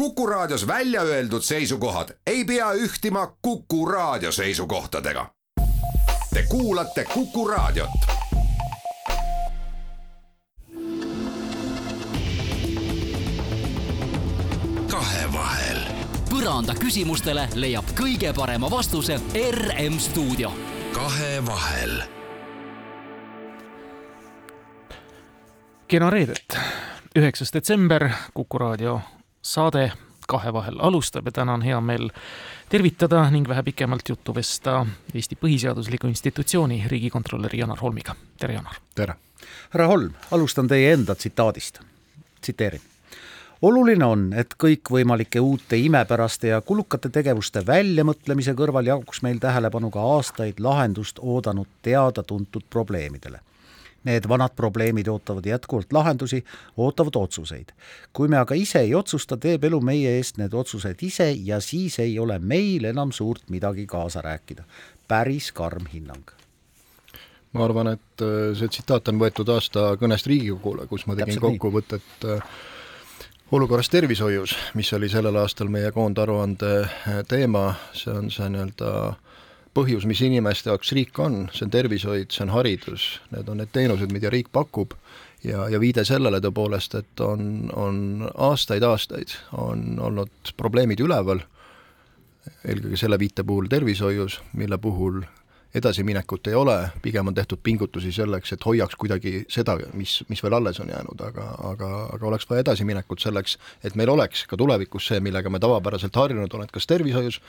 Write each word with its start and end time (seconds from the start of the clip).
Kuku 0.00 0.26
Raadios 0.26 0.66
välja 0.66 1.02
öeldud 1.02 1.42
seisukohad 1.42 2.08
ei 2.26 2.44
pea 2.44 2.72
ühtima 2.72 3.36
Kuku 3.42 3.86
Raadio 3.86 4.32
seisukohtadega. 4.32 5.30
Te 6.34 6.42
kuulate 6.48 7.04
Kuku 7.04 7.48
Raadiot. 7.48 7.90
kahevahel. 14.90 15.78
põranda 16.30 16.74
küsimustele 16.80 17.48
leiab 17.54 17.84
kõige 18.00 18.32
parema 18.32 18.70
vastuse 18.70 19.20
RM 19.50 19.98
stuudio. 19.98 20.52
kahevahel. 20.94 22.02
kena 25.88 26.10
reedet, 26.10 26.58
üheksas 27.16 27.52
detsember, 27.52 28.10
Kuku 28.34 28.58
raadio 28.58 29.00
saade 29.42 29.92
Kahevahel 30.28 30.76
alustab 30.78 31.26
ja 31.26 31.32
täna 31.32 31.54
on 31.54 31.62
hea 31.62 31.80
meel 31.80 32.10
tervitada 32.68 33.24
ning 33.30 33.48
vähe 33.48 33.62
pikemalt 33.62 34.08
juttu 34.08 34.34
vesta 34.34 34.86
Eesti 35.14 35.34
Põhiseadusliku 35.34 36.06
Institutsiooni 36.06 36.84
riigikontrolöri 36.86 37.58
Janar 37.58 37.78
Holmiga. 37.82 38.14
tere, 38.38 38.54
Janar! 38.54 38.74
tere! 38.94 39.14
härra 39.70 39.86
Holm, 39.86 40.12
alustan 40.30 40.68
teie 40.68 40.92
enda 40.92 41.14
tsitaadist. 41.14 41.80
tsiteerin. 42.40 42.80
oluline 43.62 44.04
on, 44.04 44.32
et 44.32 44.54
kõikvõimalike 44.64 45.40
uute 45.40 45.76
imepäraste 45.76 46.48
ja 46.48 46.60
kulukate 46.60 47.08
tegevuste 47.08 47.66
väljamõtlemise 47.66 48.54
kõrval 48.54 48.86
jaguks 48.86 49.22
meil 49.22 49.38
tähelepanu 49.38 49.90
ka 49.90 50.00
aastaid 50.00 50.60
lahendust 50.60 51.18
oodanud 51.22 51.68
teada-tuntud 51.82 52.62
probleemidele 52.70 53.40
Need 54.04 54.28
vanad 54.28 54.54
probleemid 54.56 55.08
ootavad 55.12 55.46
jätkuvalt 55.46 55.92
lahendusi, 55.92 56.44
ootavad 56.76 57.16
otsuseid. 57.16 57.72
kui 58.12 58.28
me 58.28 58.36
aga 58.36 58.54
ise 58.54 58.80
ei 58.80 58.94
otsusta, 58.94 59.36
teeb 59.36 59.64
elu 59.64 59.80
meie 59.80 60.16
eest 60.16 60.38
need 60.40 60.54
otsused 60.54 61.02
ise 61.02 61.30
ja 61.44 61.60
siis 61.60 61.98
ei 61.98 62.18
ole 62.18 62.38
meil 62.38 62.84
enam 62.84 63.12
suurt 63.12 63.50
midagi 63.50 63.86
kaasa 63.86 64.22
rääkida. 64.22 64.64
päris 65.08 65.52
karm 65.52 65.86
hinnang 65.92 66.30
ma 67.52 67.64
arvan, 67.64 67.88
et 67.88 68.22
äh, 68.22 68.52
see 68.54 68.68
tsitaat 68.68 69.08
on 69.10 69.18
võetud 69.18 69.48
aasta 69.50 69.96
kõnest 70.00 70.26
Riigikogule, 70.30 70.86
kus 70.86 71.06
ma 71.06 71.16
tegin 71.18 71.40
kokkuvõtet 71.40 72.26
äh, 72.30 72.44
olukorrast 73.50 73.90
tervishoius, 73.90 74.54
mis 74.74 74.92
oli 74.92 75.08
sellel 75.10 75.36
aastal 75.36 75.68
meie 75.72 75.90
koondaruande 75.92 76.70
äh, 76.84 77.18
teema, 77.28 77.74
see 77.92 78.14
on 78.14 78.30
see 78.30 78.46
nii-öelda 78.54 78.92
äh, 79.08 79.29
põhjus, 79.74 80.06
mis 80.08 80.20
inimeste 80.26 80.70
jaoks 80.70 80.92
riik 80.96 81.18
on, 81.22 81.44
see 81.54 81.66
on 81.66 81.72
tervishoid, 81.74 82.30
see 82.34 82.44
on 82.46 82.54
haridus, 82.54 83.08
need 83.34 83.48
on 83.50 83.62
need 83.62 83.72
teenused, 83.74 84.12
mida 84.14 84.32
riik 84.32 84.50
pakub. 84.52 84.96
Ja, 85.40 85.70
ja 85.72 85.78
viide 85.80 86.02
sellele 86.04 86.36
tõepoolest, 86.44 86.98
et 86.98 87.20
on, 87.24 87.70
on 87.72 88.26
aastaid-aastaid 88.28 89.32
on 89.56 89.94
olnud 90.04 90.52
probleemid 90.60 91.00
üleval, 91.00 91.40
eelkõige 92.68 92.98
selle 93.00 93.16
viite 93.20 93.44
puhul 93.46 93.70
tervishoius, 93.72 94.40
mille 94.52 94.76
puhul 94.78 95.22
edasiminekut 95.74 96.50
ei 96.50 96.54
ole, 96.54 96.76
pigem 97.02 97.30
on 97.30 97.34
tehtud 97.34 97.60
pingutusi 97.62 98.12
selleks, 98.12 98.52
et 98.52 98.64
hoiaks 98.66 98.96
kuidagi 98.98 99.44
seda, 99.48 99.76
mis, 99.94 100.18
mis 100.28 100.42
veel 100.42 100.56
alles 100.58 100.80
on 100.82 100.90
jäänud, 100.90 101.20
aga, 101.24 101.46
aga, 101.70 101.90
aga 102.14 102.26
oleks 102.26 102.48
vaja 102.50 102.64
edasiminekut 102.64 103.22
selleks, 103.22 103.56
et 103.84 103.94
meil 103.96 104.10
oleks 104.10 104.44
ka 104.50 104.58
tulevikus 104.58 105.06
see, 105.12 105.20
millega 105.22 105.50
me 105.50 105.62
tavapäraselt 105.62 106.16
harjunud 106.16 106.58
oleme, 106.58 106.74
kas 106.74 106.90
tervishoius, 106.90 107.40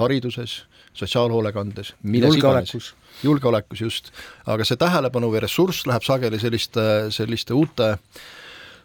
hariduses, 0.00 0.64
sotsiaalhoolekandes, 0.96 1.94
milles 2.02 2.36
iganes. 2.36 2.94
julgeolekus 3.22 3.80
just, 3.80 4.10
aga 4.46 4.64
see 4.64 4.76
tähelepanu 4.80 5.30
või 5.32 5.40
ressurss 5.44 5.86
läheb 5.88 6.04
sageli 6.04 6.40
selliste, 6.40 6.82
selliste 7.14 7.56
uute, 7.56 7.94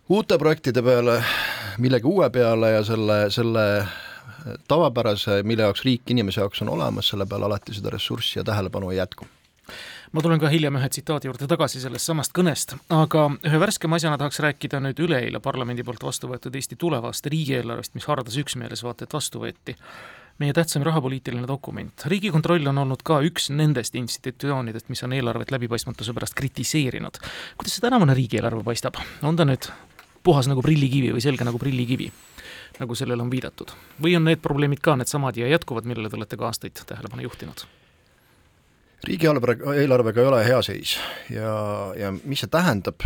uute 0.09 0.38
projektide 0.39 0.84
peale, 0.84 1.20
millegi 1.84 2.08
uue 2.08 2.30
peale 2.30 2.72
ja 2.78 2.84
selle, 2.88 3.26
selle 3.32 3.66
tavapärase, 4.67 5.44
mille 5.44 5.67
jaoks 5.67 5.84
riik 5.86 6.16
inimese 6.16 6.42
jaoks 6.42 6.64
on 6.66 6.73
olemas, 6.78 7.12
selle 7.12 7.26
peale 7.26 7.45
alati 7.45 7.76
seda 7.78 7.94
ressurssi 7.94 8.39
ja 8.39 8.44
tähelepanu 8.48 8.92
ei 8.92 8.98
jätku. 8.98 9.28
Ma 10.12 10.20
tulen 10.22 10.39
ka 10.42 10.50
hiljem 10.52 10.76
ühe 10.76 10.88
tsitaadi 10.92 11.30
juurde 11.30 11.48
tagasi 11.48 11.80
sellest 11.80 12.10
samast 12.10 12.33
kõnest, 12.36 12.73
aga 12.92 13.30
ühe 13.48 13.60
värskema 13.61 13.95
asjana 13.95 14.17
tahaks 14.20 14.42
rääkida 14.43 14.82
nüüd 14.83 14.99
üleeile 14.99 15.39
parlamendi 15.39 15.86
poolt 15.88 16.04
vastu 16.04 16.28
võetud 16.28 16.55
Eesti 16.60 16.76
tulevast 16.76 17.30
riigieelarvest, 17.32 17.95
mis 17.95 18.08
hardas 18.11 18.36
üksmeeles 18.42 18.83
vaata 18.83 19.08
et 19.08 19.16
vastu 19.16 19.39
võeti 19.45 19.78
meie 20.39 20.53
tähtsaim 20.53 20.86
rahapoliitiline 20.86 21.47
dokument. 21.47 22.05
riigikontroll 22.05 22.67
on 22.67 22.77
olnud 22.77 23.03
ka 23.03 23.21
üks 23.25 23.49
nendest 23.49 23.95
institutsioonidest, 23.95 24.89
mis 24.89 25.03
on 25.03 25.14
eelarvet 25.14 25.52
läbipaistmatuse 25.52 26.14
pärast 26.14 26.37
kritiseerinud. 26.37 27.19
kuidas 27.58 27.75
see 27.75 27.81
tänavune 27.81 28.14
riigieelarve 28.14 28.64
paistab, 28.64 29.02
on 29.23 29.36
ta 29.36 29.45
nüüd 29.45 29.69
puhas 30.23 30.47
nagu 30.47 30.61
prillikivi 30.61 31.14
või 31.15 31.21
selge 31.21 31.45
nagu 31.47 31.59
prillikivi, 31.59 32.11
nagu 32.80 32.95
sellele 32.95 33.23
on 33.23 33.31
viidatud? 33.31 33.75
või 34.02 34.15
on 34.17 34.27
need 34.30 34.42
probleemid 34.42 34.80
ka 34.80 34.95
needsamad 34.95 35.37
ja 35.37 35.47
jätkuvad, 35.47 35.86
millele 35.86 36.09
te 36.09 36.19
olete 36.19 36.37
ka 36.37 36.52
aastaid 36.52 36.83
tähelepanu 36.86 37.30
juhtinud? 37.30 37.65
Riigieelarve, 39.08 39.56
eelarvega 39.82 40.22
ei 40.22 40.30
ole 40.30 40.42
hea 40.45 40.62
seis. 40.66 40.95
Ja, 41.34 41.54
ja 41.98 42.12
mis 42.14 42.44
see 42.44 42.52
tähendab, 42.52 43.06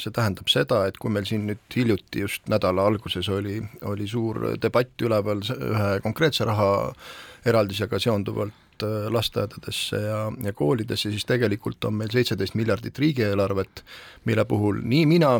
see 0.00 0.12
tähendab 0.14 0.50
seda, 0.52 0.82
et 0.88 0.98
kui 1.00 1.12
meil 1.12 1.28
siin 1.28 1.46
nüüd 1.48 1.76
hiljuti 1.76 2.24
just 2.24 2.48
nädala 2.52 2.86
alguses 2.90 3.28
oli, 3.32 3.60
oli 3.88 4.08
suur 4.10 4.42
debatt 4.62 5.06
üleval 5.06 5.44
ühe 5.56 5.92
konkreetse 6.04 6.48
rahaeraldisega 6.48 8.00
seonduvalt 8.02 8.84
äh, 8.84 9.06
lasteaedadesse 9.12 10.02
ja, 10.04 10.20
ja 10.44 10.56
koolidesse, 10.56 11.12
siis 11.12 11.28
tegelikult 11.28 11.88
on 11.88 11.96
meil 12.02 12.12
seitseteist 12.12 12.58
miljardit 12.58 12.98
riigieelarvet, 12.98 13.84
mille 14.28 14.44
puhul 14.44 14.84
nii 14.84 15.06
mina, 15.08 15.38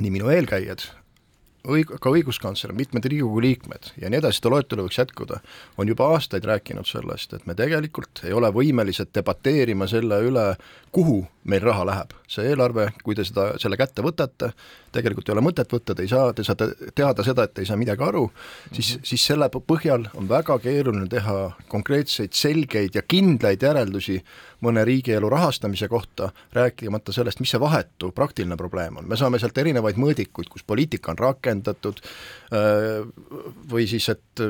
nii 0.00 0.12
minu 0.18 0.34
eelkäijad 0.34 0.88
õig-, 1.68 1.94
ka 2.02 2.12
õiguskantsler, 2.12 2.74
mitmed 2.76 3.06
Riigikogu 3.06 3.42
liikmed 3.44 3.92
ja 4.00 4.10
nii 4.10 4.20
edasi, 4.22 4.40
seda 4.40 4.52
loetelu 4.54 4.86
võiks 4.86 4.98
jätkuda, 4.98 5.40
on 5.78 5.90
juba 5.90 6.08
aastaid 6.14 6.46
rääkinud 6.48 6.88
sellest, 6.88 7.34
et 7.36 7.46
me 7.46 7.56
tegelikult 7.58 8.24
ei 8.26 8.34
ole 8.36 8.50
võimelised 8.54 9.12
debateerima 9.14 9.88
selle 9.90 10.20
üle, 10.26 10.46
kuhu 10.92 11.22
meil 11.48 11.62
raha 11.64 11.86
läheb. 11.88 12.12
see 12.32 12.46
eelarve, 12.48 12.86
kui 13.04 13.14
te 13.14 13.24
seda, 13.28 13.50
selle 13.60 13.76
kätte 13.76 14.02
võtate, 14.04 14.52
tegelikult 14.94 15.28
ei 15.28 15.34
ole 15.34 15.42
mõtet 15.44 15.72
võtta, 15.72 15.94
te 15.94 16.04
ei 16.06 16.08
saa, 16.08 16.30
te 16.32 16.44
saate 16.46 16.70
teada 16.96 17.24
seda, 17.26 17.44
et 17.44 17.52
te 17.54 17.60
ei 17.60 17.68
saa 17.68 17.76
midagi 17.76 18.04
aru, 18.06 18.30
siis 18.72 18.94
mm, 18.94 19.00
-hmm. 19.00 19.08
siis 19.10 19.26
selle 19.26 19.48
põhjal 19.52 20.08
on 20.14 20.28
väga 20.28 20.58
keeruline 20.58 21.08
teha 21.08 21.52
konkreetseid, 21.68 22.32
selgeid 22.32 22.94
ja 22.94 23.02
kindlaid 23.02 23.62
järeldusi 23.62 24.22
mõne 24.62 24.84
riigielu 24.86 25.28
rahastamise 25.32 25.88
kohta, 25.90 26.30
rääkimata 26.56 27.12
sellest, 27.12 27.40
mis 27.42 27.50
see 27.52 27.60
vahetu 27.60 28.12
praktiline 28.14 28.56
probleem 28.56 29.00
on, 29.00 29.08
me 29.08 29.18
saame 29.18 29.40
sealt 29.42 29.58
erinevaid 29.58 29.98
mõõdikuid, 30.00 30.50
kus 30.52 30.66
poliitika 30.66 31.12
on 31.12 31.20
rakendatud, 31.20 32.02
äh, 32.54 33.02
või 33.72 33.88
siis, 33.90 34.08
et 34.12 34.44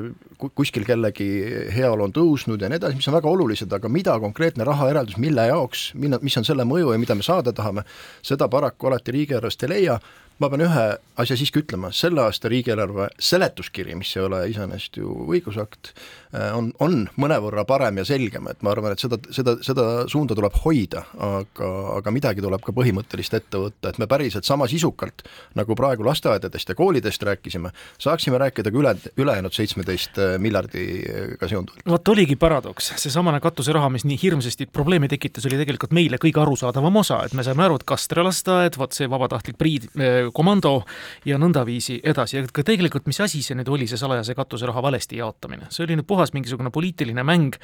kuskil 0.54 0.84
kellegi 0.86 1.28
heaolu 1.74 2.06
on 2.06 2.14
tõusnud 2.14 2.62
ja 2.62 2.70
nii 2.70 2.80
edasi, 2.80 2.98
mis 2.98 3.08
on 3.10 3.16
väga 3.16 3.30
olulised, 3.30 3.72
aga 3.72 3.90
mida 3.92 4.16
konkreetne 4.22 4.66
rahaeraldus, 4.66 5.18
mille 5.22 5.46
jaoks, 5.50 5.92
mille, 5.98 6.18
mis 6.22 6.36
on 6.38 6.46
selle 6.46 6.66
mõju 6.68 6.92
ja 6.92 7.00
mida 7.00 7.16
me 7.18 7.26
saada 7.26 7.54
tahame, 7.56 7.86
seda 8.24 8.48
paraku 8.52 8.90
alati 8.90 9.14
riigieelarvest 9.18 9.66
ei 9.66 9.74
leia. 9.76 10.00
ma 10.40 10.48
pean 10.50 10.62
ühe 10.64 10.84
asja 11.22 11.36
siiski 11.38 11.60
ütlema, 11.60 11.92
selle 11.94 12.22
aasta 12.24 12.48
riigieelarve 12.50 13.04
seletuskiri, 13.20 13.94
mis 13.94 14.10
ei 14.16 14.22
ole 14.24 14.40
iseenesest 14.50 14.96
ju 14.98 15.12
õigusakt, 15.30 15.92
äh, 16.34 16.56
on, 16.56 16.72
on 16.82 17.04
mõnevõrra 17.20 17.62
parem 17.68 18.00
ja 18.00 18.04
selgem, 18.08 18.48
et 18.50 18.64
ma 18.64 18.72
arvan, 18.72 18.96
et 18.96 19.04
seda, 19.04 19.20
seda, 19.30 19.54
seda 19.62 20.01
suunda 20.10 20.36
tuleb 20.38 20.54
hoida, 20.64 21.04
aga, 21.22 21.68
aga 21.98 22.12
midagi 22.14 22.42
tuleb 22.44 22.62
ka 22.64 22.74
põhimõttelist 22.76 23.36
ette 23.38 23.60
võtta, 23.60 23.92
et 23.92 24.00
me 24.02 24.08
päriselt 24.10 24.46
sama 24.48 24.68
sisukalt, 24.70 25.24
nagu 25.58 25.76
praegu 25.78 26.06
lasteaedadest 26.06 26.72
ja 26.72 26.76
koolidest 26.78 27.22
rääkisime, 27.26 27.72
saaksime 28.02 28.40
rääkida 28.42 28.72
ka 28.72 28.80
üle, 28.80 28.94
ülejäänud 29.16 29.54
seitsmeteist 29.56 30.18
äh, 30.22 30.34
miljardiga 30.42 31.48
seonduvalt. 31.48 31.86
vot 31.88 32.12
oligi 32.14 32.36
paradoks, 32.36 32.92
seesamane 33.02 33.40
katuseraha, 33.44 33.90
mis 33.92 34.06
nii 34.08 34.18
hirmsasti 34.22 34.68
probleeme 34.72 35.10
tekitas, 35.12 35.46
oli 35.50 35.60
tegelikult 35.60 35.94
meile 35.96 36.20
kõige 36.22 36.42
arusaadavam 36.42 37.00
osa, 37.02 37.22
et 37.26 37.36
me 37.38 37.46
saime 37.46 37.66
aru, 37.66 37.80
et 37.80 37.86
Kastre 37.92 38.24
lasteaed, 38.24 38.78
vot 38.80 38.94
see 38.96 39.10
vabatahtlik 39.10 39.58
priid, 39.60 39.88
äh, 39.96 40.28
komando 40.34 40.80
ja 41.28 41.40
nõndaviisi 41.40 42.00
edasi, 42.02 42.42
et 42.42 42.52
ka 42.54 42.64
tegelikult, 42.66 43.08
mis 43.10 43.20
asi 43.24 43.42
see 43.44 43.58
nüüd 43.58 43.70
oli, 43.72 43.88
see 43.90 44.00
salajase 44.00 44.36
katuseraha 44.38 44.84
valesti 44.84 45.20
jaotamine, 45.22 45.70
see 45.70 45.86
oli 45.86 45.98
nüüd 46.00 46.08
puhas 46.08 46.34
mingisugune 46.36 46.72
poliitiline 46.74 47.24
mäng, 47.26 47.58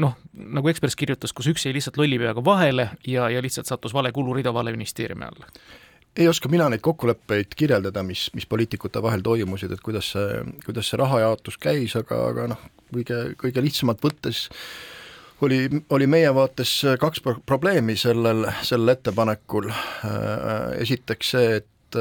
noh, 0.00 0.16
nagu 0.34 0.70
Ekspress 0.70 0.98
kirjutas, 0.98 1.32
kus 1.36 1.48
üks 1.52 1.66
jäi 1.74 1.80
lihtsalt 1.80 1.96
lolli 1.98 2.18
peaga 2.18 2.44
vahele 2.44 2.90
ja, 3.06 3.28
ja 3.30 3.42
lihtsalt 3.42 3.66
sattus 3.66 3.94
vale 3.94 4.12
kulurida 4.12 4.54
vale 4.54 4.72
ministeeriumi 4.72 5.24
alla. 5.24 5.46
Ei 6.16 6.28
oska 6.28 6.48
mina 6.48 6.68
neid 6.70 6.80
kokkuleppeid 6.80 7.56
kirjeldada, 7.56 8.02
mis, 8.06 8.28
mis 8.34 8.46
poliitikute 8.46 9.02
vahel 9.02 9.22
toimusid, 9.22 9.72
et 9.74 9.82
kuidas 9.82 10.12
see, 10.14 10.44
kuidas 10.64 10.90
see 10.90 11.00
rahajaotus 11.00 11.58
käis, 11.58 11.96
aga, 11.98 12.20
aga 12.30 12.46
noh, 12.52 12.60
kõige, 12.94 13.34
kõige 13.40 13.64
lihtsamalt 13.64 14.04
võttes 14.04 14.44
oli, 15.42 15.66
oli 15.90 16.06
meie 16.06 16.30
vaates 16.34 16.76
kaks 17.02 17.24
pro 17.24 17.34
probleemi 17.46 17.96
sellel, 17.98 18.46
sellel 18.62 18.94
ettepanekul, 18.94 19.72
esiteks 20.78 21.34
see, 21.34 21.56
et 21.58 21.98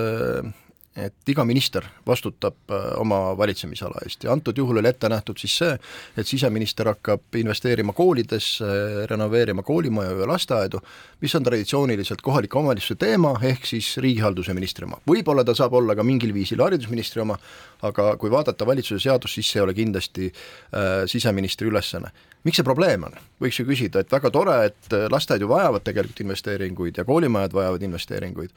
et 0.96 1.30
iga 1.30 1.46
minister 1.46 1.86
vastutab 2.06 2.70
äh, 2.70 2.84
oma 3.02 3.34
valitsemisala 3.38 4.04
eest 4.06 4.28
ja 4.28 4.34
antud 4.34 4.58
juhul 4.58 4.78
oli 4.82 4.90
ette 4.90 5.10
nähtud 5.10 5.40
siis 5.42 5.56
see, 5.58 5.78
et 6.18 6.30
siseminister 6.30 6.90
hakkab 6.92 7.38
investeerima 7.40 7.96
koolidesse, 7.98 8.68
renoveerima 9.10 9.64
koolimaju 9.66 10.20
ja 10.20 10.28
lasteaedu, 10.30 10.82
mis 11.22 11.36
on 11.36 11.48
traditsiooniliselt 11.48 12.22
kohaliku 12.22 12.60
omavalitsuse 12.62 13.00
teema, 13.02 13.34
ehk 13.42 13.66
siis 13.66 13.96
riigihalduse 13.98 14.54
ministri 14.54 14.86
oma. 14.86 15.02
võib-olla 15.10 15.46
ta 15.46 15.56
saab 15.58 15.74
olla 15.80 15.96
ka 15.96 16.06
mingil 16.06 16.34
viisil 16.34 16.62
haridusministri 16.62 17.24
oma, 17.26 17.40
aga 17.82 18.14
kui 18.22 18.32
vaadata 18.32 18.68
valitsuse 18.68 19.02
seadust, 19.08 19.40
siis 19.40 19.50
see 19.50 19.62
ei 19.62 19.66
ole 19.66 19.74
kindlasti 19.78 20.30
äh, 20.30 21.08
siseministri 21.10 21.74
ülesanne 21.74 22.14
miks 22.44 22.60
see 22.60 22.66
probleem 22.68 23.06
on, 23.08 23.16
võiks 23.42 23.60
ju 23.60 23.66
küsida, 23.68 24.04
et 24.04 24.12
väga 24.12 24.32
tore, 24.34 24.56
et 24.68 24.96
lasteaed 25.12 25.44
ju 25.44 25.50
vajavad 25.52 25.86
tegelikult 25.88 26.20
investeeringuid 26.26 27.00
ja 27.00 27.06
koolimajad 27.08 27.56
vajavad 27.56 27.86
investeeringuid, 27.88 28.54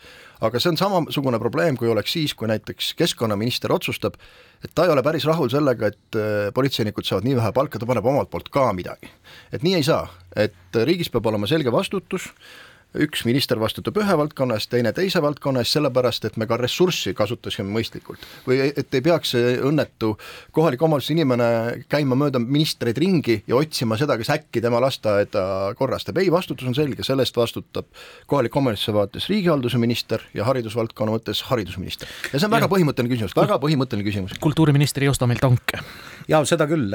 aga 0.47 0.61
see 0.63 0.73
on 0.73 0.81
samasugune 0.81 1.41
probleem, 1.43 1.79
kui 1.79 1.91
oleks 1.93 2.17
siis, 2.17 2.35
kui 2.35 2.51
näiteks 2.51 2.93
keskkonnaminister 2.99 3.73
otsustab, 3.73 4.19
et 4.65 4.75
ta 4.75 4.87
ei 4.87 4.95
ole 4.95 5.05
päris 5.07 5.27
rahul 5.29 5.51
sellega, 5.53 5.93
et 5.93 6.19
äh, 6.19 6.37
politseinikud 6.55 7.07
saavad 7.07 7.29
nii 7.29 7.39
vähe 7.39 7.53
palka, 7.57 7.79
ta 7.79 7.89
paneb 7.89 8.07
omalt 8.07 8.33
poolt 8.33 8.51
ka 8.53 8.69
midagi. 8.77 9.11
et 9.53 9.67
nii 9.67 9.79
ei 9.79 9.87
saa, 9.87 10.07
et 10.37 10.81
riigis 10.85 11.13
peab 11.13 11.31
olema 11.31 11.47
selge 11.51 11.73
vastutus, 11.73 12.33
üks 13.03 13.25
minister 13.27 13.59
vastutab 13.61 13.99
ühe 14.01 14.17
valdkonna 14.19 14.57
eest, 14.59 14.71
teine 14.73 14.93
teise 14.97 15.21
valdkonna 15.23 15.63
eest, 15.63 15.77
sellepärast 15.77 16.27
et 16.29 16.39
me 16.41 16.49
ka 16.49 16.59
ressurssi 16.61 17.15
kasutasime 17.17 17.69
mõistlikult. 17.73 18.23
või 18.47 18.61
et 18.69 18.95
ei 18.95 19.03
peaks 19.05 19.35
see 19.35 19.57
õnnetu 19.61 20.15
kohaliku 20.57 20.87
omavalitsuse 20.89 21.17
inimene 21.17 21.49
käima 21.89 22.19
mööda 22.19 22.41
ministreid 22.43 22.99
ringi 22.99 23.43
ja 23.47 23.57
otsima 23.57 23.99
seda, 23.99 24.17
kes 24.19 24.31
äkki 24.31 24.63
tema 24.65 24.81
lasteaeda 24.81 25.75
korrastab, 25.79 26.19
ei, 26.19 26.31
vastutus 26.33 26.69
on 26.69 26.75
selge, 26.75 27.05
selle 27.07 27.27
eest 27.27 27.37
vastutab 27.37 27.87
kohaliku 28.27 28.61
omavalitsuse 28.63 28.97
vaates 28.97 29.29
riigihalduse 29.33 29.79
minister 29.83 30.25
ja 30.35 30.47
haridusvaldkonna 30.49 31.17
mõttes 31.19 31.43
haridusminister. 31.51 32.09
ja 32.33 32.39
see 32.39 32.49
on 32.49 32.57
väga 32.57 32.69
ja. 32.69 32.73
põhimõtteline 32.75 33.13
küsimus, 33.15 33.37
väga 33.37 33.61
põhimõtteline 33.63 34.07
küsimus. 34.07 34.37
kultuuriminister 34.41 35.07
ei 35.07 35.13
osta 35.13 35.27
meil 35.27 35.43
tanke. 35.43 35.83
jaa, 36.29 36.45
seda 36.45 36.69
küll 36.71 36.95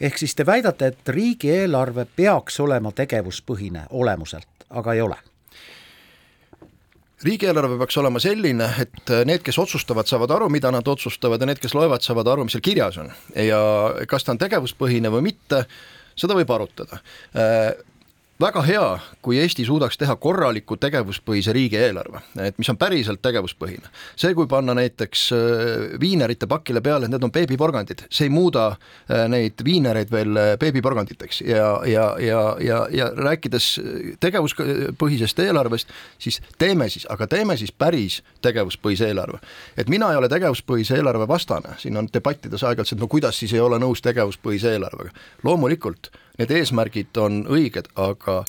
ehk 0.00 0.18
siis 0.18 0.34
te 0.34 0.46
väidate, 0.46 0.86
et 0.92 1.08
riigieelarve 1.08 2.06
peaks 2.16 2.60
olema 2.60 2.92
tegevuspõhine 2.96 3.86
olemuselt, 3.90 4.48
aga 4.70 4.94
ei 4.94 5.04
ole? 5.04 5.18
riigieelarve 7.20 7.76
peaks 7.82 7.98
olema 8.00 8.20
selline, 8.22 8.64
et 8.80 9.10
need, 9.28 9.42
kes 9.44 9.58
otsustavad, 9.60 10.08
saavad 10.08 10.30
aru, 10.38 10.46
mida 10.48 10.70
nad 10.72 10.86
otsustavad 10.88 11.42
ja 11.42 11.50
need, 11.50 11.58
kes 11.60 11.74
loevad, 11.76 12.00
saavad 12.00 12.30
aru, 12.32 12.46
mis 12.46 12.56
seal 12.56 12.64
kirjas 12.64 12.96
on. 13.02 13.10
ja 13.36 13.60
kas 14.08 14.24
ta 14.24 14.32
on 14.32 14.40
tegevuspõhine 14.40 15.12
või 15.12 15.26
mitte, 15.28 15.66
seda 16.16 16.36
võib 16.38 16.52
arutada 16.54 17.02
väga 18.40 18.62
hea, 18.64 18.84
kui 19.22 19.38
Eesti 19.40 19.64
suudaks 19.68 19.98
teha 20.00 20.14
korraliku 20.16 20.76
tegevuspõhise 20.80 21.52
riigieelarve, 21.52 22.22
et 22.46 22.58
mis 22.58 22.68
on 22.72 22.78
päriselt 22.80 23.20
tegevuspõhine. 23.22 23.90
see, 24.16 24.34
kui 24.34 24.46
panna 24.46 24.74
näiteks 24.74 25.24
äh, 25.32 25.40
viinerite 26.00 26.46
pakile 26.46 26.80
peale, 26.80 27.06
et 27.06 27.12
need 27.12 27.24
on 27.24 27.32
beebiporgandid, 27.32 28.06
see 28.10 28.28
ei 28.28 28.32
muuda 28.32 28.66
äh, 28.70 29.26
neid 29.28 29.60
viinereid 29.64 30.12
veel 30.12 30.36
äh, 30.36 30.52
beebiporganditeks 30.60 31.42
ja, 31.46 31.68
ja, 31.86 32.06
ja, 32.20 32.40
ja, 32.60 32.80
ja 32.90 33.10
rääkides 33.16 33.68
tegevuspõhisest 34.20 35.44
eelarvest, 35.44 35.92
siis 36.18 36.40
teeme 36.58 36.88
siis, 36.88 37.06
aga 37.10 37.26
teeme 37.26 37.56
siis 37.60 37.72
päris 37.72 38.22
tegevuspõhise 38.42 39.10
eelarve. 39.10 39.40
et 39.76 39.88
mina 39.88 40.10
ei 40.12 40.16
ole 40.16 40.28
tegevuspõhise 40.28 40.96
eelarve 40.96 41.28
vastane, 41.28 41.76
siin 41.78 41.96
on 41.96 42.08
debattides 42.12 42.64
aeg-ajalt, 42.64 42.96
et 42.96 43.04
no 43.04 43.08
kuidas 43.08 43.38
siis 43.38 43.52
ei 43.52 43.60
ole 43.60 43.78
nõus 43.78 44.00
tegevuspõhise 44.02 44.76
eelarvega. 44.76 45.12
loomulikult 45.44 46.10
need 46.40 46.54
eesmärgid 46.56 47.20
on 47.20 47.44
õiged, 47.50 47.92
aga 48.00 48.40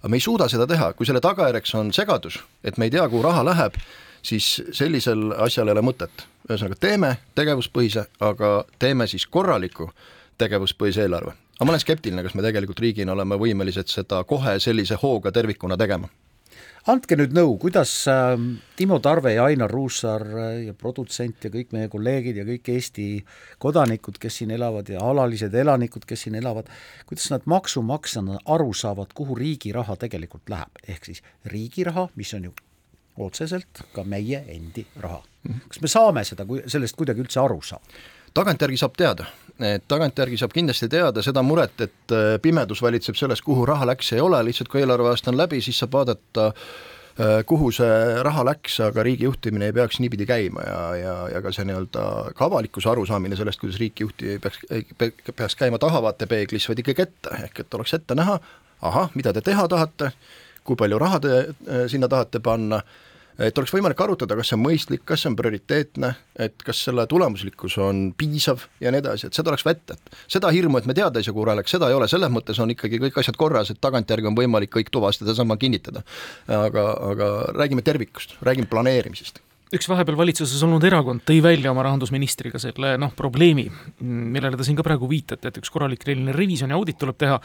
aga 0.00 0.08
me 0.08 0.16
ei 0.16 0.24
suuda 0.24 0.46
seda 0.48 0.64
teha, 0.66 0.92
kui 0.96 1.04
selle 1.04 1.20
tagajärjeks 1.20 1.74
on 1.76 1.90
segadus, 1.92 2.38
et 2.64 2.78
me 2.80 2.88
ei 2.88 2.94
tea, 2.94 3.04
kuhu 3.08 3.20
raha 3.26 3.42
läheb, 3.44 3.76
siis 4.24 4.46
sellisel 4.72 5.34
asjal 5.36 5.68
ei 5.68 5.76
ole 5.76 5.84
mõtet. 5.84 6.24
ühesõnaga, 6.48 6.78
teeme 6.80 7.10
tegevuspõhise, 7.36 8.06
aga 8.20 8.64
teeme 8.78 9.06
siis 9.06 9.26
korraliku 9.26 9.90
tegevuspõhise 10.38 11.04
eelarve. 11.04 11.34
aga 11.58 11.64
ma 11.68 11.74
olen 11.74 11.84
skeptiline, 11.84 12.22
kas 12.22 12.34
me 12.34 12.42
tegelikult 12.42 12.80
riigina 12.80 13.12
oleme 13.12 13.36
võimelised 13.36 13.92
seda 13.92 14.24
kohe 14.24 14.58
sellise 14.60 14.96
hooga 15.02 15.32
tervikuna 15.32 15.76
tegema 15.76 16.08
andke 16.90 17.16
nüüd 17.18 17.34
nõu, 17.36 17.56
kuidas 17.60 17.92
ähm, 18.10 18.54
Timo 18.78 18.98
Tarve 19.02 19.34
ja 19.34 19.44
Ainar 19.50 19.70
Ruussaar 19.72 20.24
ja 20.64 20.74
produtsent 20.78 21.44
ja 21.44 21.50
kõik 21.52 21.74
meie 21.76 21.90
kolleegid 21.92 22.40
ja 22.40 22.46
kõik 22.48 22.72
Eesti 22.74 23.08
kodanikud, 23.62 24.18
kes 24.22 24.40
siin 24.40 24.54
elavad 24.56 24.88
ja 24.92 25.02
alalised 25.04 25.54
elanikud, 25.54 26.06
kes 26.08 26.26
siin 26.26 26.38
elavad, 26.40 26.70
kuidas 27.08 27.28
nad 27.34 27.46
maksumaksjana 27.50 28.40
aru 28.56 28.72
saavad, 28.74 29.12
kuhu 29.14 29.38
riigi 29.38 29.74
raha 29.76 29.98
tegelikult 30.00 30.50
läheb, 30.52 30.82
ehk 30.88 31.10
siis 31.10 31.22
riigi 31.52 31.84
raha, 31.88 32.08
mis 32.16 32.34
on 32.38 32.50
ju 32.50 32.56
otseselt 33.20 33.84
ka 33.94 34.04
meie 34.04 34.44
endi 34.48 34.86
raha. 35.00 35.20
kas 35.68 35.80
me 35.82 35.88
saame 35.88 36.24
seda, 36.24 36.46
sellest 36.66 36.96
kuidagi 36.96 37.22
üldse 37.24 37.40
aru 37.42 37.60
saada? 37.64 38.00
Tagantjärgi 38.34 38.78
saab 38.80 38.94
teada, 38.96 39.26
et 39.60 39.84
tagantjärgi 39.88 40.38
saab 40.40 40.54
kindlasti 40.54 40.88
teada 40.88 41.22
seda 41.22 41.42
muret, 41.46 41.80
et 41.80 42.14
äh, 42.14 42.36
pimedus 42.42 42.82
valitseb 42.82 43.18
selles, 43.18 43.42
kuhu 43.42 43.66
raha 43.68 43.88
läks, 43.90 44.12
ei 44.16 44.22
ole, 44.24 44.40
lihtsalt 44.46 44.70
kui 44.70 44.82
eelarveaasta 44.84 45.32
on 45.32 45.40
läbi, 45.40 45.60
siis 45.64 45.78
saab 45.82 45.96
vaadata 45.98 46.46
äh, 46.50 47.40
kuhu 47.46 47.72
see 47.74 48.22
raha 48.26 48.44
läks, 48.52 48.78
aga 48.86 49.04
riigi 49.06 49.26
juhtimine 49.26 49.70
ei 49.70 49.76
peaks 49.76 50.00
niipidi 50.00 50.26
käima 50.30 50.64
ja, 50.66 50.80
ja, 50.96 51.16
ja 51.34 51.42
ka 51.42 51.52
see 51.54 51.66
nii-öelda 51.68 52.06
ka 52.36 52.48
avalikkuse 52.48 52.90
arusaamine 52.92 53.38
sellest, 53.38 53.60
kuidas 53.62 53.80
riiki 53.82 54.06
juhti 54.06 54.34
ei 54.36 54.40
peaks, 54.42 54.62
peaks 55.34 55.58
käima 55.58 55.82
tahavaatepeeglis, 55.82 56.68
vaid 56.70 56.84
ikkagi 56.84 57.08
ette, 57.08 57.36
ehk 57.44 57.64
et 57.64 57.78
oleks 57.78 57.98
ette 57.98 58.16
näha, 58.18 58.38
ahah, 58.82 59.12
mida 59.14 59.34
te 59.36 59.44
teha 59.44 59.68
tahate, 59.68 60.14
kui 60.64 60.78
palju 60.78 60.98
raha 61.02 61.20
te 61.20 61.36
äh, 61.40 61.86
sinna 61.90 62.08
tahate 62.08 62.40
panna 62.40 62.82
et 63.46 63.58
oleks 63.58 63.72
võimalik 63.74 64.00
arutada, 64.04 64.36
kas 64.38 64.50
see 64.50 64.58
on 64.58 64.64
mõistlik, 64.64 65.04
kas 65.08 65.24
see 65.24 65.30
on 65.32 65.36
prioriteetne, 65.38 66.12
et 66.46 66.64
kas 66.66 66.84
selle 66.86 67.06
tulemuslikkus 67.10 67.78
on 67.82 68.06
piisav 68.18 68.66
ja 68.82 68.92
nii 68.92 69.02
edasi, 69.02 69.28
et 69.28 69.36
seda 69.36 69.52
oleks 69.52 69.66
vett, 69.66 69.94
et 69.94 70.16
seda 70.36 70.52
hirmu, 70.54 70.80
et 70.80 70.88
me 70.90 70.96
teada 70.96 71.20
ei 71.20 71.26
saa, 71.26 71.36
kuhu 71.36 71.48
läks, 71.50 71.74
seda 71.76 71.90
ei 71.90 71.98
ole, 71.98 72.08
selles 72.10 72.32
mõttes 72.32 72.60
on 72.62 72.72
ikkagi 72.74 73.02
kõik 73.06 73.20
asjad 73.22 73.38
korras, 73.40 73.72
et 73.72 73.80
tagantjärgi 73.82 74.30
on 74.30 74.38
võimalik 74.38 74.72
kõik 74.76 74.92
tuvastada, 74.92 75.34
sama 75.36 75.56
kinnitada. 75.60 76.04
aga, 76.50 76.82
aga 77.12 77.30
räägime 77.56 77.82
tervikust, 77.86 78.36
räägime 78.44 78.68
planeerimisest 78.70 79.40
üks 79.70 79.86
vahepeal 79.86 80.16
valitsuses 80.18 80.62
olnud 80.66 80.82
erakond 80.82 81.22
tõi 81.26 81.38
välja 81.44 81.70
oma 81.70 81.84
rahandusministriga 81.86 82.58
selle 82.58 82.96
noh, 82.98 83.12
probleemi, 83.14 83.68
millele 84.02 84.58
te 84.58 84.64
siin 84.66 84.74
ka 84.78 84.82
praegu 84.82 85.06
viitate, 85.10 85.46
et 85.46 85.60
üks 85.60 85.70
korralik 85.70 86.02
selline 86.02 86.34
revisjoni 86.34 86.74
audit 86.74 86.98
tuleb 86.98 87.18
teha, 87.20 87.36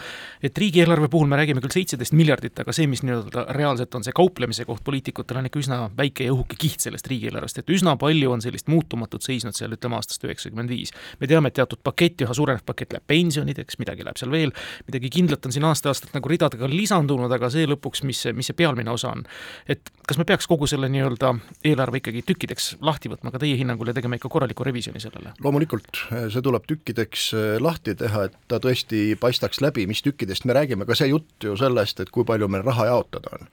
et 0.41 0.57
riigieelarve 0.57 1.09
puhul 1.13 1.29
me 1.29 1.37
räägime 1.37 1.61
küll 1.61 1.75
seitseteist 1.75 2.15
miljardit, 2.17 2.57
aga 2.63 2.73
see, 2.73 2.87
mis 2.89 3.03
nii-öelda 3.05 3.45
reaalselt 3.53 3.93
on 3.99 4.05
see 4.07 4.15
kauplemise 4.17 4.65
koht 4.65 4.81
poliitikutel, 4.87 5.37
on 5.37 5.49
ikka 5.51 5.61
üsna 5.61 5.79
väike 5.97 6.25
ja 6.25 6.33
õhuke 6.33 6.57
kiht 6.57 6.81
sellest 6.87 7.05
riigieelarvest, 7.11 7.61
et 7.61 7.69
üsna 7.75 7.93
palju 8.01 8.33
on 8.33 8.41
sellist 8.41 8.73
muutumatut 8.73 9.25
seisnud 9.25 9.53
seal, 9.57 9.77
ütleme 9.77 9.99
aastast 9.99 10.25
üheksakümmend 10.25 10.73
viis. 10.73 10.95
me 11.21 11.29
teame, 11.29 11.53
et 11.53 11.59
teatud 11.61 11.83
pakett, 11.85 12.25
üha 12.25 12.33
suurenev 12.33 12.65
pakett 12.65 12.97
läheb 12.97 13.05
pensionideks, 13.05 13.77
midagi 13.77 14.07
läheb 14.07 14.17
seal 14.17 14.33
veel, 14.33 14.55
midagi 14.89 15.13
kindlat 15.13 15.45
on 15.45 15.53
siin 15.53 15.69
aasta-aastalt 15.69 16.17
nagu 16.17 16.33
ridadega 16.33 16.71
lisandunud, 16.73 17.29
aga 17.37 17.53
see 17.53 17.69
lõpuks, 17.69 18.01
mis 18.09 18.25
see, 18.25 18.33
mis 18.33 18.49
see 18.49 18.57
pealmine 18.57 18.89
osa 18.89 19.13
on. 19.13 19.25
et 19.69 19.93
kas 20.07 20.17
me 20.17 20.25
peaks 20.25 20.49
kogu 20.49 20.67
selle 20.69 20.89
nii-öelda 20.89 21.35
eelarve 21.65 22.01
ikkagi 22.01 22.14
ikkagi 22.15 22.31
tükkideks 22.31 22.67
lahti 22.85 23.09
võtma 23.11 23.31
ka 23.33 23.39
teie 23.41 23.57
hinnangul 23.59 23.89
ja 23.89 23.95
tegema 23.95 24.15
ikka 24.15 24.29
korraliku 24.31 24.65
revisjoni 24.67 25.01
sellele? 25.03 25.33
loomulikult, 25.43 26.05
see 26.31 26.43
tuleb 26.43 26.67
tükkideks 26.69 27.27
eh, 27.35 27.55
lahti 27.59 27.95
teha, 27.99 28.27
et 28.29 28.37
ta 28.47 28.59
tõesti 28.63 29.15
paistaks 29.19 29.61
läbi, 29.63 29.87
mis 29.87 30.03
tükkidest 30.05 30.45
me 30.45 30.55
räägime, 30.55 30.87
ka 30.87 30.95
see 30.95 31.11
jutt 31.11 31.43
ju 31.43 31.57
sellest, 31.59 31.99
et 31.99 32.13
kui 32.13 32.25
palju 32.27 32.47
meil 32.47 32.63
raha 32.65 32.91
jaotada 32.93 33.35
on 33.39 33.49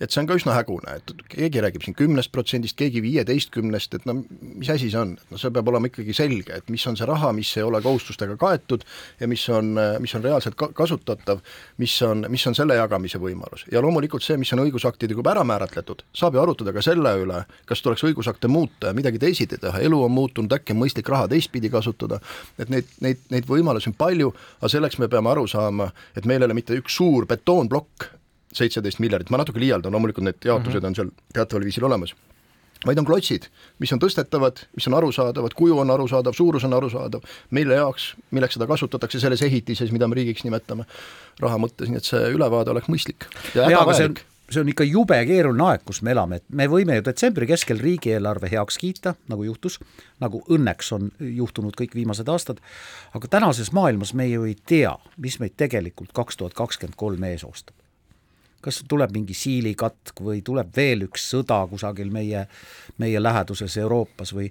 et 0.00 0.12
see 0.12 0.22
on 0.22 0.28
ka 0.28 0.36
üsna 0.38 0.54
hägune, 0.56 0.94
et 0.96 1.12
keegi 1.28 1.60
räägib 1.60 1.84
siin 1.84 1.96
kümnest 1.98 2.32
protsendist, 2.32 2.76
keegi 2.80 3.02
viieteistkümnest, 3.04 3.98
et 3.98 4.06
no 4.08 4.16
mis 4.40 4.70
asi 4.72 4.88
see 4.90 5.00
on, 5.00 5.12
no 5.30 5.40
see 5.40 5.52
peab 5.52 5.68
olema 5.72 5.90
ikkagi 5.90 6.14
selge, 6.16 6.56
et 6.56 6.70
mis 6.72 6.84
on 6.88 6.96
see 6.96 7.08
raha, 7.08 7.32
mis 7.36 7.50
ei 7.58 7.66
ole 7.66 7.82
kohustustega 7.84 8.36
kaetud 8.40 8.86
ja 9.20 9.28
mis 9.30 9.44
on, 9.52 9.74
mis 10.00 10.14
on 10.16 10.24
reaalselt 10.24 10.56
ka 10.60 10.70
kasutatav, 10.76 11.42
mis 11.82 11.96
on, 12.06 12.24
mis 12.32 12.46
on 12.48 12.56
selle 12.56 12.78
jagamise 12.78 13.20
võimalus. 13.20 13.66
ja 13.72 13.82
loomulikult 13.84 14.24
see, 14.24 14.38
mis 14.40 14.52
on 14.56 14.64
õigusaktidega 14.64 15.20
juba 15.20 15.34
ära 15.34 15.44
määratletud, 15.44 16.04
saab 16.16 16.38
ju 16.38 16.44
arutada 16.44 16.72
ka 16.76 16.84
selle 16.84 17.12
üle, 17.20 17.42
kas 17.68 17.84
tuleks 17.84 18.06
õigusakte 18.08 18.48
muuta 18.48 18.90
ja 18.90 18.96
midagi 18.96 19.20
teisiti 19.20 19.60
teha, 19.60 19.82
elu 19.84 20.04
on 20.06 20.14
muutunud, 20.16 20.52
äkki 20.56 20.72
on 20.76 20.80
mõistlik 20.80 21.08
raha 21.12 21.28
teistpidi 21.28 21.68
kasutada, 21.72 22.20
et 22.58 22.72
neid, 22.72 22.88
neid, 23.04 23.20
neid 23.30 23.48
võimalusi 23.50 23.92
on 23.92 23.98
palju, 24.00 24.32
aga 24.60 24.72
selleks 24.72 25.00
me 25.02 25.10
peame 25.12 25.32
aru 25.34 25.44
saama, 25.50 25.90
et 26.16 26.24
meil 26.24 26.40
ei 26.40 26.48
ole 26.48 26.56
mitte 26.56 26.78
üks 26.80 26.96
suur 26.96 27.28
betoonplokk, 27.28 28.08
seitseteist 28.52 28.98
miljardit, 29.02 29.30
ma 29.30 29.40
natuke 29.40 29.60
liialdan, 29.62 29.92
loomulikult 29.94 30.26
need 30.26 30.44
jaotused 30.44 30.80
mm 30.80 30.82
-hmm. 30.82 30.86
on 30.86 30.94
seal 30.94 31.10
teataval 31.34 31.64
viisil 31.64 31.84
olemas, 31.86 32.14
vaid 32.86 32.98
on 32.98 33.04
klotsid, 33.04 33.46
mis 33.78 33.92
on 33.92 34.00
tõstetavad, 34.00 34.64
mis 34.76 34.88
on 34.88 34.96
arusaadavad, 34.96 35.54
kuju 35.56 35.78
on 35.82 35.90
arusaadav, 35.90 36.34
suurus 36.36 36.64
on 36.64 36.74
arusaadav, 36.76 37.24
mille 37.50 37.76
jaoks, 37.76 38.14
milleks 38.30 38.56
seda 38.56 38.66
kasutatakse 38.70 39.20
selles 39.20 39.42
ehitises, 39.42 39.92
mida 39.92 40.08
me 40.08 40.18
riigiks 40.18 40.44
nimetame 40.46 40.86
raha 41.40 41.60
mõttes, 41.60 41.90
nii 41.90 42.00
et 42.00 42.08
see 42.08 42.34
ülevaade 42.34 42.72
oleks 42.72 42.88
mõistlik 42.92 43.28
ja 43.54 43.68
hädavajalik. 43.68 44.24
see 44.50 44.60
on 44.60 44.68
ikka 44.68 44.84
jube 44.84 45.18
keeruline 45.26 45.62
aeg, 45.62 45.84
kus 45.86 46.00
me 46.02 46.10
elame, 46.10 46.40
et 46.40 46.44
me 46.48 46.66
võime 46.66 46.96
ju 46.96 47.04
detsembri 47.06 47.46
keskel 47.46 47.78
riigieelarve 47.78 48.50
heaks 48.50 48.78
kiita, 48.78 49.14
nagu 49.28 49.44
juhtus, 49.44 49.78
nagu 50.20 50.42
õnneks 50.48 50.90
on 50.96 51.12
juhtunud 51.20 51.76
kõik 51.78 51.94
viimased 51.94 52.28
aastad, 52.28 52.58
aga 53.14 53.28
tänases 53.28 53.70
maailmas 53.72 54.14
me 54.14 54.26
ju 54.26 54.48
ei 54.48 54.56
tea, 54.66 54.96
mis 55.16 55.38
meid 55.38 55.54
tegelikult 55.56 56.10
kaks 56.12 56.40
tuhat 56.40 56.58
kakskümmend 56.58 56.98
kolm 56.98 57.28
ees 57.30 57.44
oostab 57.44 57.79
kas 58.60 58.82
tuleb 58.88 59.14
mingi 59.14 59.34
siilikatk 59.36 60.20
või 60.24 60.42
tuleb 60.44 60.72
veel 60.76 61.06
üks 61.08 61.30
sõda 61.32 61.62
kusagil 61.70 62.10
meie, 62.12 62.46
meie 62.98 63.22
läheduses 63.22 63.76
Euroopas 63.80 64.34
või 64.36 64.50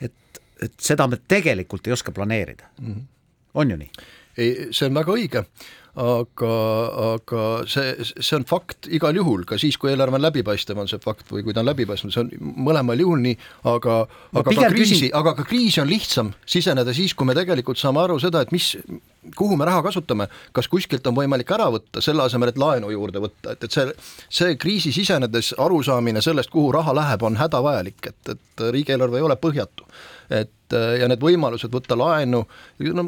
et, 0.00 0.42
et 0.62 0.74
seda 0.80 1.06
me 1.10 1.20
tegelikult 1.28 1.86
ei 1.86 1.96
oska 1.96 2.12
planeerida 2.12 2.70
mm. 2.80 2.92
-hmm. 2.92 3.06
on 3.54 3.70
ju 3.70 3.80
nii? 3.84 3.90
ei, 4.38 4.52
see 4.70 4.88
on 4.88 5.00
väga 5.00 5.18
õige 5.18 5.44
aga, 5.94 6.52
aga 7.14 7.42
see, 7.70 7.94
see 8.02 8.34
on 8.36 8.44
fakt 8.48 8.88
igal 8.94 9.14
juhul, 9.14 9.44
ka 9.46 9.58
siis, 9.60 9.76
kui 9.78 9.92
eelarve 9.92 10.18
on 10.18 10.24
läbipaistev, 10.24 10.78
on 10.80 10.90
see 10.90 10.98
fakt 11.02 11.30
või 11.30 11.44
kui 11.46 11.54
ta 11.54 11.62
on 11.62 11.68
läbipaistev, 11.70 12.10
see 12.14 12.24
on 12.24 12.54
mõlemal 12.66 12.98
juhul 12.98 13.22
nii, 13.22 13.36
aga 13.70 14.00
no, 14.08 14.42
aga 14.42 14.44
ka 14.50 14.70
kriisi 14.74 14.98
küsin..., 14.98 15.12
aga 15.20 15.34
ka 15.38 15.46
kriisi 15.46 15.82
on 15.84 15.90
lihtsam 15.90 16.32
siseneda 16.50 16.94
siis, 16.96 17.14
kui 17.14 17.28
me 17.28 17.36
tegelikult 17.38 17.78
saame 17.78 18.02
aru 18.02 18.18
seda, 18.22 18.42
et 18.42 18.50
mis, 18.54 18.72
kuhu 19.38 19.58
me 19.60 19.68
raha 19.68 19.84
kasutame, 19.86 20.26
kas 20.56 20.68
kuskilt 20.72 21.06
on 21.06 21.16
võimalik 21.18 21.54
ära 21.54 21.70
võtta, 21.76 22.02
selle 22.04 22.26
asemel, 22.26 22.50
et 22.50 22.58
laenu 22.58 22.90
juurde 22.90 23.22
võtta, 23.22 23.54
et, 23.54 23.68
et 23.68 23.78
see, 23.78 23.86
see 24.40 24.58
kriisi 24.58 24.92
sisenedes 24.94 25.52
arusaamine 25.62 26.24
sellest, 26.24 26.50
kuhu 26.54 26.74
raha 26.74 26.96
läheb, 26.96 27.22
on 27.22 27.38
hädavajalik, 27.38 28.10
et, 28.10 28.34
et 28.34 28.66
riigieelarve 28.74 29.22
ei 29.22 29.28
ole 29.30 29.38
põhjatu. 29.38 29.86
et 30.32 30.50
ja 30.74 31.06
need 31.06 31.20
võimalused 31.22 31.70
võtta 31.70 31.94
laenu, 31.98 32.40
no 32.96 33.04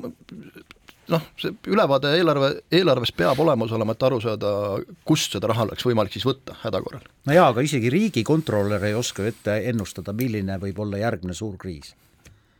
noh, 1.12 1.26
see 1.40 1.54
ülevaade 1.72 2.12
eelarve, 2.18 2.50
eelarves 2.74 3.12
peab 3.16 3.40
olemas 3.42 3.72
olema, 3.76 3.94
et 3.96 4.06
aru 4.08 4.20
saada, 4.22 4.52
kust 5.06 5.36
seda 5.36 5.50
raha 5.50 5.66
oleks 5.68 5.86
võimalik 5.86 6.16
siis 6.16 6.26
võtta 6.26 6.56
häda 6.64 6.82
korral. 6.84 7.04
no 7.26 7.36
jaa, 7.36 7.50
aga 7.52 7.64
isegi 7.66 7.92
riigikontrolör 7.92 8.88
ei 8.88 8.96
oska 8.98 9.26
ette 9.28 9.60
ennustada, 9.70 10.14
milline 10.16 10.58
võib 10.62 10.80
olla 10.82 11.02
järgmine 11.02 11.36
suur 11.36 11.56
kriis. 11.60 11.94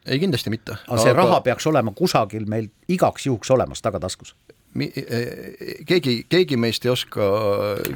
ei, 0.04 0.20
kindlasti 0.22 0.52
mitte. 0.52 0.78
aga 0.86 1.00
see 1.02 1.16
raha 1.16 1.40
peaks 1.46 1.66
olema 1.66 1.94
kusagil 1.96 2.46
meil 2.50 2.70
igaks 2.88 3.26
juhuks 3.26 3.50
olemas 3.50 3.82
tagataskus 3.82 4.36
e, 4.76 4.86
e, 4.86 5.74
keegi, 5.88 6.16
keegi 6.28 6.58
meist 6.60 6.84
ei 6.86 6.92
oska, 6.92 7.26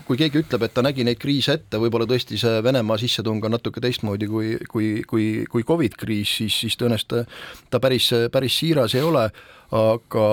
kui 0.09 0.19
keegi 0.19 0.43
ütleb, 0.43 0.65
et 0.67 0.75
ta 0.75 0.83
nägi 0.83 1.05
neid 1.07 1.21
kriise 1.21 1.59
ette, 1.61 1.79
võib-olla 1.79 2.09
tõesti 2.11 2.41
see 2.41 2.63
Venemaa 2.65 2.99
sissetung 2.99 3.45
on 3.45 3.55
natuke 3.55 3.83
teistmoodi 3.85 4.27
kui, 4.31 4.55
kui, 4.73 4.91
kui, 5.07 5.31
kui 5.51 5.67
Covid 5.69 5.99
kriis, 6.01 6.35
siis, 6.41 6.59
siis 6.65 6.79
tõenäoliselt 6.81 7.29
ta 7.71 7.83
päris, 7.83 8.11
päris 8.33 8.59
siiras 8.65 8.97
ei 8.99 9.07
ole 9.07 9.29
aga, 9.71 10.27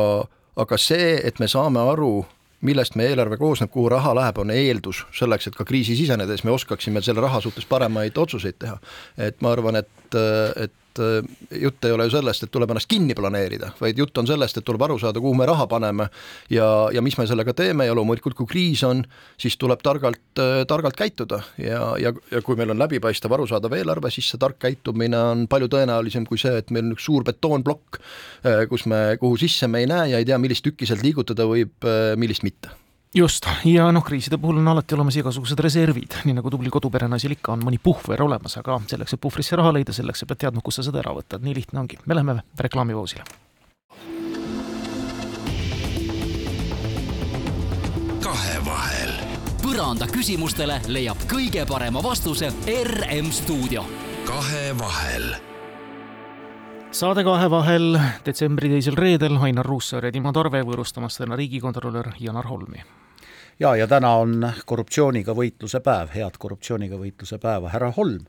aga 0.57 0.79
see, 0.81 1.15
et 1.23 1.39
me 1.39 1.47
saame 1.51 1.83
aru, 1.93 2.25
millest 2.65 2.95
meie 2.97 3.13
eelarve 3.13 3.37
koosneb, 3.37 3.69
kuhu 3.73 3.91
raha 3.93 4.15
läheb, 4.17 4.39
on 4.41 4.51
eeldus 4.53 5.03
selleks, 5.15 5.47
et 5.47 5.57
ka 5.57 5.65
kriisi 5.67 5.95
sisenedes 5.97 6.43
me 6.43 6.51
oskaksime 6.55 7.03
selle 7.05 7.21
raha 7.21 7.41
suhtes 7.43 7.67
paremaid 7.69 8.17
otsuseid 8.17 8.57
teha. 8.59 8.79
et 9.17 9.41
ma 9.41 9.53
arvan, 9.53 9.77
et, 9.83 10.17
et 10.55 10.73
et 10.97 11.23
äh, 11.53 11.61
jutt 11.61 11.85
ei 11.85 11.91
ole 11.91 12.07
ju 12.07 12.15
sellest, 12.17 12.43
et 12.43 12.51
tuleb 12.53 12.71
ennast 12.73 12.89
kinni 12.89 13.15
planeerida, 13.17 13.71
vaid 13.79 13.97
jutt 13.99 14.17
on 14.17 14.27
sellest, 14.29 14.59
et 14.59 14.65
tuleb 14.67 14.83
aru 14.87 14.97
saada, 15.01 15.21
kuhu 15.23 15.35
me 15.37 15.47
raha 15.49 15.67
paneme. 15.69 16.09
Ja, 16.53 16.89
ja 16.93 17.03
mis 17.05 17.17
me 17.17 17.27
sellega 17.29 17.53
teeme 17.57 17.87
ja 17.87 17.95
loomulikult, 17.97 18.37
kui 18.37 18.49
kriis 18.49 18.83
on, 18.87 19.03
siis 19.39 19.57
tuleb 19.57 19.83
targalt, 19.85 20.23
äh, 20.41 20.63
targalt 20.69 20.97
käituda. 20.99 21.41
Ja, 21.61 21.93
ja, 22.01 22.13
ja 22.31 22.41
kui 22.45 22.57
meil 22.59 22.73
on 22.73 22.81
läbipaistev, 22.81 23.37
arusaadav 23.37 23.77
eelarve, 23.77 24.11
siis 24.13 24.29
see 24.31 24.41
tark 24.41 24.59
käitumine 24.63 25.19
on 25.33 25.45
palju 25.51 25.69
tõenäolisem 25.73 26.27
kui 26.27 26.41
see, 26.41 26.57
et 26.61 26.73
meil 26.73 26.89
on 26.89 26.97
üks 26.97 27.07
suur 27.07 27.27
betoonplokk, 27.27 28.01
äh, 28.45 28.65
kus 28.71 28.87
me, 28.89 29.03
kuhu 29.21 29.39
sisse 29.39 29.69
me 29.71 29.83
ei 29.83 29.91
näe 29.91 30.11
ja 30.13 30.21
ei 30.21 30.27
tea, 30.27 30.41
millist 30.41 30.65
tükki 30.67 30.89
sealt 30.89 31.05
liigutada 31.05 31.47
võib, 31.47 31.87
millist 32.17 32.45
mitte 32.47 32.73
just, 33.15 33.45
ja 33.65 33.87
noh, 33.91 34.03
kriiside 34.03 34.37
puhul 34.37 34.59
on 34.61 34.67
alati 34.67 34.95
olemas 34.95 35.17
igasugused 35.19 35.59
reservid, 35.63 36.19
nii 36.25 36.37
nagu 36.37 36.51
tubli 36.53 36.71
koduperenaisel 36.73 37.35
ikka 37.37 37.55
on 37.55 37.65
mõni 37.65 37.79
puhver 37.83 38.21
olemas, 38.23 38.57
aga 38.59 38.79
selleks, 38.89 39.15
et 39.15 39.21
puhvrisse 39.21 39.57
raha 39.59 39.73
leida, 39.77 39.95
selleks 39.95 40.23
sa 40.23 40.29
pead 40.29 40.43
teadma, 40.45 40.63
kust 40.65 40.81
sa 40.81 40.87
seda 40.89 41.01
ära 41.03 41.15
võtad, 41.17 41.43
nii 41.43 41.57
lihtne 41.57 41.83
ongi. 41.83 41.99
me 42.05 42.17
läheme 42.17 42.41
reklaamipausile. 42.59 43.23
kahevahel. 48.23 49.13
põranda 49.63 50.07
küsimustele 50.11 50.81
leiab 50.87 51.27
kõige 51.31 51.65
parema 51.69 52.03
vastuse 52.03 52.51
RM 52.67 53.31
stuudio. 53.31 53.85
kahevahel 54.25 55.46
saade 56.97 57.21
Kahevahel 57.23 57.93
detsembri 58.25 58.71
teisel 58.71 58.95
reedel 58.97 59.35
Ainar 59.45 59.65
Ruussaar 59.69 60.07
ja 60.07 60.09
Timo 60.11 60.31
Tarve 60.33 60.63
võõrustamas 60.65 61.19
täna 61.19 61.35
riigikontrolör 61.37 62.07
Janar 62.19 62.47
Holmi. 62.49 62.81
ja, 63.59 63.75
ja 63.75 63.87
täna 63.87 64.15
on 64.17 64.47
korruptsiooniga 64.65 65.35
võitluse 65.37 65.79
päev, 65.85 66.09
head 66.15 66.39
korruptsiooniga 66.39 66.97
võitluse 66.97 67.37
päeva, 67.37 67.69
härra 67.69 67.91
Holm. 67.97 68.25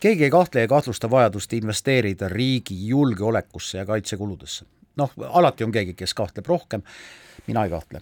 keegi 0.00 0.24
ei 0.24 0.30
kahtle 0.30 0.64
ja 0.64 0.68
kahtlusta 0.68 1.10
vajadust 1.10 1.52
investeerida 1.52 2.28
riigi 2.28 2.86
julgeolekusse 2.88 3.78
ja 3.78 3.86
kaitsekuludesse. 3.86 4.64
noh, 4.96 5.12
alati 5.28 5.64
on 5.64 5.72
keegi, 5.72 5.94
kes 5.94 6.14
kahtleb 6.14 6.46
rohkem, 6.46 6.82
mina 7.46 7.64
ei 7.64 7.70
kahtle 7.70 8.00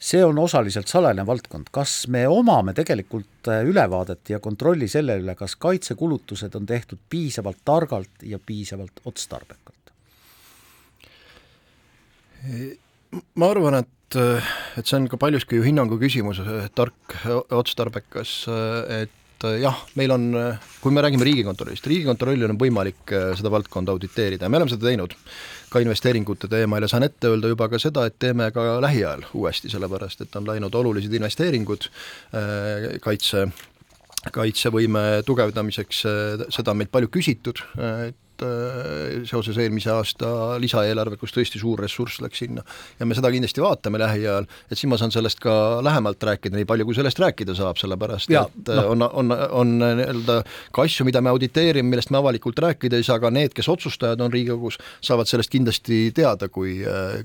see 0.00 0.22
on 0.24 0.38
osaliselt 0.40 0.88
salajane 0.88 1.26
valdkond, 1.28 1.68
kas 1.72 2.06
me 2.08 2.24
omame 2.28 2.72
tegelikult 2.76 3.50
äh, 3.52 3.62
ülevaadet 3.68 4.32
ja 4.32 4.40
kontrolli 4.40 4.88
selle 4.88 5.18
üle, 5.20 5.34
kas 5.36 5.58
kaitsekulutused 5.60 6.56
on 6.56 6.66
tehtud 6.66 7.02
piisavalt 7.10 7.60
targalt 7.64 8.24
ja 8.24 8.40
piisavalt 8.46 9.04
otstarbekalt? 9.04 9.76
ma 13.36 13.48
arvan, 13.52 13.74
et, 13.82 14.16
et 14.80 14.86
see 14.88 14.96
on 14.96 15.08
ka 15.12 15.18
paljuski 15.20 15.58
ju 15.58 15.64
hinnangu 15.66 15.98
küsimus, 16.00 16.38
tark, 16.72 17.16
otstarbekas, 17.52 18.32
et 18.88 19.12
jah, 19.60 19.78
meil 19.96 20.12
on, 20.14 20.26
kui 20.82 20.92
me 20.92 21.02
räägime 21.04 21.24
Riigikontrollist, 21.24 21.86
Riigikontrollil 21.88 22.50
on 22.50 22.58
võimalik 22.60 23.14
seda 23.38 23.52
valdkonda 23.52 23.94
auditeerida 23.94 24.46
ja 24.46 24.52
me 24.52 24.60
oleme 24.60 24.72
seda 24.72 24.88
teinud. 24.88 25.16
Ka 25.70 25.78
investeeringute 25.78 26.48
teemal 26.50 26.82
ja 26.82 26.88
saan 26.90 27.06
ette 27.06 27.30
öelda 27.30 27.52
juba 27.52 27.68
ka 27.70 27.78
seda, 27.78 28.02
et 28.10 28.16
teeme 28.18 28.48
ka 28.50 28.80
lähiajal 28.82 29.28
uuesti, 29.38 29.70
sellepärast 29.70 30.24
et 30.24 30.34
on 30.36 30.48
läinud 30.48 30.74
olulised 30.74 31.14
investeeringud 31.14 31.86
äh, 31.86 32.88
kaitse, 33.04 33.44
kaitsevõime 34.34 35.04
tugevdamiseks, 35.28 36.02
äh, 36.10 36.48
seda 36.50 36.74
on 36.74 36.82
meilt 36.82 36.90
palju 36.90 37.12
küsitud, 37.14 37.62
et 37.78 38.18
Äh, 38.18 38.29
seoses 39.28 39.58
eelmise 39.60 39.90
aasta 39.92 40.30
lisaeelarve, 40.62 41.18
kus 41.20 41.34
tõesti 41.34 41.60
suur 41.60 41.80
ressurss 41.82 42.20
läks 42.24 42.42
sinna. 42.44 42.64
ja 42.98 43.06
me 43.06 43.16
seda 43.16 43.30
kindlasti 43.32 43.62
vaatame 43.64 44.00
lähiajal, 44.00 44.48
et 44.70 44.78
siis 44.78 44.88
ma 44.90 44.98
saan 45.00 45.12
sellest 45.14 45.40
ka 45.42 45.54
lähemalt 45.84 46.22
rääkida, 46.22 46.56
nii 46.56 46.68
palju 46.68 46.88
kui 46.88 46.98
sellest 46.98 47.20
rääkida 47.22 47.54
saab, 47.58 47.80
sellepärast 47.80 48.30
ja, 48.32 48.44
et 48.48 48.72
no. 48.76 48.86
on, 48.94 49.06
on, 49.08 49.34
on 49.62 49.74
nii-öelda 49.80 50.40
ka 50.74 50.84
asju, 50.86 51.06
mida 51.08 51.22
me 51.24 51.32
auditeerime, 51.32 51.88
millest 51.90 52.12
me 52.14 52.20
avalikult 52.20 52.58
rääkida 52.62 53.00
ei 53.00 53.06
saa, 53.06 53.18
aga 53.20 53.32
need, 53.34 53.54
kes 53.56 53.68
otsustajad 53.72 54.20
on 54.20 54.32
Riigikogus, 54.32 54.78
saavad 55.04 55.28
sellest 55.30 55.52
kindlasti 55.52 56.00
teada, 56.16 56.48
kui, 56.52 56.78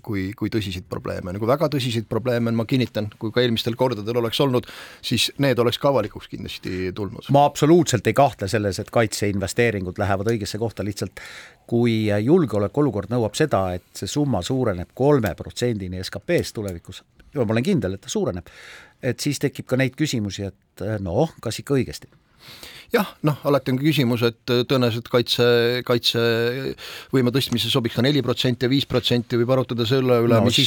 kui, 0.06 0.28
kui 0.38 0.52
tõsiseid 0.54 0.88
probleeme 0.90 1.32
on, 1.32 1.40
kui 1.42 1.50
väga 1.50 1.70
tõsiseid 1.74 2.10
probleeme 2.10 2.52
on, 2.52 2.60
ma 2.60 2.68
kinnitan, 2.70 3.10
kui 3.22 3.34
ka 3.36 3.44
eelmistel 3.44 3.78
kordadel 3.80 4.22
oleks 4.22 4.42
olnud, 4.44 4.68
siis 5.06 5.30
need 5.44 5.60
oleks 5.62 5.80
ka 5.82 5.92
avalikuks 5.94 6.30
kindlasti 6.32 6.92
tulnud. 6.96 7.30
ma 7.36 7.46
absoluutselt 7.50 8.08
ei 8.08 8.18
kahtle 8.18 8.50
selles, 8.52 8.80
et 8.82 8.92
kaitseinvesteeringud 8.94 10.00
lähevad 10.02 10.32
õigesse 10.34 10.60
kohta, 10.62 10.86
lihtsalt 10.86 11.05
lihtsalt 11.06 11.54
kui 11.66 12.06
julgeolekuolukord 12.22 13.10
nõuab 13.10 13.34
seda, 13.38 13.74
et 13.74 13.86
see 13.98 14.10
summa 14.10 14.44
suureneb 14.46 14.92
kolme 14.94 15.32
protsendini 15.38 16.04
SKP-st 16.04 16.54
tulevikus, 16.60 17.02
ma 17.36 17.46
olen 17.48 17.66
kindel, 17.66 17.96
et 17.98 18.04
ta 18.06 18.12
suureneb, 18.12 18.52
et 19.02 19.20
siis 19.20 19.42
tekib 19.42 19.66
ka 19.66 19.80
neid 19.82 19.98
küsimusi, 19.98 20.46
et 20.46 20.86
noh, 21.02 21.34
kas 21.42 21.58
ikka 21.64 21.80
õigesti 21.80 22.12
jah, 22.94 23.10
noh, 23.26 23.38
alati 23.48 23.74
on 23.74 23.80
küsimus, 23.80 24.24
et 24.26 24.54
äh, 24.54 24.64
tõenäoliselt 24.68 25.10
kaitse, 25.12 25.46
kaitsevõime 25.88 27.34
tõstmise 27.36 27.72
sobiks 27.72 27.98
ka 27.98 28.04
neli 28.06 28.22
protsenti 28.26 28.68
ja 28.68 28.72
viis 28.72 28.88
protsenti, 28.90 29.40
võib 29.40 29.54
arutada 29.56 29.88
selle 29.90 30.20
üle 30.26 30.40
no,, 30.40 30.46
mis, 30.48 30.60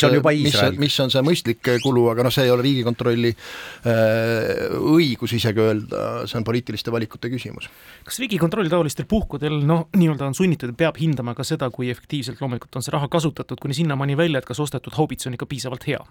mis, 0.45 0.59
mis 0.81 0.99
on 1.05 1.13
see 1.15 1.25
mõistlik 1.27 1.73
kulu, 1.85 2.09
aga 2.13 2.27
noh, 2.27 2.35
see 2.35 2.47
ei 2.49 2.53
ole 2.55 2.67
Riigikontrolli 2.67 3.33
äh, 3.33 4.79
õigus 4.79 5.35
isegi 5.39 5.65
öelda, 5.65 6.05
see 6.31 6.41
on 6.41 6.47
poliitiliste 6.49 6.95
valikute 6.95 7.33
küsimus. 7.33 7.71
kas 8.07 8.21
Riigikontroll 8.23 8.71
taolistel 8.73 9.09
puhkudel 9.11 9.61
noh, 9.69 9.87
nii-öelda 9.97 10.29
on 10.29 10.39
sunnitud, 10.39 10.75
peab 10.79 11.01
hindama 11.01 11.37
ka 11.39 11.47
seda, 11.47 11.71
kui 11.75 11.93
efektiivselt 11.93 12.43
loomulikult 12.43 12.81
on 12.81 12.87
see 12.87 12.95
raha 12.95 13.11
kasutatud, 13.13 13.61
kuni 13.63 13.77
sinnamaani 13.79 14.19
välja, 14.19 14.43
et 14.43 14.49
kas 14.49 14.61
ostetud 14.65 14.97
haubits 14.99 15.29
on 15.29 15.39
ikka 15.39 15.49
piisavalt 15.51 15.89
hea? 15.89 16.03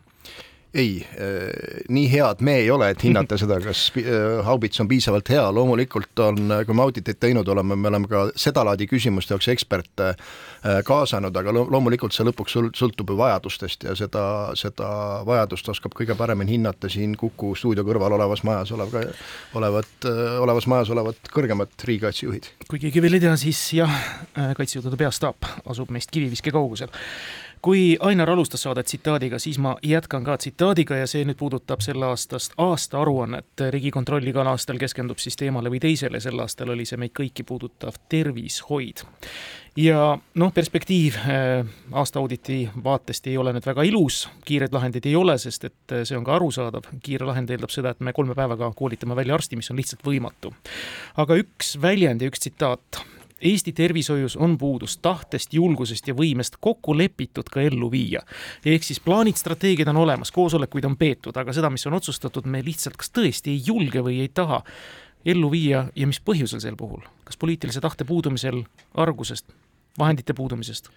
Ei, 0.74 1.08
äh, 1.12 1.86
nii 1.90 2.12
head 2.12 2.42
me 2.42 2.56
ei 2.62 2.72
ole, 2.72 2.90
et 2.92 3.04
hinnata 3.04 3.38
seda, 3.42 3.60
kas 3.64 3.88
äh, 3.98 4.44
haubits 4.46 4.82
on 4.84 4.88
piisavalt 4.88 5.30
hea, 5.32 5.46
loomulikult 5.54 6.20
on, 6.24 6.52
kui 6.66 6.76
me 6.76 6.84
auditeid 6.84 7.20
teinud 7.22 7.48
oleme, 7.48 7.76
me 7.76 7.92
oleme 7.92 8.10
ka 8.12 8.26
sedalaadi 8.36 8.88
küsimuste 8.90 9.34
jaoks 9.34 9.48
eksperte 9.54 10.10
äh, 10.12 10.82
kaasanud, 10.88 11.36
aga 11.40 11.56
loomulikult 11.56 12.16
see 12.16 12.28
lõpuks 12.28 12.58
sõltub 12.78 13.14
ju 13.14 13.20
vajadustest 13.20 13.88
ja 13.88 13.96
seda, 13.98 14.26
seda 14.60 14.92
vajadust 15.28 15.72
oskab 15.74 15.96
kõige 15.98 16.18
paremini 16.20 16.58
hinnata 16.58 16.92
siin 16.92 17.16
Kuku 17.18 17.54
stuudio 17.58 17.86
kõrval 17.88 18.18
olevas 18.20 18.44
majas 18.48 18.72
olev, 18.76 18.94
olevat, 19.58 20.10
olevas 20.44 20.68
majas 20.70 20.92
olevad 20.94 21.32
kõrgemad 21.34 21.74
riigikaitsejuhid. 21.88 22.52
kui 22.68 22.82
keegi 22.84 23.02
veel 23.02 23.18
ei 23.18 23.24
tea, 23.24 23.36
siis 23.40 23.62
jah, 23.80 23.98
Kaitsejõudude 24.36 25.00
Peastaap 25.00 25.48
asub 25.66 25.92
meist 25.96 26.12
kiviviske 26.14 26.52
kaugusel 26.54 26.92
kui 27.62 27.98
Ainar 28.00 28.30
alustas 28.30 28.62
saadet 28.62 28.86
tsitaadiga, 28.86 29.40
siis 29.40 29.60
ma 29.60 29.76
jätkan 29.84 30.24
ka 30.24 30.38
tsitaadiga 30.38 30.96
ja 31.02 31.08
see 31.08 31.26
nüüd 31.26 31.38
puudutab 31.40 31.82
selle 31.86 32.06
aastast 32.06 32.54
aastaaruannet. 32.58 33.64
riigikontroll 33.70 34.28
igal 34.28 34.48
aastal 34.48 34.78
keskendub 34.78 35.18
siis 35.18 35.36
teemale 35.36 35.72
või 35.74 35.80
teisele, 35.80 36.20
sel 36.20 36.40
aastal 36.40 36.70
oli 36.76 36.86
see 36.86 36.98
meid 36.98 37.16
kõiki 37.18 37.46
puudutav 37.48 37.98
tervishoid. 38.10 39.04
ja 39.76 40.18
noh, 40.36 40.54
perspektiiv 40.54 41.18
äh, 41.18 41.66
aastaauditi 41.92 42.70
vaatest 42.84 43.28
ei 43.28 43.38
ole 43.38 43.54
nüüd 43.54 43.66
väga 43.66 43.84
ilus, 43.84 44.30
kiireid 44.46 44.74
lahendeid 44.74 45.06
ei 45.06 45.16
ole, 45.16 45.38
sest 45.38 45.70
et 45.72 45.98
äh, 45.98 46.04
see 46.04 46.18
on 46.18 46.24
ka 46.24 46.36
arusaadav, 46.36 46.90
kiire 47.04 47.26
lahend 47.26 47.50
eeldab 47.50 47.74
seda, 47.74 47.92
et 47.94 48.00
me 48.00 48.14
kolme 48.14 48.36
päevaga 48.36 48.72
koolitame 48.76 49.16
välja 49.16 49.36
arsti, 49.36 49.56
mis 49.56 49.72
on 49.72 49.78
lihtsalt 49.78 50.06
võimatu. 50.06 50.54
aga 51.18 51.38
üks 51.44 51.78
väljend 51.82 52.22
ja 52.22 52.32
üks 52.32 52.46
tsitaat 52.46 53.06
Eesti 53.42 53.72
tervishoius 53.72 54.38
on 54.38 54.58
puudus 54.58 54.98
tahtest, 54.98 55.54
julgusest 55.54 56.08
ja 56.08 56.14
võimest 56.18 56.58
kokku 56.60 56.96
lepitud 56.98 57.50
ka 57.54 57.62
ellu 57.62 57.92
viia. 57.92 58.22
ehk 58.66 58.84
siis 58.84 59.00
plaanid, 59.00 59.38
strateegiad 59.38 59.88
on 59.94 59.98
olemas, 59.98 60.32
koosolekuid 60.32 60.86
on 60.86 60.98
peetud, 60.98 61.38
aga 61.38 61.54
seda, 61.54 61.70
mis 61.70 61.86
on 61.88 61.94
otsustatud, 61.94 62.46
me 62.46 62.64
lihtsalt 62.66 62.98
kas 62.98 63.12
tõesti 63.14 63.54
ei 63.54 63.62
julge 63.66 64.02
või 64.02 64.22
ei 64.22 64.30
taha 64.34 64.64
ellu 65.26 65.52
viia 65.52 65.86
ja 65.96 66.08
mis 66.08 66.20
põhjusel 66.22 66.64
sel 66.64 66.76
puhul, 66.76 67.04
kas 67.28 67.38
poliitilise 67.38 67.82
tahte 67.82 68.06
puudumisel, 68.06 68.64
argusest, 68.94 69.54
vahendite 70.00 70.34
puudumisest? 70.34 70.90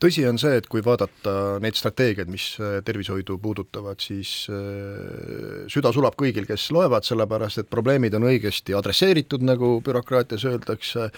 Tõsi 0.00 0.24
on 0.28 0.38
see, 0.40 0.56
et 0.60 0.66
kui 0.70 0.82
vaadata 0.84 1.58
neid 1.62 1.76
strateegiaid, 1.78 2.30
mis 2.32 2.46
äh, 2.60 2.78
tervishoidu 2.84 3.36
puudutavad, 3.42 4.00
siis 4.02 4.46
äh, 4.52 5.66
süda 5.70 5.92
sulab 5.94 6.16
kõigil, 6.20 6.46
kes 6.48 6.70
loevad, 6.74 7.06
sellepärast 7.06 7.62
et 7.62 7.70
probleemid 7.72 8.16
on 8.16 8.28
õigesti 8.30 8.76
adresseeritud, 8.76 9.44
nagu 9.46 9.76
bürokraatias 9.84 10.46
öeldakse, 10.48 11.10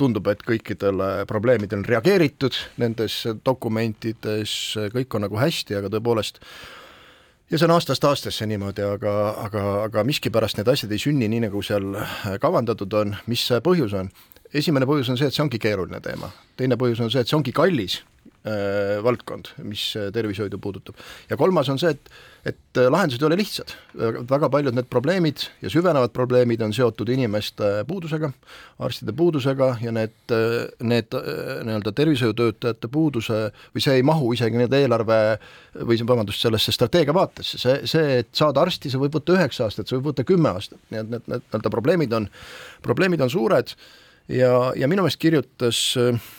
tundub, 0.00 0.28
et 0.32 0.44
kõikidele 0.46 1.26
probleemidele 1.28 1.82
on 1.82 1.88
reageeritud 1.88 2.58
nendes 2.82 3.22
dokumentides, 3.46 4.56
kõik 4.94 5.16
on 5.16 5.26
nagu 5.26 5.40
hästi, 5.40 5.80
aga 5.80 5.92
tõepoolest 5.96 6.42
ja 7.50 7.58
see 7.58 7.66
on 7.68 7.76
aastast 7.76 8.04
aastasse 8.04 8.46
niimoodi, 8.50 8.82
aga, 8.82 9.12
aga, 9.46 9.66
aga 9.86 10.02
miskipärast 10.06 10.58
need 10.58 10.68
asjad 10.72 10.92
ei 10.92 11.00
sünni 11.00 11.28
nii, 11.30 11.44
nagu 11.46 11.62
seal 11.64 11.94
kavandatud 12.42 12.96
on, 12.98 13.14
mis 13.30 13.44
see 13.48 13.62
põhjus 13.64 13.94
on? 13.96 14.10
esimene 14.56 14.86
põhjus 14.88 15.10
on 15.12 15.18
see, 15.20 15.30
et 15.30 15.36
see 15.36 15.44
ongi 15.44 15.60
keeruline 15.62 16.00
teema, 16.02 16.30
teine 16.58 16.78
põhjus 16.80 17.02
on 17.04 17.10
see, 17.12 17.22
et 17.22 17.30
see 17.30 17.38
ongi 17.38 17.54
kallis. 17.56 18.00
äh, 18.00 18.15
valdkond, 19.02 19.52
mis 19.66 19.82
äh, 19.96 20.10
tervishoidu 20.12 20.58
puudutab. 20.62 20.96
ja 21.30 21.36
kolmas 21.36 21.68
on 21.68 21.78
see, 21.78 21.90
et, 21.90 22.10
et 22.46 22.78
äh, 22.78 22.86
lahendused 22.92 23.22
ei 23.22 23.26
ole 23.26 23.38
lihtsad. 23.40 23.72
väga 24.30 24.50
paljud 24.52 24.76
need 24.76 24.86
probleemid 24.90 25.46
ja 25.62 25.70
süvenevad 25.72 26.12
probleemid 26.14 26.62
on 26.62 26.74
seotud 26.76 27.08
inimeste 27.08 27.84
puudusega, 27.88 28.30
arstide 28.78 29.12
puudusega 29.16 29.72
ja 29.82 29.92
need, 29.94 30.14
äh, 30.30 30.68
need 30.80 31.16
nii-öelda 31.16 31.92
tervishoiutöötajate 31.96 32.92
puuduse 32.92 33.40
või 33.74 33.84
see 33.84 33.98
ei 33.98 34.06
mahu 34.06 34.32
isegi 34.36 34.60
nii-öelda 34.60 34.82
eelarve 34.84 35.20
või 35.82 36.00
vabandust, 36.06 36.44
sellesse 36.46 36.74
strateegia 36.74 37.14
vaatesse, 37.16 37.58
see, 37.58 37.76
see, 37.90 38.18
et 38.22 38.32
saada 38.36 38.62
arsti, 38.62 38.92
see 38.92 39.02
võib 39.02 39.18
võtta 39.18 39.36
üheksa 39.36 39.66
aastat, 39.66 39.88
see 39.88 39.98
võib 39.98 40.12
võtta 40.12 40.26
kümme 40.28 40.54
aastat, 40.54 40.80
nii 40.90 41.02
et 41.02 41.14
need, 41.16 41.30
need 41.30 41.46
nii-öelda 41.50 41.74
probleemid 41.74 42.18
on, 42.20 42.30
probleemid 42.86 43.26
on 43.26 43.32
suured 43.32 43.74
ja, 44.28 44.52
ja 44.76 44.88
minu 44.90 45.02
meelest 45.02 45.22
kirjutas 45.22 45.80
äh, 46.00 46.32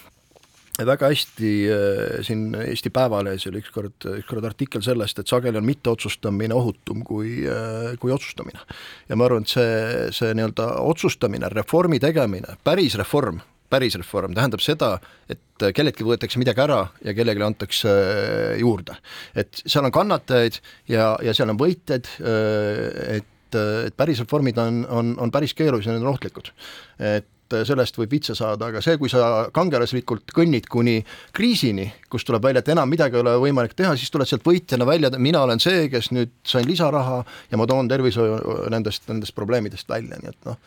väga 0.86 1.10
hästi 1.12 1.52
äh, 1.72 2.24
siin 2.26 2.56
Eesti 2.56 2.92
Päevalehes 2.94 3.48
oli 3.50 3.62
ükskord, 3.64 4.08
ükskord 4.20 4.46
artikkel 4.46 4.84
sellest, 4.86 5.20
et 5.20 5.30
sageli 5.30 5.58
on 5.58 5.66
mitteotsustamine 5.66 6.56
ohutum 6.56 7.04
kui, 7.08 7.40
äh, 7.50 7.94
kui 8.02 8.14
otsustamine. 8.14 8.60
ja 9.10 9.16
ma 9.16 9.26
arvan, 9.26 9.46
et 9.46 9.54
see, 9.54 10.10
see 10.16 10.34
nii-öelda 10.38 10.70
otsustamine, 10.86 11.50
reformi 11.54 12.00
tegemine, 12.04 12.58
päris 12.64 12.98
reform, 13.00 13.40
päris 13.70 13.98
reform 14.00 14.36
tähendab 14.38 14.62
seda, 14.64 14.98
et 15.30 15.66
kelleltki 15.76 16.06
võetakse 16.08 16.40
midagi 16.40 16.62
ära 16.64 16.84
ja 17.04 17.16
kellelegi 17.18 17.48
antakse 17.48 17.96
juurde. 18.60 19.00
et 19.36 19.64
seal 19.66 19.88
on 19.88 19.96
kannatajaid 19.96 20.62
ja, 20.92 21.16
ja 21.24 21.34
seal 21.34 21.56
on 21.56 21.60
võitjaid, 21.60 22.12
et 23.16 23.34
et 23.56 23.96
päris 23.96 24.20
reformid 24.20 24.58
on, 24.60 24.82
on, 24.92 25.14
on 25.24 25.32
päris 25.32 25.54
keerulised 25.56 25.88
ja 25.88 25.96
need 25.96 26.04
on 26.04 26.12
ohtlikud. 26.12 26.50
et 27.00 27.28
et 27.48 27.68
sellest 27.68 27.98
võib 28.00 28.12
vitsa 28.18 28.36
saada, 28.38 28.72
aga 28.72 28.82
see, 28.84 28.98
kui 29.00 29.12
sa 29.12 29.48
kangelaslikult 29.56 30.34
kõnnid 30.36 30.68
kuni 30.72 30.98
kriisini, 31.36 31.88
kus 32.12 32.28
tuleb 32.28 32.44
välja, 32.44 32.64
et 32.64 32.74
enam 32.74 32.90
midagi 32.90 33.18
ei 33.18 33.24
ole 33.24 33.38
võimalik 33.42 33.76
teha, 33.78 33.96
siis 33.98 34.12
tuled 34.14 34.30
sealt 34.30 34.46
võitjana 34.48 34.88
välja, 34.88 35.12
mina 35.18 35.46
olen 35.46 35.62
see, 35.64 35.88
kes 35.94 36.12
nüüd 36.16 36.34
sain 36.48 36.68
lisaraha 36.68 37.24
ja 37.52 37.60
ma 37.60 37.68
toon 37.70 37.90
tervishoiu 37.92 38.68
nendest, 38.74 39.08
nendest 39.12 39.36
probleemidest 39.38 39.90
välja, 39.90 40.20
nii 40.22 40.34
et 40.34 40.50
noh, 40.50 40.60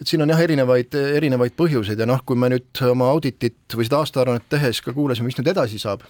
et 0.00 0.08
siin 0.08 0.22
on 0.24 0.30
jah, 0.32 0.40
erinevaid, 0.40 0.94
erinevaid 1.18 1.52
põhjuseid 1.58 2.00
ja 2.00 2.06
noh, 2.08 2.22
kui 2.24 2.38
me 2.40 2.48
nüüd 2.54 2.80
oma 2.88 3.10
auditit 3.12 3.76
või 3.76 3.84
seda 3.84 4.00
aastaaruannet 4.00 4.46
tehes 4.52 4.80
ka 4.84 4.94
kuulasime, 4.96 5.28
mis 5.28 5.36
nüüd 5.36 5.50
edasi 5.52 5.80
saab, 5.82 6.06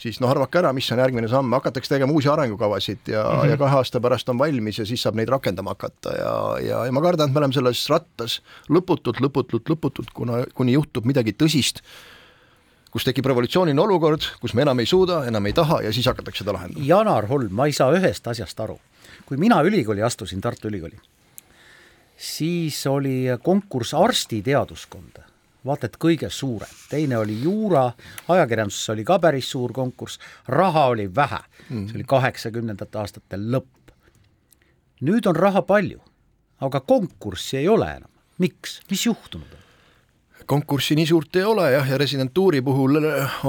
siis 0.00 0.20
noh, 0.22 0.30
arvake 0.30 0.60
ära, 0.60 0.70
mis 0.76 0.86
on 0.94 1.02
järgmine 1.02 1.30
samm, 1.30 1.50
hakatakse 1.58 1.96
tegema 1.96 2.14
uusi 2.14 2.30
arengukavasid 2.30 3.10
ja 3.10 3.24
mm, 3.24 3.40
-hmm. 3.40 3.50
ja 3.50 3.58
kahe 3.58 3.78
aasta 3.80 4.00
pärast 4.00 4.30
on 4.30 4.38
valmis 4.38 4.78
ja 4.78 4.86
siis 4.86 5.02
saab 5.02 5.18
neid 5.18 5.32
rakendama 5.32 5.74
hakata 5.74 6.14
ja, 6.18 6.34
ja, 6.68 6.84
ja 6.86 6.92
ma 6.94 7.02
kardan, 7.02 7.28
et 7.28 7.34
me 7.34 7.42
oleme 7.42 7.56
selles 7.56 7.82
rattas 7.90 8.40
lõputult, 8.70 9.18
lõputult, 9.24 9.66
lõputult, 9.74 10.14
kuna, 10.14 10.44
kuni 10.54 10.76
juhtub 10.78 11.08
midagi 11.08 11.34
tõsist, 11.34 11.82
kus 12.94 13.04
tekib 13.04 13.26
revolutsiooniline 13.26 13.82
olukord, 13.82 14.22
kus 14.40 14.54
me 14.54 14.62
enam 14.62 14.78
ei 14.78 14.86
suuda, 14.86 15.24
enam 15.26 15.46
ei 15.46 15.52
taha 15.52 15.80
ja 15.82 15.92
siis 15.92 16.06
hakatakse 16.06 16.44
seda 16.44 16.54
lahendama. 16.54 16.86
Janar 16.86 17.26
Holm, 17.26 17.50
ma 17.50 17.66
ei 17.66 17.72
saa 17.72 17.90
ühest 17.90 18.28
asjast 18.28 18.60
aru. 18.60 18.78
kui 19.26 19.36
mina 19.36 19.62
ülikooli 19.62 20.02
astusin, 20.02 20.40
Tartu 20.40 20.68
Ülikooli 20.68 20.98
siis 22.22 22.86
oli 22.86 23.24
konkurss 23.42 23.94
arstiteaduskonda, 23.98 25.24
vaata 25.66 25.88
et 25.90 25.98
kõige 25.98 26.30
suurem, 26.30 26.70
teine 26.90 27.18
oli 27.18 27.40
juura, 27.42 27.88
ajakirjanduses 28.30 28.92
oli 28.94 29.06
ka 29.06 29.18
päris 29.22 29.50
suur 29.50 29.74
konkurss, 29.74 30.20
raha 30.48 30.86
oli 30.94 31.08
vähe 31.14 31.40
mm., 31.68 31.88
see 31.88 31.98
oli 31.98 32.06
kaheksakümnendate 32.14 33.02
aastate 33.02 33.40
lõpp. 33.42 33.94
nüüd 35.02 35.26
on 35.26 35.36
raha 35.36 35.64
palju, 35.66 35.98
aga 36.62 36.80
konkurssi 36.80 37.58
ei 37.58 37.68
ole 37.68 37.90
enam, 37.96 38.10
miks, 38.38 38.80
mis 38.90 39.06
juhtunud 39.06 39.58
on? 39.58 39.58
konkurssi 40.46 40.94
nii 40.98 41.06
suurt 41.06 41.36
ei 41.38 41.44
ole 41.46 41.68
jah, 41.72 41.90
ja 41.90 41.98
residentuuri 41.98 42.62
puhul 42.62 42.98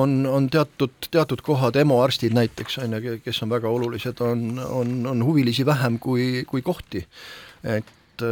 on, 0.02 0.26
on 0.30 0.50
teatud, 0.50 1.10
teatud 1.12 1.42
kohad, 1.42 1.76
EMO 1.76 2.02
arstid 2.02 2.34
näiteks, 2.34 2.78
on 2.86 2.94
ju, 2.98 3.18
kes 3.24 3.42
on 3.44 3.50
väga 3.54 3.70
olulised, 3.70 4.22
on, 4.22 4.60
on, 4.66 4.94
on 5.10 5.26
huvilisi 5.26 5.66
vähem 5.66 6.00
kui, 6.00 6.46
kui 6.48 6.62
kohti. 6.62 7.06
et 7.64 7.90
et, 8.14 8.26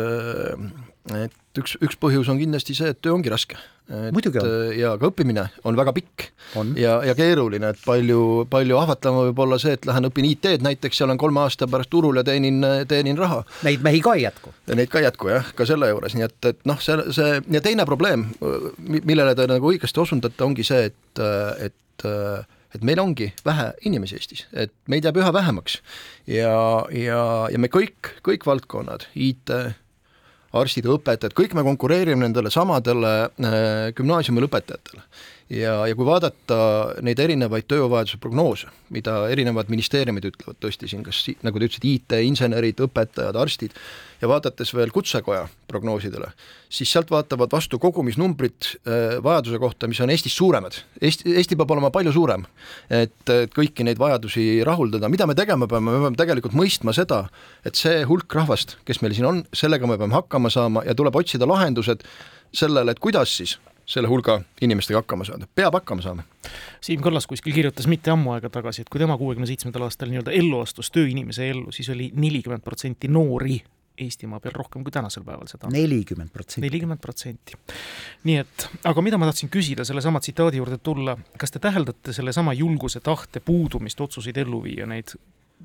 et 1.26 1.62
üks, 1.62 1.76
üks 1.84 1.98
põhjus 2.00 2.30
on 2.32 2.40
kindlasti 2.40 2.76
see, 2.78 2.92
et 2.94 3.00
töö 3.04 3.16
ongi 3.18 3.32
raske. 3.32 3.58
muidugi 4.16 4.40
on. 4.40 4.46
ja 4.78 4.94
ka 5.00 5.10
õppimine 5.10 5.44
on 5.68 5.76
väga 5.76 5.92
pikk 5.98 6.30
on. 6.56 6.70
ja, 6.80 7.02
ja 7.04 7.16
keeruline, 7.18 7.74
et 7.74 7.82
palju, 7.84 8.46
palju 8.52 8.78
ahvatlevam 8.80 9.28
võib 9.32 9.42
olla 9.46 9.60
see, 9.60 9.76
et 9.76 9.88
lähen 9.90 10.08
õpin 10.08 10.30
IT-d 10.30 10.64
näiteks, 10.64 11.02
seal 11.02 11.12
on 11.12 11.20
kolme 11.20 11.44
aasta 11.44 11.68
pärast 11.68 11.92
turul 11.92 12.22
ja 12.22 12.24
teenin, 12.24 12.64
teenin 12.88 13.20
raha. 13.20 13.42
Neid 13.68 13.84
mehi 13.84 14.00
ka 14.06 14.16
ei 14.16 14.26
jätku. 14.28 14.54
Neid 14.72 14.94
ka 14.94 15.02
ei 15.02 15.10
jätku 15.10 15.34
jah, 15.34 15.52
ka 15.58 15.68
selle 15.68 15.92
juures, 15.92 16.16
nii 16.16 16.28
et, 16.30 16.40
et 16.54 16.64
noh, 16.70 16.80
see, 16.84 16.98
see 17.18 17.42
ja 17.58 17.64
teine 17.66 17.88
probleem, 17.90 18.30
millele 18.80 19.36
te 19.36 19.50
nagu 19.52 19.74
õigesti 19.74 20.06
osundate, 20.06 20.44
ongi 20.48 20.68
see, 20.68 20.88
et, 20.92 21.26
et 21.68 22.10
et 22.76 22.86
meil 22.88 23.02
ongi 23.04 23.32
vähe 23.46 23.72
inimesi 23.88 24.18
Eestis, 24.20 24.46
et 24.54 24.74
meid 24.92 25.06
jääb 25.08 25.20
üha 25.22 25.34
vähemaks. 25.36 25.80
Ja, 26.30 26.56
ja, 26.96 27.24
ja 27.52 27.62
me 27.62 27.72
kõik, 27.72 28.16
kõik 28.26 28.48
valdkonnad, 28.48 29.08
IT, 29.16 29.52
arstid, 30.58 30.88
õpetajad, 30.92 31.36
kõik 31.38 31.56
me 31.56 31.66
konkureerime 31.68 32.26
nendele 32.26 32.52
samadele 32.54 33.14
äh, 33.28 33.92
gümnaasiumi 33.96 34.44
lõpetajatele 34.44 35.06
ja, 35.52 35.74
ja 35.88 35.96
kui 35.98 36.08
vaadata 36.08 36.58
neid 37.04 37.20
erinevaid 37.20 37.68
tööjõuvajaduse 37.70 38.20
prognoose, 38.24 38.70
mida 38.94 39.26
erinevad 39.32 39.72
ministeeriumid 39.72 40.30
ütlevad 40.32 40.60
tõesti 40.64 40.90
siin, 40.90 41.04
kas 41.04 41.20
nagu 41.44 41.60
te 41.60 41.68
ütlesite, 41.68 41.90
IT-insenerid, 41.92 42.80
õpetajad, 42.86 43.38
arstid, 43.40 43.76
ja 44.22 44.30
vaadates 44.32 44.72
veel 44.78 44.94
Kutsekoja 44.94 45.44
prognoosidele, 45.72 46.30
siis 46.72 46.92
sealt 46.94 47.12
vaatavad 47.12 47.52
vastu 47.52 47.80
kogumisnumbrid 47.82 48.70
äh, 48.70 49.18
vajaduse 49.24 49.60
kohta, 49.62 49.90
mis 49.92 50.00
on 50.04 50.14
Eestis 50.14 50.36
suuremad. 50.40 50.78
Eesti, 51.02 51.34
Eesti 51.36 51.58
peab 51.60 51.74
olema 51.76 51.92
palju 51.94 52.14
suurem, 52.16 52.46
et 52.94 53.34
kõiki 53.56 53.88
neid 53.88 54.00
vajadusi 54.02 54.62
rahuldada, 54.68 55.10
mida 55.12 55.28
me 55.28 55.36
tegema 55.38 55.68
peame, 55.72 55.98
me 55.98 56.06
peame 56.06 56.22
tegelikult 56.22 56.56
mõistma 56.58 56.96
seda, 56.96 57.26
et 57.68 57.80
see 57.80 58.06
hulk 58.08 58.40
rahvast, 58.40 58.78
kes 58.88 59.04
meil 59.04 59.18
siin 59.18 59.28
on, 59.28 59.44
sellega 59.56 59.90
me 59.90 60.00
peame 60.00 60.16
hakkama 60.16 60.54
saama 60.54 60.86
ja 60.88 60.96
tuleb 60.96 61.18
otsida 61.20 61.50
lahendused 61.50 62.06
sellele, 62.56 62.92
et 62.92 63.00
kuidas 63.04 63.32
siis 63.40 63.58
selle 63.92 64.08
hulga 64.08 64.40
inimestega 64.64 65.02
hakkama 65.02 65.28
saada, 65.28 65.48
peab 65.56 65.76
hakkama 65.80 66.04
saama. 66.06 66.24
Siim 66.82 67.04
Kallas 67.04 67.28
kuskil 67.28 67.54
kirjutas 67.56 67.90
mitte 67.92 68.14
ammu 68.14 68.36
aega 68.36 68.50
tagasi, 68.54 68.86
et 68.86 68.90
kui 68.92 69.02
tema 69.02 69.18
kuuekümne 69.20 69.50
seitsmendal 69.50 69.88
aastal 69.88 70.12
nii-öelda 70.14 70.34
ellu 70.38 70.62
astus, 70.64 70.92
tööinimese 70.96 71.50
ellu, 71.52 71.74
siis 71.76 71.92
oli 71.94 72.10
nelikümmend 72.16 72.64
protsenti 72.66 73.12
noori 73.12 73.60
Eestimaa 74.02 74.40
peal 74.40 74.54
rohkem 74.56 74.86
kui 74.86 74.94
tänasel 74.94 75.24
päeval 75.28 75.50
seda 75.52 75.70
nelikümmend 75.70 76.32
protsenti. 76.34 76.64
nelikümmend 76.64 77.02
protsenti. 77.04 77.58
nii 78.24 78.38
et, 78.40 78.66
aga 78.88 79.04
mida 79.04 79.20
ma 79.20 79.28
tahtsin 79.30 79.52
küsida 79.52 79.86
sellesama 79.86 80.22
tsitaadi 80.24 80.62
juurde 80.62 80.80
tulla, 80.82 81.18
kas 81.38 81.52
te 81.52 81.60
täheldate 81.62 82.16
sellesama 82.16 82.56
julguse, 82.58 83.04
tahte 83.04 83.44
puudumist 83.46 84.02
otsuseid 84.02 84.40
ellu 84.42 84.64
viia, 84.64 84.88
neid 84.90 85.12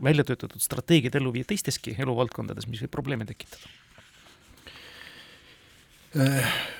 välja 0.03 0.27
töötatud 0.27 0.61
strateegiaid 0.61 1.17
ellu 1.21 1.33
viia 1.33 1.49
teisteski 1.49 1.95
eluvaldkondades, 2.03 2.67
mis 2.69 2.83
võib 2.85 2.93
probleeme 2.99 3.25
tekitada? 3.31 3.71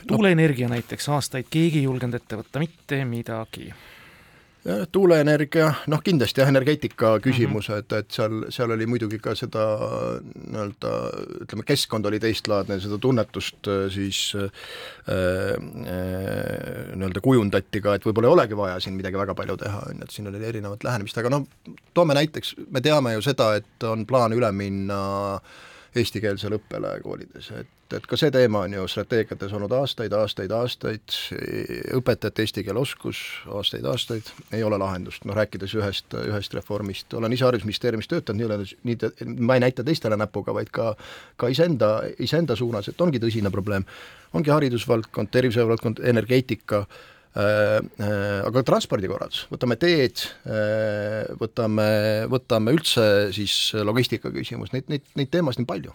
Tuuleenergia 0.07 0.69
näiteks, 0.69 1.09
aastaid 1.09 1.51
keegi 1.51 1.83
ei 1.83 1.89
julgenud 1.89 2.17
ette 2.19 2.39
võtta 2.41 2.63
mitte 2.63 3.05
midagi. 3.09 3.73
tuuleenergia, 4.93 5.69
noh 5.93 6.01
kindlasti 6.03 6.41
jah, 6.41 6.49
energeetika 6.51 7.13
küsimus 7.23 7.69
mm, 7.69 7.75
-hmm. 7.75 7.79
et, 7.79 7.93
et 7.93 8.11
seal, 8.11 8.41
seal 8.51 8.73
oli 8.75 8.87
muidugi 8.91 9.21
ka 9.23 9.35
seda 9.39 9.67
nii-öelda 10.35 10.91
ütleme, 11.45 11.63
keskkond 11.69 12.09
oli 12.11 12.19
teistlaadne, 12.19 12.81
seda 12.83 12.99
tunnetust 12.99 13.71
äh, 13.71 13.85
siis 13.95 14.33
äh, 14.35 14.51
äh, 15.07 15.55
nii-öelda 16.97 17.23
kujundati 17.23 17.81
ka, 17.81 17.95
et 17.95 18.09
võib-olla 18.09 18.33
ei 18.33 18.39
olegi 18.39 18.59
vaja 18.59 18.81
siin 18.81 18.99
midagi 18.99 19.23
väga 19.23 19.39
palju 19.39 19.57
teha, 19.63 19.85
on 19.87 20.03
ju, 20.03 20.09
et 20.09 20.19
siin 20.19 20.27
oli 20.33 20.43
erinevat 20.45 20.85
lähenemist, 20.85 21.19
aga 21.23 21.31
noh, 21.31 21.47
toome 21.95 22.19
näiteks, 22.19 22.57
me 22.71 22.83
teame 22.83 23.15
ju 23.15 23.23
seda, 23.23 23.55
et 23.61 23.87
on 23.87 24.03
plaan 24.07 24.35
üle 24.35 24.51
minna 24.53 25.01
eestikeelsele 26.03 26.61
õppele 26.61 26.93
koolides, 27.05 27.51
et 27.57 27.73
et 27.95 28.07
ka 28.11 28.17
see 28.19 28.33
teema 28.35 28.65
on 28.67 28.73
ju 28.75 28.87
strateegiates 28.91 29.53
olnud 29.55 29.71
aastaid, 29.77 30.15
aastaid, 30.17 30.51
aastaid, 30.51 31.17
õpetajate 31.95 32.43
eesti 32.43 32.65
keele 32.67 32.83
oskus 32.83 33.21
aastaid-aastaid, 33.47 34.31
ei 34.57 34.65
ole 34.67 34.79
lahendust, 34.83 35.23
noh 35.29 35.37
rääkides 35.39 35.77
ühest, 35.79 36.17
ühest 36.19 36.57
reformist, 36.59 37.15
olen 37.15 37.37
ise 37.37 37.47
Haridusministeeriumis 37.47 38.11
töötanud, 38.11 38.43
nii-öelda 38.43 38.81
nii, 38.89 39.37
ma 39.39 39.59
ei 39.59 39.63
näita 39.69 39.87
teistele 39.87 40.19
näpuga, 40.19 40.55
vaid 40.57 40.73
ka 40.75 40.95
ka 41.39 41.51
iseenda, 41.53 42.01
iseenda 42.23 42.57
suunas, 42.59 42.89
et 42.91 43.01
ongi 43.01 43.23
tõsine 43.23 43.53
probleem. 43.55 43.87
ongi 44.35 44.51
haridusvaldkond, 44.51 45.31
tervishoiuvaldkond, 45.33 46.03
energeetika 46.05 46.87
aga 47.37 48.63
transpordikorraldus, 48.65 49.43
võtame 49.53 49.77
teed 49.81 50.23
äh,, 50.49 51.27
võtame, 51.37 51.89
võtame 52.33 52.73
üldse 52.73 53.07
siis 53.37 53.75
logistika 53.85 54.33
küsimus, 54.33 54.73
neid, 54.73 54.89
neid, 54.93 55.05
neid 55.19 55.33
teemasid 55.35 55.65
on 55.65 55.69
palju 55.69 55.93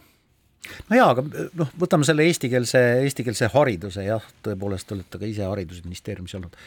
no 0.89 0.97
jaa, 0.97 1.09
aga 1.15 1.25
noh, 1.57 1.73
võtame 1.81 2.07
selle 2.07 2.25
eestikeelse, 2.29 2.81
eestikeelse 3.05 3.49
hariduse, 3.55 4.05
jah, 4.05 4.25
tõepoolest 4.45 4.93
olete 4.95 5.21
ka 5.21 5.29
ise 5.29 5.45
Haridusministeeriumis 5.47 6.37
olnud, 6.37 6.57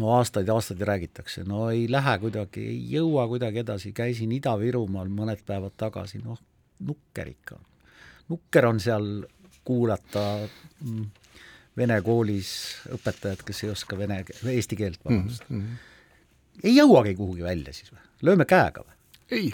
no 0.00 0.12
aastaid 0.16 0.48
ja 0.48 0.56
aastaid 0.58 0.84
räägitakse, 0.88 1.44
no 1.48 1.68
ei 1.74 1.86
lähe 1.90 2.16
kuidagi, 2.22 2.64
ei 2.72 2.80
jõua 2.96 3.26
kuidagi 3.30 3.62
edasi, 3.64 3.92
käisin 3.96 4.32
Ida-Virumaal 4.38 5.10
mõned 5.12 5.44
päevad 5.46 5.76
tagasi, 5.80 6.22
noh, 6.24 6.40
nukker 6.88 7.32
ikka. 7.34 7.58
nukker 8.28 8.68
on 8.68 8.80
seal 8.80 9.08
kuulata 9.66 10.24
mm, 10.84 11.06
vene 11.78 12.00
koolis 12.04 12.50
õpetajad, 12.94 13.44
kes 13.46 13.64
ei 13.64 13.72
oska 13.72 13.98
vene, 13.98 14.22
eesti 14.42 14.78
keelt, 14.78 15.00
vabandust 15.04 15.46
mm. 15.48 15.62
-hmm. 15.62 16.60
ei 16.64 16.76
jõuagi 16.76 17.14
kuhugi 17.18 17.46
välja 17.46 17.72
siis 17.76 17.92
või, 17.94 18.04
lööme 18.30 18.48
käega 18.48 18.84
või? 18.84 18.98
ei 19.38 19.48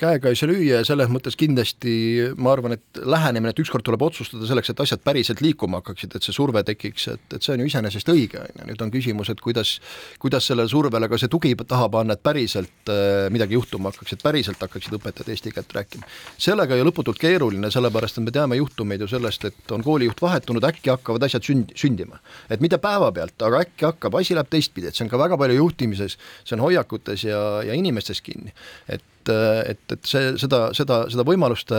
käega 0.00 0.30
ei 0.30 0.38
saa 0.38 0.50
lüüa 0.50 0.80
ja 0.80 0.86
selles 0.86 1.10
mõttes 1.12 1.36
kindlasti 1.38 1.94
ma 2.36 2.52
arvan, 2.54 2.76
et 2.76 3.02
lähenemine, 3.04 3.52
et 3.54 3.62
ükskord 3.62 3.84
tuleb 3.86 4.02
otsustada 4.02 4.46
selleks, 4.48 4.72
et 4.72 4.80
asjad 4.84 5.02
päriselt 5.04 5.42
liikuma 5.44 5.80
hakkaksid, 5.82 6.16
et 6.16 6.26
see 6.26 6.34
surve 6.34 6.64
tekiks, 6.66 7.08
et, 7.14 7.26
et 7.36 7.42
see 7.42 7.54
on 7.54 7.62
ju 7.62 7.70
iseenesest 7.70 8.10
õige, 8.12 8.42
on 8.42 8.62
ju, 8.62 8.68
nüüd 8.70 8.84
on 8.86 8.92
küsimus, 8.94 9.30
et 9.32 9.42
kuidas 9.44 9.76
kuidas 10.18 10.46
sellele 10.48 10.68
survele 10.68 11.08
ka 11.08 11.18
see 11.20 11.30
tugi 11.32 11.54
taha 11.56 11.88
panna, 11.92 12.16
et 12.16 12.22
päriselt 12.24 12.90
äh, 12.92 13.28
midagi 13.34 13.56
juhtuma 13.58 13.92
hakkaks, 13.92 14.16
et 14.16 14.24
päriselt 14.24 14.60
hakkaksid 14.62 14.96
õpetajad 14.98 15.30
eesti 15.34 15.52
keelt 15.54 15.74
rääkima. 15.76 16.10
sellega 16.38 16.78
ju 16.78 16.86
lõputult 16.88 17.20
keeruline, 17.20 17.70
sellepärast 17.70 18.18
et 18.18 18.26
me 18.26 18.34
teame 18.34 18.58
juhtumeid 18.60 19.04
ju 19.04 19.08
sellest, 19.10 19.48
et 19.50 19.74
on 19.74 19.84
koolijuht 19.84 20.22
vahetunud, 20.22 20.64
äkki 20.70 20.92
hakkavad 20.94 21.28
asjad 21.28 21.46
sünd-, 21.46 21.74
sündima. 21.78 22.20
et 22.50 22.60
mitte 22.64 22.78
päevapealt, 22.78 23.36
aga 23.42 23.64
äkki 23.64 23.88
hakkab, 23.90 24.20
asi 24.20 24.36
läheb 24.36 24.50
teistpidi, 24.50 24.90
et 24.90 24.98
see 24.98 25.06
on 25.06 25.12
ka 25.12 25.20
väga 25.20 25.38
palju 25.40 25.58
juhtimises, 25.62 26.18
see 26.44 26.56
on 26.58 26.64
hoiakutes 26.64 27.26
ja, 27.28 27.40
ja 27.66 27.76
inimestes 27.76 28.22
kinni. 28.24 28.54
et 28.88 29.04
et, 29.32 29.74
et, 29.74 29.96
et 29.96 30.08
see, 30.08 30.34
seda, 30.40 30.68
seda, 30.76 31.04
seda 31.12 31.24
võimaluste 31.26 31.78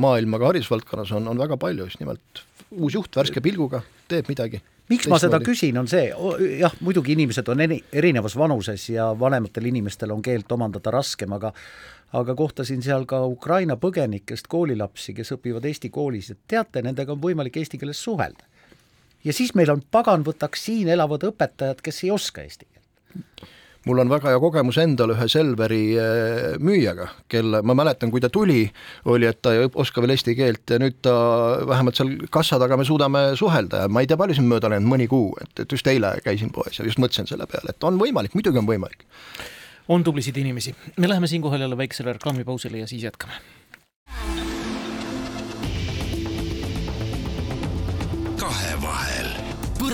maailma 0.00 0.40
ka 0.40 0.52
haridusvaldkonnas 0.52 1.14
on, 1.18 1.28
on 1.32 1.40
väga 1.40 1.58
palju, 1.60 1.88
just 1.88 2.02
nimelt 2.02 2.44
uus 2.74 2.96
juht 2.96 3.16
värske 3.16 3.42
pilguga 3.44 3.82
teeb 4.10 4.28
midagi. 4.28 4.60
miks 4.90 5.08
ma 5.08 5.18
seda 5.20 5.40
küsin, 5.44 5.78
on 5.80 5.88
see, 5.90 6.10
jah, 6.58 6.74
muidugi 6.84 7.14
inimesed 7.14 7.48
on 7.52 7.64
eri, 7.64 7.80
erinevas 7.92 8.36
vanuses 8.36 8.88
ja 8.90 9.10
vanematel 9.18 9.70
inimestel 9.70 10.12
on 10.12 10.22
keelt 10.22 10.52
omandada 10.52 10.92
raskem, 10.94 11.32
aga 11.36 11.52
aga 12.14 12.34
kohtasin 12.38 12.82
seal 12.84 13.08
ka 13.10 13.24
Ukraina 13.26 13.74
põgenikest 13.80 14.46
koolilapsi, 14.50 15.16
kes 15.16 15.34
õpivad 15.34 15.64
Eesti 15.66 15.90
koolis, 15.90 16.30
et 16.30 16.38
teate, 16.46 16.82
nendega 16.84 17.10
on 17.14 17.18
võimalik 17.22 17.56
eesti 17.58 17.80
keeles 17.80 18.02
suhelda. 18.02 18.46
ja 19.24 19.32
siis 19.32 19.54
meil 19.54 19.72
on, 19.72 19.82
pagan, 19.90 20.22
võtaks 20.22 20.68
siin 20.68 20.88
elavad 20.88 21.26
õpetajad, 21.26 21.82
kes 21.82 22.04
ei 22.04 22.14
oska 22.14 22.46
eesti 22.46 22.68
keelt 22.70 23.50
mul 23.84 24.00
on 24.02 24.10
väga 24.12 24.32
hea 24.32 24.40
kogemus 24.40 24.78
endal 24.82 25.12
ühe 25.14 25.26
Selveri 25.30 25.82
eh, 26.00 26.56
müüjaga, 26.62 27.08
kelle, 27.30 27.60
ma 27.66 27.76
mäletan, 27.76 28.12
kui 28.12 28.22
ta 28.22 28.30
tuli, 28.32 28.62
oli, 29.10 29.28
et 29.28 29.40
ta 29.44 29.54
ei 29.54 29.68
oska 29.68 30.04
veel 30.04 30.14
eesti 30.16 30.36
keelt 30.38 30.74
ja 30.74 30.80
nüüd 30.82 31.00
ta 31.04 31.14
vähemalt 31.68 32.00
seal 32.00 32.14
kassa 32.34 32.58
taga 32.62 32.78
me 32.80 32.86
suudame 32.88 33.26
suhelda 33.38 33.84
ja 33.84 33.90
ma 33.92 34.04
ei 34.04 34.10
tea, 34.10 34.18
palju 34.20 34.38
siin 34.38 34.48
mööda 34.50 34.72
läinud, 34.72 34.88
mõni 34.90 35.08
kuu, 35.10 35.34
et, 35.42 35.52
et 35.64 35.76
just 35.76 35.88
eile 35.90 36.14
käisin 36.24 36.52
poes 36.54 36.80
ja 36.80 36.86
just 36.88 37.02
mõtlesin 37.02 37.28
selle 37.30 37.48
peale, 37.50 37.74
et 37.74 37.88
on 37.88 38.00
võimalik, 38.00 38.36
muidugi 38.36 38.60
on 38.60 38.70
võimalik. 38.70 39.04
on 39.88 40.04
tublisid 40.04 40.36
inimesi, 40.40 40.74
me 40.96 41.08
läheme 41.08 41.28
siinkohal 41.28 41.60
jälle 41.60 41.76
väiksele 41.76 42.16
reklaamipausile 42.16 42.80
ja 42.80 42.86
siis 42.88 43.04
jätkame. 43.04 43.36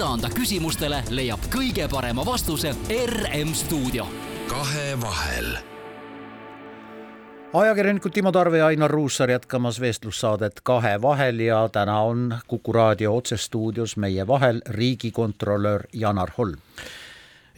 Põranda 0.00 0.30
küsimustele 0.32 1.02
leiab 1.12 1.42
kõige 1.52 1.84
parema 1.92 2.22
vastuse 2.24 2.70
RM 2.88 3.50
stuudio. 3.52 4.06
kahevahel 4.48 5.50
ajakirjanikud 7.52 8.12
Timo 8.12 8.32
Tarve 8.32 8.58
ja 8.58 8.70
Ainar 8.72 8.90
Ruussaar 8.90 9.30
jätkamas 9.30 9.80
vestlussaadet 9.80 10.60
Kahevahel 10.62 11.40
ja 11.40 11.68
täna 11.68 12.00
on 12.00 12.38
Kuku 12.46 12.72
raadio 12.72 13.16
otsestuudios 13.16 13.96
meie 13.96 14.26
vahel 14.26 14.62
riigikontrolör 14.68 15.82
Janar 15.92 16.30
Holm 16.38 16.56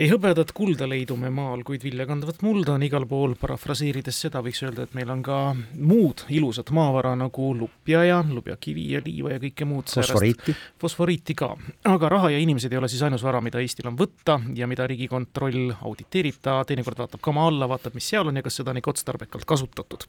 ei 0.00 0.08
hõbedat 0.10 0.52
kulda 0.56 0.86
leidume 0.88 1.30
maal, 1.34 1.62
kuid 1.66 1.82
viljakandvat 1.84 2.40
mulda 2.44 2.76
on 2.76 2.84
igal 2.86 3.04
pool, 3.08 3.34
parafraseerides 3.40 4.20
seda 4.24 4.40
võiks 4.44 4.62
öelda, 4.64 4.86
et 4.86 4.94
meil 4.96 5.10
on 5.12 5.22
ka 5.24 5.40
muud 5.76 6.24
ilusat 6.32 6.72
maavara 6.74 7.12
nagu 7.18 7.50
lupja 7.58 8.04
ja 8.08 8.20
lubjakivi 8.28 8.86
ja 8.94 9.02
liiva 9.04 9.34
ja 9.34 9.42
kõike 9.42 9.68
muud 9.68 9.92
fosforiiti. 9.92 10.56
fosforiiti 10.80 11.36
ka. 11.38 11.52
aga 11.92 12.12
raha 12.12 12.32
ja 12.32 12.40
inimesed 12.42 12.72
ei 12.72 12.80
ole 12.80 12.88
siis 12.92 13.02
ainus 13.04 13.24
vara, 13.26 13.42
mida 13.44 13.60
Eestil 13.60 13.90
on 13.90 13.98
võtta 13.98 14.38
ja 14.56 14.66
mida 14.70 14.86
Riigikontroll 14.88 15.74
auditeerib, 15.80 16.40
ta 16.42 16.60
teinekord 16.68 17.04
vaatab 17.04 17.22
ka 17.22 17.36
maa 17.36 17.50
alla, 17.52 17.68
vaatab, 17.70 17.94
mis 17.98 18.08
seal 18.08 18.32
on 18.32 18.40
ja 18.40 18.46
kas 18.46 18.60
seda 18.60 18.72
on 18.72 18.80
ikka 18.80 18.94
otstarbekalt 18.96 19.44
kasutatud. 19.44 20.08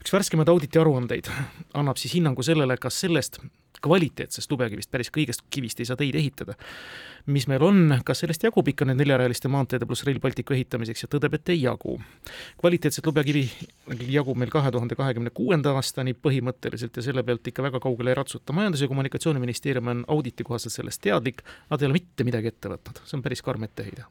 üks 0.00 0.14
värskemaid 0.14 0.48
auditi 0.48 0.78
aruandeid 0.78 1.30
annab 1.74 1.98
siis 2.00 2.14
hinnangu 2.14 2.46
sellele, 2.46 2.78
kas 2.78 3.02
sellest 3.02 3.42
kvaliteetsest 3.84 4.50
lubjakivist, 4.50 4.90
päris 4.92 5.10
kõigest 5.14 5.44
kivist 5.52 5.80
ei 5.80 5.88
saa 5.88 5.98
teid 6.00 6.16
ehitada. 6.18 6.56
mis 7.26 7.46
meil 7.48 7.62
on, 7.64 7.94
kas 8.04 8.20
sellest 8.20 8.42
jagub 8.44 8.68
ikka 8.68 8.84
need 8.84 8.98
neljarealiste 9.00 9.48
maanteede 9.48 9.86
pluss 9.88 10.04
Rail 10.04 10.20
Balticu 10.20 10.52
ehitamiseks 10.52 11.06
ja 11.06 11.08
tõdeb, 11.08 11.34
et 11.34 11.48
ei 11.54 11.62
jagu. 11.62 12.00
kvaliteetset 12.60 13.06
lubjakivi 13.06 13.44
jagub 14.12 14.36
meil 14.36 14.50
kahe 14.50 14.70
tuhande 14.70 14.96
kahekümne 14.96 15.30
kuuenda 15.30 15.72
aastani 15.72 16.14
põhimõtteliselt 16.14 16.96
ja 16.96 17.02
selle 17.02 17.22
pealt 17.22 17.46
ikka 17.46 17.62
väga 17.62 17.80
kaugele 17.80 18.10
ei 18.10 18.20
ratsuta. 18.20 18.52
majandus- 18.52 18.82
ja 18.82 18.88
Kommunikatsiooniministeerium 18.88 19.88
on 19.88 20.04
auditi 20.08 20.44
kohaselt 20.44 20.72
sellest 20.72 21.00
teadlik, 21.00 21.42
nad 21.70 21.82
ei 21.82 21.86
ole 21.86 22.00
mitte 22.00 22.24
midagi 22.24 22.52
ette 22.52 22.68
võtnud, 22.68 23.00
see 23.04 23.16
on 23.16 23.22
päris 23.22 23.42
karm 23.42 23.64
etteheide 23.64 24.04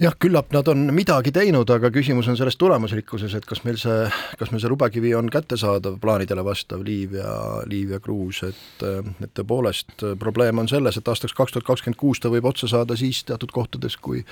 jah, 0.00 0.14
küllap 0.20 0.52
nad 0.54 0.68
on 0.70 0.86
midagi 0.96 1.32
teinud, 1.34 1.68
aga 1.74 1.90
küsimus 1.92 2.28
on 2.30 2.36
selles 2.38 2.56
tulemusrikkuses, 2.60 3.34
et 3.36 3.46
kas 3.48 3.62
meil 3.66 3.76
see, 3.80 4.06
kas 4.40 4.52
meil 4.52 4.62
see 4.62 4.70
lubakivi 4.72 5.12
on 5.16 5.28
kättesaadav, 5.32 5.98
plaanidele 6.00 6.44
vastav, 6.46 6.82
liiv 6.86 7.18
ja, 7.18 7.32
liiv 7.68 7.94
ja 7.96 8.00
kruus, 8.02 8.42
et 8.48 8.84
et 8.86 9.32
tõepoolest 9.36 10.04
probleem 10.20 10.62
on 10.62 10.68
selles, 10.70 10.96
et 10.96 11.08
aastaks 11.12 11.34
kaks 11.36 11.54
tuhat 11.54 11.66
kakskümmend 11.68 12.00
kuus 12.00 12.20
ta 12.20 12.32
võib 12.32 12.48
otsa 12.48 12.68
saada 12.70 12.96
siis 12.96 13.22
teatud 13.28 13.52
kohtades, 13.52 13.98
kui 14.00 14.24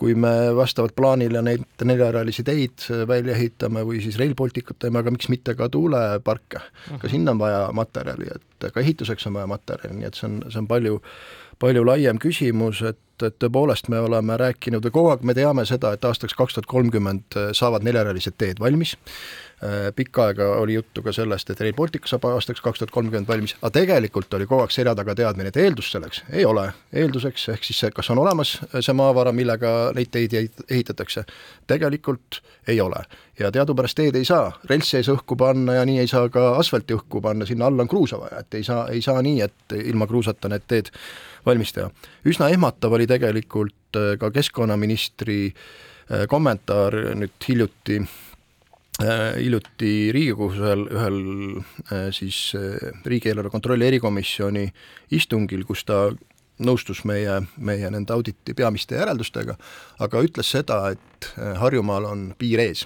kui 0.00 0.16
me 0.18 0.32
vastavalt 0.56 0.96
plaanile 0.96 1.42
neid 1.44 1.84
neljarealisi 1.84 2.42
teid 2.46 2.88
välja 3.08 3.36
ehitame 3.36 3.84
või 3.86 4.00
siis 4.02 4.16
Rail 4.18 4.34
Balticut 4.38 4.80
teeme, 4.82 4.98
aga 5.02 5.12
miks 5.14 5.28
mitte 5.30 5.54
ka 5.54 5.68
tuuleparke, 5.68 6.64
ka 6.88 6.96
mhm. 6.96 7.12
sinna 7.12 7.36
on 7.36 7.44
vaja 7.44 7.68
materjali, 7.76 8.32
et 8.34 8.72
ka 8.72 8.80
ehituseks 8.80 9.28
on 9.28 9.38
vaja 9.38 9.50
materjali, 9.50 10.00
nii 10.00 10.08
et 10.08 10.18
see 10.18 10.28
on, 10.30 10.42
see 10.48 10.62
on 10.64 10.70
palju 10.70 11.00
palju 11.62 11.84
laiem 11.86 12.18
küsimus, 12.22 12.82
et, 12.86 12.98
et 13.26 13.38
tõepoolest 13.42 13.88
me 13.92 14.00
oleme 14.02 14.36
rääkinud 14.40 14.84
või 14.86 14.96
kogu 14.98 15.12
aeg 15.12 15.24
me 15.28 15.34
teame 15.38 15.64
seda, 15.68 15.92
et 15.92 16.04
aastaks 16.04 16.34
kaks 16.38 16.58
tuhat 16.58 16.68
kolmkümmend 16.70 17.38
saavad 17.56 17.86
neljarealised 17.86 18.38
teed 18.38 18.60
valmis, 18.62 18.96
Äh, 19.64 19.92
pikka 19.96 20.24
aega 20.24 20.46
oli 20.58 20.74
juttu 20.74 21.02
ka 21.02 21.12
sellest, 21.14 21.50
et 21.50 21.60
Rail 21.60 21.74
Baltic 21.78 22.08
saab 22.10 22.24
aastaks 22.26 22.60
kaks 22.60 22.80
tuhat 22.80 22.90
kolmkümmend 22.90 23.28
valmis, 23.28 23.52
aga 23.60 23.70
tegelikult 23.76 24.34
oli 24.34 24.46
kogu 24.50 24.64
aeg 24.64 24.72
selja 24.74 24.94
taga 24.98 25.14
teadmine, 25.14 25.52
et 25.52 25.58
eeldus 25.62 25.92
selleks 25.92 26.24
ei 26.34 26.42
ole. 26.44 26.64
eelduseks, 26.90 27.44
ehk 27.54 27.68
siis 27.68 27.78
see, 27.84 27.90
kas 27.94 28.10
on 28.10 28.18
olemas 28.18 28.56
see 28.72 28.94
maavara, 28.98 29.30
millega 29.32 29.92
neid 29.94 30.10
teid 30.10 30.34
ehitatakse, 30.34 31.22
tegelikult 31.70 32.40
ei 32.66 32.80
ole. 32.82 33.04
ja 33.38 33.52
teadupärast 33.54 34.00
teed 34.00 34.18
ei 34.18 34.26
saa, 34.26 34.50
reltsi 34.70 34.96
ei 34.96 35.06
saa 35.06 35.14
õhku 35.14 35.38
panna 35.38 35.78
ja 35.78 35.86
nii 35.86 36.00
ei 36.02 36.10
saa 36.10 36.26
ka 36.28 36.56
asfalti 36.58 36.98
õhku 36.98 37.22
panna, 37.22 37.46
sinna 37.46 37.70
alla 37.70 37.86
on 37.86 37.92
kruusa 37.94 38.18
vaja, 38.18 38.42
et 38.42 38.58
ei 38.58 38.66
saa, 38.66 38.88
ei 38.88 39.02
saa 39.02 39.22
nii, 39.22 39.40
et 39.46 39.76
ilma 39.78 40.10
kruusata 40.10 40.50
need 40.50 40.66
teed 40.66 40.90
valmis 41.46 41.72
teha. 41.72 41.90
üsna 42.24 42.50
ehmatav 42.52 42.92
oli 42.92 43.06
tegelikult 43.10 43.98
äh, 43.98 44.16
ka 44.18 44.30
keskkonnaministri 44.34 45.40
äh, 45.52 46.26
kommentaar 46.28 46.96
nüüd 47.18 47.48
hiljuti 47.48 48.02
Äh, 49.00 49.38
hiljuti 49.40 50.12
Riigikogus 50.12 50.58
ühel, 50.60 50.82
ühel 50.92 52.10
siis 52.12 52.52
riigieelarve 53.08 53.50
kontrolli 53.50 53.86
erikomisjoni 53.88 54.66
istungil, 55.16 55.64
kus 55.64 55.86
ta 55.88 56.10
nõustus 56.62 57.00
meie, 57.08 57.38
meie 57.56 57.88
nende 57.90 58.12
auditi 58.12 58.52
peamiste 58.54 59.00
järeldustega, 59.00 59.56
aga 59.98 60.22
ütles 60.22 60.52
seda, 60.52 60.82
et 60.92 61.30
Harjumaal 61.58 62.04
on 62.12 62.26
piir 62.38 62.60
ees 62.62 62.84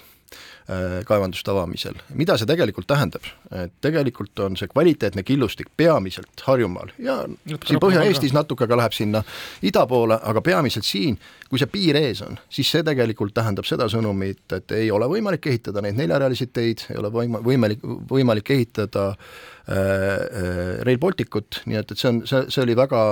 kaevanduste 1.07 1.51
avamisel. 1.51 1.95
mida 2.13 2.35
see 2.37 2.47
tegelikult 2.49 2.87
tähendab? 2.87 3.23
et 3.55 3.71
tegelikult 3.81 4.39
on 4.43 4.57
see 4.59 4.67
kvaliteetne 4.67 5.23
killustik 5.23 5.69
peamiselt 5.77 6.43
Harjumaal 6.43 6.91
ja 6.99 7.21
siin 7.47 7.79
Põhja-Eestis 7.79 8.35
natuke 8.35 8.67
ka 8.67 8.77
läheb 8.79 8.95
sinna 8.95 9.23
ida 9.65 9.85
poole, 9.87 10.19
aga 10.23 10.41
peamiselt 10.43 10.85
siin, 10.85 11.17
kui 11.49 11.59
see 11.61 11.69
piir 11.71 11.97
ees 11.99 12.21
on, 12.25 12.37
siis 12.51 12.69
see 12.71 12.83
tegelikult 12.85 13.35
tähendab 13.37 13.67
seda 13.67 13.87
sõnumit, 13.91 14.43
et 14.55 14.73
ei 14.75 14.89
ole 14.91 15.07
võimalik 15.11 15.47
ehitada 15.51 15.83
neid 15.83 15.97
neljarealisi 15.99 16.49
teid, 16.53 16.83
ei 16.91 16.99
ole 17.01 17.11
võima-, 17.13 17.41
võimalik, 17.45 17.83
võimalik 18.09 18.51
ehitada 18.55 19.07
äh, 19.13 19.77
äh, 19.77 20.71
Rail 20.87 20.99
Balticut, 21.01 21.61
nii 21.65 21.79
et, 21.81 21.93
et 21.93 22.01
see 22.01 22.11
on, 22.11 22.23
see, 22.29 22.43
see 22.53 22.63
oli 22.65 22.77
väga, 22.77 23.03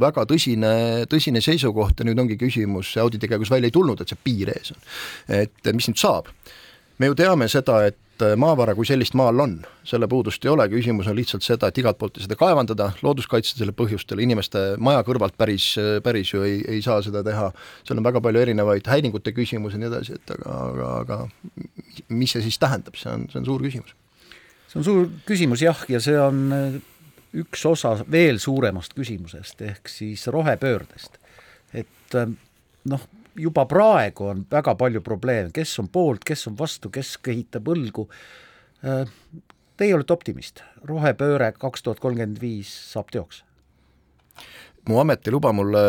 väga 0.00 0.26
tõsine, 0.30 0.72
tõsine 1.10 1.42
seisukoht 1.44 2.02
ja 2.02 2.08
nüüd 2.08 2.22
ongi 2.22 2.38
küsimus, 2.40 2.96
auditi 3.02 3.30
käigus 3.30 3.52
välja 3.52 3.70
ei 3.70 3.76
tulnud, 3.76 4.02
et 4.02 4.10
see 4.10 4.24
piir 4.24 4.54
ees 4.56 4.74
on. 4.74 4.82
et 5.40 5.74
mis 5.76 5.90
nüüd 5.90 6.00
saab? 6.00 6.30
Me 7.00 7.08
ju 7.08 7.16
teame 7.16 7.48
seda, 7.48 7.78
et 7.88 8.24
äh, 8.24 8.34
maavara 8.40 8.74
kui 8.76 8.86
sellist 8.88 9.14
maal 9.18 9.40
on, 9.40 9.54
selle 9.88 10.08
puudust 10.10 10.44
ei 10.44 10.52
ole, 10.52 10.66
küsimus 10.72 11.08
on 11.08 11.16
lihtsalt 11.16 11.44
seda, 11.46 11.70
et 11.70 11.80
igalt 11.80 11.98
poolt 12.00 12.20
seda 12.20 12.36
kaevandada, 12.38 12.90
looduskaitselistel 13.04 13.72
põhjustel, 13.76 14.20
inimeste 14.20 14.64
maja 14.82 15.00
kõrvalt 15.06 15.38
päris, 15.40 15.72
päris 16.04 16.34
ju 16.34 16.44
ei, 16.46 16.60
ei 16.76 16.82
saa 16.84 17.00
seda 17.04 17.24
teha, 17.26 17.48
seal 17.88 18.00
on 18.00 18.06
väga 18.06 18.22
palju 18.24 18.42
erinevaid 18.44 18.90
häiringute 18.92 19.32
küsimusi 19.36 19.78
ja 19.78 19.84
nii 19.84 19.90
edasi, 19.90 20.18
et 20.20 20.34
aga, 20.36 20.58
aga, 20.68 20.92
aga 21.00 22.12
mis 22.12 22.36
see 22.36 22.44
siis 22.44 22.60
tähendab, 22.60 22.98
see 23.00 23.12
on, 23.12 23.26
see 23.32 23.40
on 23.40 23.48
suur 23.48 23.64
küsimus. 23.64 23.96
see 24.68 24.82
on 24.82 24.88
suur 24.90 25.08
küsimus 25.28 25.64
jah, 25.64 25.86
ja 25.88 26.02
see 26.04 26.18
on 26.20 26.44
äh, 26.56 26.80
üks 27.40 27.64
osa 27.70 27.94
veel 28.10 28.42
suuremast 28.42 28.92
küsimusest, 28.98 29.62
ehk 29.62 29.88
siis 29.88 30.26
rohepöördest. 30.28 31.16
et 31.72 32.18
äh, 32.18 32.28
noh, 32.92 33.08
juba 33.38 33.66
praegu 33.70 34.30
on 34.32 34.42
väga 34.50 34.74
palju 34.78 35.02
probleeme, 35.04 35.52
kes 35.54 35.76
on 35.82 35.90
poolt, 35.92 36.24
kes 36.26 36.46
on 36.50 36.56
vastu, 36.58 36.90
kes 36.92 37.16
kehitab 37.22 37.68
õlgu. 37.70 38.06
Äh, 38.84 39.04
teie 39.80 39.94
olete 39.96 40.16
optimist, 40.16 40.64
rohepööre 40.88 41.52
kaks 41.58 41.86
tuhat 41.86 42.02
kolmkümmend 42.02 42.40
viis 42.42 42.72
saab 42.92 43.12
teoks? 43.14 43.44
mu 44.88 44.96
amet 44.96 45.26
ei 45.28 45.32
luba 45.34 45.50
mulle 45.52 45.80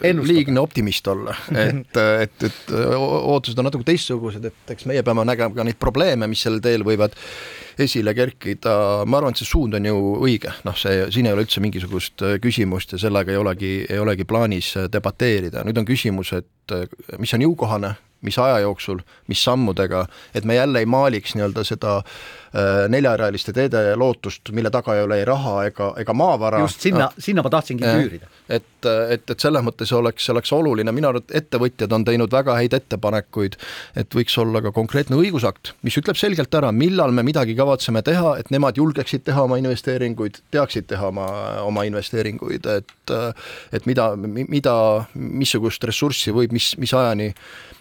Ennustada. 0.00 0.28
liigne 0.32 0.60
optimist 0.62 1.06
olla, 1.12 1.34
et, 1.66 1.98
et, 2.24 2.46
et 2.48 2.70
ootused 2.72 3.58
on 3.60 3.68
natuke 3.68 3.84
teistsugused, 3.86 4.46
et 4.48 4.72
eks 4.74 4.86
meie 4.88 5.02
peame 5.04 5.26
nägema 5.28 5.54
ka 5.58 5.66
neid 5.68 5.78
probleeme, 5.78 6.26
mis 6.30 6.40
sel 6.42 6.56
teel 6.64 6.86
võivad 6.88 7.14
esile 7.78 8.14
kerkida, 8.14 8.74
ma 9.06 9.18
arvan, 9.18 9.34
et 9.34 9.42
see 9.42 9.48
suund 9.48 9.76
on 9.78 9.88
ju 9.88 9.98
õige, 10.26 10.52
noh, 10.66 10.76
see, 10.78 11.06
siin 11.14 11.28
ei 11.28 11.36
ole 11.36 11.46
üldse 11.46 11.62
mingisugust 11.64 12.24
küsimust 12.42 12.96
ja 12.96 13.02
sellega 13.06 13.32
ei 13.32 13.40
olegi, 13.40 13.72
ei 13.88 14.00
olegi 14.02 14.28
plaanis 14.28 14.74
debateerida, 14.92 15.64
nüüd 15.66 15.80
on 15.80 15.88
küsimus, 15.88 16.34
et 16.36 16.76
mis 17.22 17.32
on 17.36 17.44
jõukohane, 17.46 17.94
mis 18.22 18.38
aja 18.38 18.60
jooksul, 18.62 19.00
mis 19.30 19.42
sammudega, 19.42 20.06
et 20.34 20.46
me 20.46 20.54
jälle 20.54 20.82
ei 20.82 20.86
maaliks 20.86 21.34
nii-öelda 21.34 21.64
seda 21.66 21.98
äh, 22.02 22.41
neljarealiste 22.92 23.52
teede 23.56 23.94
lootust, 23.96 24.50
mille 24.52 24.70
taga 24.70 24.96
ei 24.96 25.06
ole 25.06 25.22
ei 25.22 25.24
raha 25.24 25.54
ega, 25.70 25.92
ega 26.02 26.12
maavara. 26.12 26.60
just 26.60 26.84
sinna 26.84 27.06
no., 27.06 27.10
sinna 27.18 27.44
ma 27.44 27.52
tahtsingi 27.52 27.84
küürida 27.86 28.28
et, 28.52 28.86
et, 28.86 29.30
et 29.30 29.40
selles 29.40 29.64
mõttes 29.64 29.90
oleks, 29.96 30.26
oleks 30.32 30.52
oluline, 30.54 30.92
minu 30.94 31.08
arvates 31.10 31.36
ettevõtjad 31.42 31.92
on 31.94 32.04
teinud 32.06 32.32
väga 32.32 32.56
häid 32.58 32.76
ettepanekuid, 32.76 33.56
et 33.98 34.16
võiks 34.16 34.36
olla 34.42 34.62
ka 34.64 34.72
konkreetne 34.74 35.18
õigusakt, 35.20 35.72
mis 35.86 35.96
ütleb 36.00 36.18
selgelt 36.18 36.54
ära, 36.58 36.72
millal 36.76 37.14
me 37.14 37.24
midagi 37.26 37.56
kavatseme 37.58 38.02
teha, 38.06 38.36
et 38.42 38.50
nemad 38.54 38.78
julgeksid 38.80 39.24
teha 39.28 39.46
oma 39.46 39.58
investeeringuid, 39.62 40.42
teaksid 40.54 40.88
teha 40.92 41.10
oma, 41.12 41.28
oma 41.66 41.86
investeeringuid, 41.88 42.68
et 42.78 42.90
et 43.72 43.86
mida, 43.88 44.12
mida, 44.16 44.74
missugust 45.14 45.84
ressurssi 45.84 46.32
võib 46.34 46.52
mis, 46.54 46.72
mis 46.80 46.92
ajani, 46.96 47.32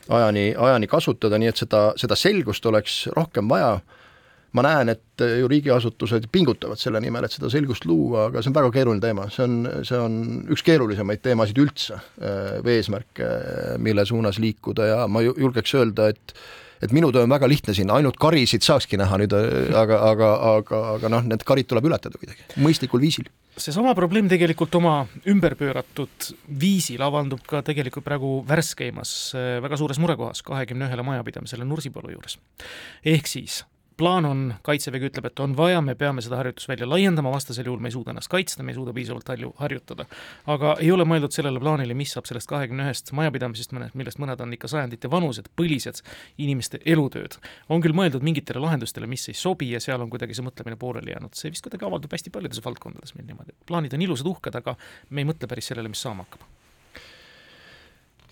ajani, 0.10 0.52
ajani 0.58 0.90
kasutada, 0.92 1.40
nii 1.40 1.52
et 1.52 1.62
seda, 1.62 1.82
seda 2.00 2.18
selgust 2.20 2.66
oleks 2.68 3.04
rohkem 3.16 3.50
vaja 3.52 3.78
ma 4.58 4.66
näen, 4.66 4.92
et 4.94 5.24
ju 5.40 5.50
riigiasutused 5.52 6.28
pingutavad 6.32 6.80
selle 6.82 7.02
nimel, 7.04 7.28
et 7.28 7.36
seda 7.36 7.52
selgust 7.52 7.86
luua, 7.90 8.28
aga 8.30 8.42
see 8.42 8.52
on 8.52 8.58
väga 8.58 8.72
keeruline 8.76 9.04
teema, 9.04 9.28
see 9.32 9.46
on, 9.48 9.60
see 9.88 10.00
on 10.00 10.18
üks 10.52 10.66
keerulisemaid 10.68 11.24
teemasid 11.24 11.62
üldse 11.62 12.00
äh, 12.00 12.58
või 12.66 12.80
eesmärke, 12.80 13.30
mille 13.84 14.06
suunas 14.08 14.42
liikuda. 14.44 14.90
Ja 14.92 15.06
ma 15.12 15.24
julgeks 15.26 15.78
öelda, 15.80 16.12
et 16.12 16.36
et 16.82 16.94
minu 16.96 17.12
töö 17.14 17.28
on 17.28 17.30
väga 17.30 17.46
lihtne 17.50 17.76
siin, 17.78 17.92
ainult 17.94 18.18
karisid 18.22 18.66
saakski 18.66 18.98
näha 18.98 19.20
nüüd, 19.22 19.36
aga, 19.78 20.00
aga, 20.10 20.32
aga, 20.56 20.80
aga 20.96 21.12
noh, 21.14 21.28
need 21.30 21.46
karid 21.48 21.70
tuleb 21.70 21.86
ületada 21.92 22.18
kuidagi, 22.18 22.48
mõistlikul 22.62 23.04
viisil. 23.04 23.30
Seesama 23.62 23.94
probleem 23.94 24.30
tegelikult 24.32 24.74
oma 24.80 24.96
ümberpööratud 25.30 26.32
viisil 26.62 27.04
avaldub 27.06 27.44
ka 27.46 27.62
tegelikult 27.68 28.06
praegu 28.08 28.40
värskeimas 28.48 29.12
äh, 29.38 29.58
väga 29.64 29.78
suures 29.78 30.00
murekohas, 30.02 30.42
kahekümne 30.48 30.90
ühele 30.90 31.06
majapidamisele 31.06 31.68
Nursipalu 31.68 32.16
juures. 32.16 32.40
ehk 33.06 33.30
siis 33.30 33.62
plaan 34.02 34.26
on, 34.26 34.42
Kaitsevägi 34.66 35.10
ütleb, 35.12 35.28
et 35.30 35.40
on 35.44 35.54
vaja, 35.58 35.82
me 35.86 35.94
peame 35.98 36.24
seda 36.26 36.40
harjutusvälja 36.40 36.88
laiendama, 36.90 37.32
vastasel 37.34 37.68
juhul 37.70 37.82
me 37.84 37.92
ei 37.92 37.96
suuda 37.96 38.14
ennast 38.16 38.32
kaitsta, 38.32 38.66
me 38.66 38.74
ei 38.74 38.78
suuda 38.80 38.94
piisavalt 38.98 39.28
palju 39.28 39.54
harjutada. 39.60 40.08
aga 40.50 40.76
ei 40.82 40.92
ole 40.92 41.06
mõeldud 41.08 41.36
sellele 41.36 41.62
plaanile, 41.62 41.96
mis 41.98 42.14
saab 42.16 42.30
sellest 42.30 42.50
kahekümne 42.50 42.88
ühest 42.88 43.14
majapidamisest, 43.18 43.76
mõned, 43.78 43.96
millest 43.98 44.22
mõned 44.22 44.42
on 44.42 44.56
ikka 44.58 44.72
sajandite 44.72 45.12
vanused, 45.12 45.52
põlised 45.60 46.02
inimeste 46.42 46.82
elutööd. 46.86 47.38
on 47.70 47.82
küll 47.82 47.96
mõeldud 47.98 48.26
mingitele 48.26 48.64
lahendustele, 48.64 49.08
mis 49.08 49.28
ei 49.30 49.38
sobi 49.38 49.72
ja 49.72 49.80
seal 49.80 50.02
on 50.02 50.10
kuidagi 50.10 50.38
see 50.38 50.46
mõtlemine 50.46 50.80
pooleli 50.82 51.14
jäänud, 51.14 51.36
see 51.38 51.54
vist 51.54 51.66
kuidagi 51.68 51.86
avaldub 51.86 52.12
hästi 52.12 52.34
paljudes 52.34 52.66
valdkondades 52.66 53.16
meil 53.16 53.28
niimoodi, 53.30 53.54
et 53.54 53.68
plaanid 53.68 53.94
on 53.94 54.02
ilusad, 54.02 54.32
uhked, 54.34 54.58
aga 54.58 54.76
me 55.10 55.22
ei 55.22 55.30
mõtle 55.30 55.48
päris 55.52 55.70
sellele, 55.72 55.92
mis 55.92 56.02
saama 56.02 56.26
hakkab 56.26 56.50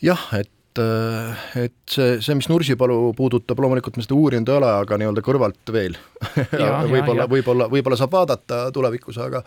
jah, 0.02 0.30
et 0.40 0.52
et, 0.80 1.58
et 1.64 1.76
see, 1.92 2.20
see, 2.24 2.38
mis 2.40 2.50
Nursipalu 2.52 3.00
puudutab, 3.18 3.60
loomulikult 3.64 4.00
me 4.00 4.06
seda 4.06 4.18
uurinud 4.18 4.52
ei 4.52 4.60
ole, 4.60 4.70
aga 4.84 5.00
nii-öelda 5.00 5.26
kõrvalt 5.26 5.74
veel. 5.76 5.98
Võib-olla, 6.94 7.28
võib-olla, 7.32 7.68
võib-olla 7.72 8.00
saab 8.00 8.16
vaadata 8.16 8.64
tulevikus, 8.76 9.20
aga 9.24 9.44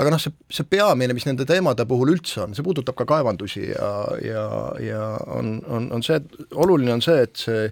aga 0.00 0.12
noh, 0.14 0.20
see, 0.22 0.30
see 0.54 0.68
peamine, 0.70 1.16
mis 1.16 1.26
nende 1.26 1.42
teemade 1.48 1.82
puhul 1.90 2.12
üldse 2.12 2.44
on, 2.44 2.52
see 2.54 2.62
puudutab 2.62 2.94
ka 3.00 3.08
kaevandusi 3.10 3.64
ja, 3.72 3.88
ja, 4.22 4.44
ja 4.78 5.08
on, 5.34 5.56
on, 5.66 5.88
on 5.96 6.04
see, 6.06 6.20
oluline 6.54 6.94
on 6.94 7.02
see, 7.02 7.24
et 7.26 7.42
see 7.42 7.64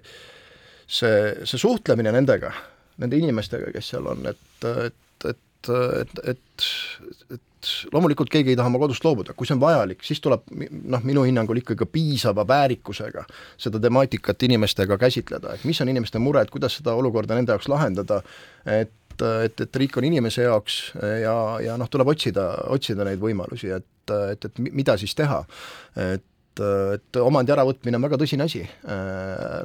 see, 0.89 1.45
see 1.45 1.61
suhtlemine 1.61 2.13
nendega, 2.13 2.51
nende 3.01 3.19
inimestega, 3.19 3.71
kes 3.75 3.93
seal 3.93 4.09
on, 4.09 4.25
et, 4.31 4.67
et, 4.87 4.97
et, 5.67 6.21
et, 6.31 6.67
et, 7.35 7.71
loomulikult 7.93 8.31
keegi 8.31 8.53
ei 8.53 8.57
taha 8.59 8.71
oma 8.71 8.79
kodust 8.79 9.03
loobuda, 9.03 9.33
kui 9.35 9.47
see 9.47 9.57
on 9.57 9.63
vajalik, 9.63 10.03
siis 10.07 10.21
tuleb 10.23 10.45
noh, 10.53 11.03
minu 11.03 11.25
hinnangul 11.27 11.59
ikkagi 11.59 11.89
piisava 11.91 12.45
väärikusega 12.47 13.25
seda 13.59 13.81
temaatikat 13.83 14.47
inimestega 14.47 14.97
käsitleda, 15.01 15.57
et 15.57 15.65
mis 15.67 15.81
on 15.83 15.91
inimeste 15.91 16.21
mured, 16.23 16.51
kuidas 16.53 16.79
seda 16.79 16.95
olukorda 16.95 17.35
nende 17.35 17.55
jaoks 17.55 17.67
lahendada, 17.71 18.23
et 18.65 18.95
et, 19.19 19.61
et 19.65 19.79
riik 19.81 19.97
on 19.99 20.05
inimese 20.07 20.45
jaoks 20.45 20.75
ja, 20.95 21.35
ja 21.59 21.73
noh, 21.75 21.89
tuleb 21.91 22.07
otsida, 22.13 22.45
otsida 22.71 23.03
neid 23.03 23.19
võimalusi, 23.19 23.67
et, 23.75 24.13
et, 24.31 24.45
et 24.47 24.61
mida 24.63 24.95
siis 25.01 25.11
teha. 25.17 25.41
et 25.99 26.23
et, 26.59 26.99
et 26.99 27.19
omandi 27.21 27.53
äravõtmine 27.53 27.99
on 27.99 28.05
väga 28.05 28.19
tõsine 28.21 28.45
asi. 28.45 28.63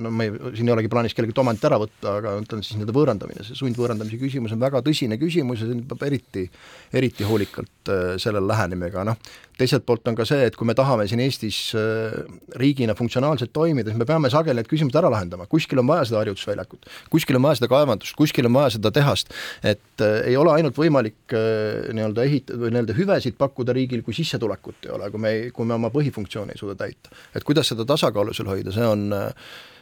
No 0.02 0.12
ma 0.14 0.26
ei, 0.26 0.34
siin 0.56 0.68
ei 0.68 0.74
olegi 0.74 0.90
plaanis 0.92 1.14
kellelgi 1.16 1.36
omandit 1.40 1.66
ära 1.68 1.78
võtta, 1.82 2.18
aga 2.20 2.34
ütlen 2.40 2.62
siis 2.64 2.78
nii-öelda 2.78 2.96
võõrandamine, 2.96 3.46
see 3.46 3.58
sundvõõrandamise 3.58 4.20
küsimus 4.20 4.54
on 4.54 4.62
väga 4.62 4.82
tõsine 4.84 5.18
küsimus 5.20 5.64
ja 5.64 5.70
siin 5.70 5.82
peab 5.88 6.04
eriti, 6.06 6.46
eriti 6.94 7.26
hoolikalt 7.28 7.92
äh, 7.92 8.04
sellele 8.22 8.48
lähenema, 8.50 8.90
aga 8.92 9.06
noh, 9.10 9.18
teiselt 9.58 9.84
poolt 9.86 10.06
on 10.10 10.16
ka 10.18 10.26
see, 10.28 10.48
et 10.48 10.56
kui 10.58 10.66
me 10.66 10.74
tahame 10.78 11.06
siin 11.10 11.22
Eestis 11.24 11.58
äh, 11.78 12.14
riigina 12.60 12.96
funktsionaalselt 12.98 13.52
toimida, 13.54 13.90
siis 13.90 14.00
me 14.00 14.08
peame 14.08 14.30
sageli 14.32 14.60
need 14.60 14.70
küsimused 14.70 14.98
ära 14.98 15.10
lahendama, 15.12 15.48
kuskil 15.50 15.82
on 15.82 15.90
vaja 15.90 16.06
seda 16.08 16.22
harjutusväljakut, 16.22 16.90
kuskil 17.12 17.38
on 17.38 17.46
vaja 17.48 17.60
seda 17.60 17.70
kaevandust, 17.72 18.16
kuskil 18.18 18.50
on 18.50 18.56
vaja 18.58 18.74
seda 18.78 18.92
tehast, 18.94 19.34
et 19.62 20.04
äh, 20.04 20.20
ei 20.30 20.38
ole 20.40 20.54
ainult 20.54 20.78
võimalik 20.78 21.34
nii-öelda 21.34 22.24
ehitada 22.26 22.60
või 22.60 22.74
nii-öelda 22.74 22.96
hüvesid 22.96 23.38
pakkuda 23.38 23.74
riigil, 23.76 24.02
kui 24.06 24.16
sissetulekut 24.16 24.88
ei 24.88 24.94
ole, 24.94 25.10
kui 25.12 25.22
me 25.22 25.34
kui 25.54 25.68
me 25.68 25.76
oma 25.76 25.90
põhifunktsioone 25.94 26.54
ei 26.54 26.60
suuda 26.60 26.76
täita. 26.78 26.83
Et 26.88 27.46
kuidas 27.46 27.70
seda 27.72 27.86
tasakaalu 27.88 28.34
seal 28.34 28.50
hoida, 28.50 28.74
see 28.74 28.86
on 28.88 29.06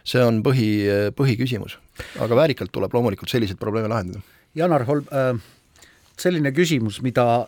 see 0.04 0.22
on 0.22 0.42
põhi, 0.42 0.68
põhiküsimus. 1.16 1.78
aga 2.20 2.36
väärikalt 2.36 2.72
tuleb 2.74 2.94
loomulikult 2.94 3.30
selliseid 3.30 3.58
probleeme 3.60 3.90
lahendada. 3.92 4.22
Janar 4.58 4.84
Holm 4.88 5.06
äh,, 5.14 5.36
selline 6.18 6.52
küsimus, 6.54 7.00
mida, 7.04 7.46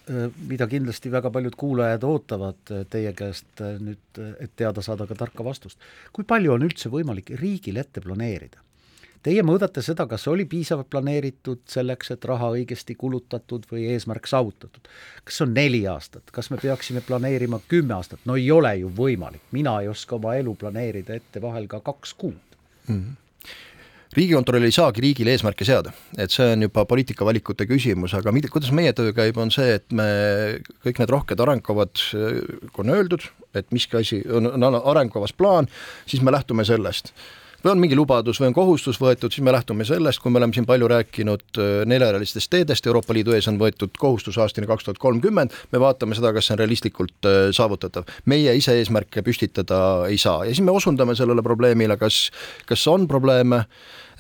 mida 0.49 0.69
kindlasti 0.71 1.11
väga 1.13 1.31
paljud 1.35 1.57
kuulajad 1.59 2.05
ootavad 2.09 2.75
teie 2.91 3.13
käest 3.17 3.63
nüüd, 3.81 4.21
et 4.41 4.55
teada 4.57 4.83
saada 4.85 5.07
ka 5.11 5.17
tarka 5.19 5.45
vastust. 5.45 5.79
kui 6.13 6.25
palju 6.25 6.55
on 6.55 6.67
üldse 6.67 6.91
võimalik 6.93 7.35
riigil 7.41 7.81
ette 7.83 8.03
planeerida? 8.05 8.63
Teie 9.25 9.41
mõõdate 9.41 9.81
seda, 9.81 10.05
kas 10.05 10.27
oli 10.29 10.45
piisavalt 10.45 10.91
planeeritud 10.93 11.63
selleks, 11.71 12.11
et 12.13 12.25
raha 12.29 12.51
õigesti 12.59 12.93
kulutatud 13.01 13.65
või 13.71 13.87
eesmärk 13.95 14.29
saavutatud. 14.29 14.89
kas 15.25 15.41
on 15.41 15.55
neli 15.57 15.87
aastat, 15.89 16.29
kas 16.31 16.51
me 16.53 16.59
peaksime 16.61 17.01
planeerima 17.01 17.61
kümme 17.69 17.97
aastat, 17.97 18.21
no 18.29 18.37
ei 18.37 18.51
ole 18.53 18.75
ju 18.83 18.93
võimalik, 18.93 19.41
mina 19.57 19.79
ei 19.81 19.89
oska 19.89 20.19
oma 20.19 20.35
elu 20.37 20.55
planeerida 20.55 21.17
ette 21.17 21.41
vahel 21.41 21.67
ka 21.67 21.81
kaks 21.81 22.15
kuud. 22.15 22.59
Mm. 22.89 23.01
-hmm 23.01 23.21
riigikontroll 24.15 24.63
ei 24.63 24.71
saagi 24.71 25.03
riigile 25.03 25.33
eesmärke 25.35 25.67
seada, 25.67 25.91
et 26.19 26.31
see 26.31 26.47
on 26.53 26.63
juba 26.63 26.85
poliitikavalikute 26.87 27.67
küsimus, 27.67 28.15
aga 28.15 28.33
mida, 28.33 28.49
kuidas 28.53 28.71
meie 28.71 28.93
töö 28.93 29.11
käib, 29.17 29.39
on 29.43 29.51
see, 29.51 29.75
et 29.75 29.91
me 29.91 30.07
kõik 30.87 31.01
need 31.03 31.11
rohked 31.11 31.41
arengukavad, 31.41 32.03
kui 32.71 32.85
on 32.85 32.93
öeldud, 32.95 33.27
et 33.59 33.73
miski 33.75 33.99
asi 33.99 34.21
on, 34.31 34.53
on 34.55 34.79
arengukavas 34.79 35.33
plaan, 35.33 35.67
siis 36.07 36.23
me 36.23 36.31
lähtume 36.31 36.65
sellest 36.65 37.11
või 37.65 37.73
on 37.73 37.81
mingi 37.81 37.97
lubadus 37.97 38.41
või 38.41 38.51
on 38.51 38.57
kohustus 38.57 38.99
võetud, 39.01 39.33
siis 39.33 39.45
me 39.45 39.53
lähtume 39.55 39.87
sellest, 39.89 40.21
kui 40.21 40.33
me 40.33 40.41
oleme 40.41 40.55
siin 40.57 40.67
palju 40.69 40.89
rääkinud 40.91 41.61
äh, 41.61 41.71
neljarealistest 41.89 42.51
teedest, 42.53 42.87
Euroopa 42.87 43.17
Liidu 43.17 43.33
ees 43.37 43.49
on 43.49 43.59
võetud 43.61 43.97
kohustus 43.99 44.39
aastani 44.43 44.69
kaks 44.69 44.85
tuhat 44.85 45.01
kolmkümmend, 45.03 45.55
me 45.73 45.81
vaatame 45.81 46.17
seda, 46.19 46.35
kas 46.37 46.49
see 46.49 46.57
on 46.57 46.61
realistlikult 46.61 47.31
äh, 47.31 47.49
saavutatav. 47.57 48.11
meie 48.31 48.53
ise 48.57 48.77
eesmärke 48.79 49.25
püstitada 49.25 49.81
ei 50.11 50.21
saa. 50.21 50.45
Ja 50.45 50.53
siis 50.53 50.65
me 50.65 50.75
osundame 50.77 51.17
sellele 51.17 51.43
probleemile, 51.43 51.97
kas, 52.01 52.29
kas 52.69 52.85
on 52.93 53.09
probleeme, 53.09 53.65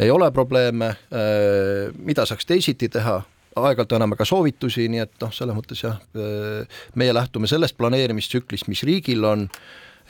ei 0.00 0.10
ole 0.10 0.30
probleeme, 0.32 0.94
äh, 1.12 1.92
mida 1.98 2.24
saaks 2.26 2.48
teisiti 2.48 2.88
teha, 2.88 3.20
aeg-ajalt 3.54 3.92
anname 3.94 4.16
ka 4.18 4.24
soovitusi, 4.26 4.88
nii 4.90 5.04
et 5.04 5.12
noh, 5.22 5.30
selles 5.30 5.54
mõttes 5.54 5.84
jah, 5.84 6.00
meie 6.98 7.12
lähtume 7.14 7.46
sellest 7.46 7.76
planeerimistsüklist, 7.78 8.66
mis 8.66 8.82
riigil 8.82 9.22
on 9.28 9.44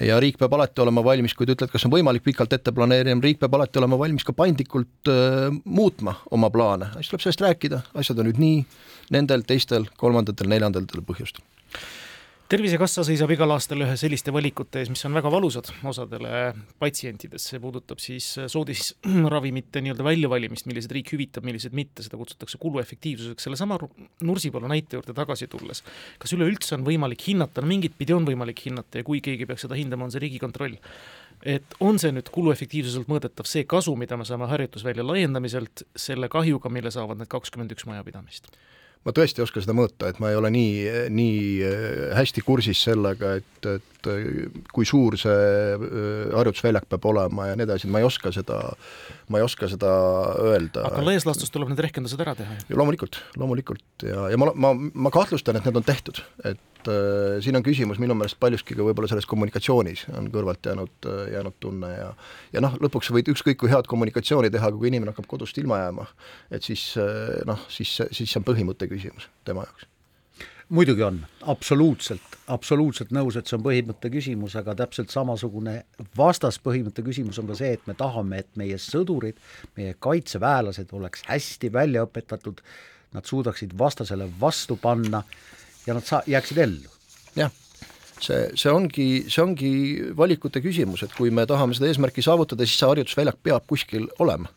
ja 0.01 0.19
riik 0.23 0.39
peab 0.41 0.55
alati 0.57 0.83
olema 0.83 1.05
valmis, 1.05 1.35
kui 1.35 1.47
te 1.47 1.55
ütlete, 1.55 1.73
kas 1.73 1.87
on 1.87 1.93
võimalik 1.95 2.25
pikalt 2.27 2.53
ette 2.57 2.73
planeerida, 2.75 3.17
riik 3.23 3.41
peab 3.43 3.55
alati 3.59 3.79
olema 3.83 3.99
valmis 4.01 4.27
ka 4.27 4.35
paindlikult 4.37 5.11
äh, 5.13 5.51
muutma 5.65 6.17
oma 6.35 6.51
plaane, 6.55 6.91
siis 6.99 7.13
tuleb 7.13 7.27
sellest 7.27 7.45
rääkida, 7.47 7.83
asjad 7.95 8.23
on 8.23 8.31
nüüd 8.31 8.41
nii, 8.43 8.65
nendel, 9.15 9.47
teistel, 9.47 9.87
kolmandatel, 10.01 10.51
neljandatel 10.51 11.05
põhjustel 11.07 11.45
tervisekassa 12.55 13.03
seisab 13.03 13.33
igal 13.35 13.51
aastal 13.51 13.83
ühe 13.83 13.95
selliste 13.99 14.31
valikute 14.35 14.79
ees, 14.79 14.91
mis 14.93 15.03
on 15.09 15.17
väga 15.17 15.31
valusad 15.33 15.67
osadele 15.91 16.53
patsientidest, 16.79 17.51
see 17.51 17.61
puudutab 17.63 17.99
siis 18.03 18.29
soodisravimite 18.53 19.83
nii-öelda 19.83 20.07
väljavalimist, 20.07 20.69
millised 20.71 20.93
riik 20.95 21.11
hüvitab, 21.17 21.47
millised 21.47 21.75
mitte, 21.75 22.05
seda 22.07 22.21
kutsutakse 22.21 22.61
kuluefektiivsuseks, 22.63 23.49
sellesama 23.49 23.81
Nursipalu 24.25 24.71
näite 24.71 24.99
juurde 24.99 25.17
tagasi 25.17 25.49
tulles, 25.51 25.83
kas 26.23 26.35
üleüldse 26.37 26.77
on 26.79 26.87
võimalik 26.87 27.27
hinnata, 27.27 27.65
no 27.65 27.71
mingit 27.73 27.97
pidi 27.99 28.15
on 28.15 28.29
võimalik 28.29 28.63
hinnata 28.69 29.03
ja 29.03 29.07
kui 29.09 29.23
keegi 29.25 29.49
peaks 29.51 29.67
seda 29.67 29.79
hindama, 29.79 30.07
on 30.07 30.15
see 30.15 30.23
Riigikontroll, 30.23 30.79
et 31.57 31.75
on 31.83 31.99
see 31.99 32.15
nüüd 32.15 32.31
kuluefektiivsuselt 32.35 33.11
mõõdetav, 33.11 33.51
see 33.51 33.67
kasu, 33.67 33.97
mida 33.99 34.21
me 34.21 34.29
saame 34.29 34.47
harjutusvälja 34.53 35.07
laiendamiselt, 35.07 35.89
selle 35.99 36.31
kahjuga, 36.31 36.71
mille 36.71 36.95
saavad 36.95 37.19
need 37.19 37.33
kakskümmend 37.35 37.75
üks 37.75 37.89
majapidamist? 37.91 38.53
Ma 39.05 39.13
tõesti 39.17 39.41
ei 39.41 39.47
oska 39.47 39.63
seda 39.63 39.77
mõõta, 39.77 40.09
et 40.09 40.21
ma 40.23 40.33
ei 40.33 40.39
ole 40.39 40.51
nii, 40.55 41.09
nii 41.13 41.41
äh, 41.65 42.15
hästi 42.19 42.45
kursis 42.47 42.85
sellega, 42.87 43.37
et, 43.41 43.69
et 43.69 43.94
äh, 44.11 44.51
kui 44.75 44.87
suur 44.89 45.17
see 45.21 45.31
äh, 45.35 46.35
harjutusväljak 46.35 46.89
peab 46.91 47.09
olema 47.13 47.49
ja 47.51 47.57
nii 47.59 47.69
edasi, 47.69 47.91
ma 47.91 48.03
ei 48.03 48.09
oska 48.09 48.33
seda, 48.35 48.61
ma 49.33 49.41
ei 49.41 49.47
oska 49.47 49.69
seda 49.71 49.95
öelda. 50.43 50.87
aga 50.91 51.07
laias 51.07 51.27
laastus 51.29 51.53
tuleb 51.55 51.73
need 51.73 51.83
rehkendused 51.87 52.21
ära 52.25 52.37
teha 52.39 52.59
loomulikult, 52.75 53.21
loomulikult. 53.41 53.87
Ja, 54.05 54.29
ja 54.33 54.41
ma, 54.41 54.53
ma, 54.55 54.75
ma 54.77 55.13
kahtlustan, 55.15 55.59
et 55.59 55.67
need 55.69 55.81
on 55.81 55.87
tehtud, 55.87 56.23
et 56.45 56.63
et 56.85 56.91
äh, 56.93 57.41
siin 57.41 57.57
on 57.57 57.65
küsimus 57.65 58.01
minu 58.03 58.13
meelest 58.19 58.37
paljuski 58.41 58.77
ka 58.77 58.85
võib-olla 58.85 59.09
selles 59.09 59.25
kommunikatsioonis 59.31 60.03
on 60.19 60.29
kõrvalt 60.33 60.69
jäänud, 60.69 61.09
jäänud 61.33 61.57
tunne 61.61 61.93
ja 61.95 62.11
ja 62.53 62.61
noh, 62.65 62.77
lõpuks 62.83 63.09
võid 63.15 63.31
ükskõik 63.33 63.63
kui 63.63 63.73
head 63.73 63.89
kommunikatsiooni 63.89 64.53
teha, 64.53 64.69
aga 64.69 64.77
kui 64.77 64.91
inimene 64.93 65.15
hakkab 65.15 65.31
kodust 65.31 65.59
ilma 65.63 65.81
jääma, 65.81 66.07
et 66.53 66.67
siis 66.67 66.91
noh, 67.49 67.65
siis, 67.73 67.97
siis 68.13 68.29
see 68.29 68.41
on 68.43 68.47
põhimõtte 68.47 68.91
küsimus 68.91 69.31
tema 69.49 69.65
jaoks 69.65 69.89
muidugi 70.69 71.03
on, 71.03 71.19
absoluutselt, 71.51 72.39
absoluutselt 72.49 73.13
nõus, 73.15 73.37
et 73.37 73.49
see 73.49 73.57
on 73.59 73.65
põhimõtte 73.65 74.11
küsimus, 74.13 74.57
aga 74.59 74.75
täpselt 74.79 75.13
samasugune 75.13 75.77
vastaspõhimõtte 76.19 77.05
küsimus 77.07 77.39
on 77.43 77.51
ka 77.51 77.59
see, 77.59 77.75
et 77.77 77.85
me 77.91 77.97
tahame, 77.99 78.43
et 78.45 78.51
meie 78.61 78.79
sõdurid, 78.81 79.41
meie 79.79 79.97
kaitseväelased 79.99 80.95
oleks 80.97 81.27
hästi 81.29 81.73
välja 81.73 82.07
õpetatud, 82.09 82.63
nad 83.15 83.29
suudaksid 83.29 83.77
vastasele 83.79 84.27
vastu 84.41 84.77
panna 84.81 85.23
ja 85.87 85.95
nad 85.95 86.07
saa-, 86.07 86.25
jääksid 86.27 86.59
ellu. 86.65 86.91
jah, 87.37 87.53
see, 88.21 88.49
see 88.59 88.73
ongi, 88.73 89.09
see 89.29 89.45
ongi 89.45 89.71
valikute 90.17 90.63
küsimus, 90.65 91.05
et 91.05 91.15
kui 91.15 91.31
me 91.35 91.47
tahame 91.47 91.77
seda 91.77 91.91
eesmärki 91.91 92.25
saavutada, 92.25 92.67
siis 92.67 92.81
see 92.81 92.91
harjutusväljak 92.91 93.41
peab 93.43 93.67
kuskil 93.71 94.09
olema 94.19 94.51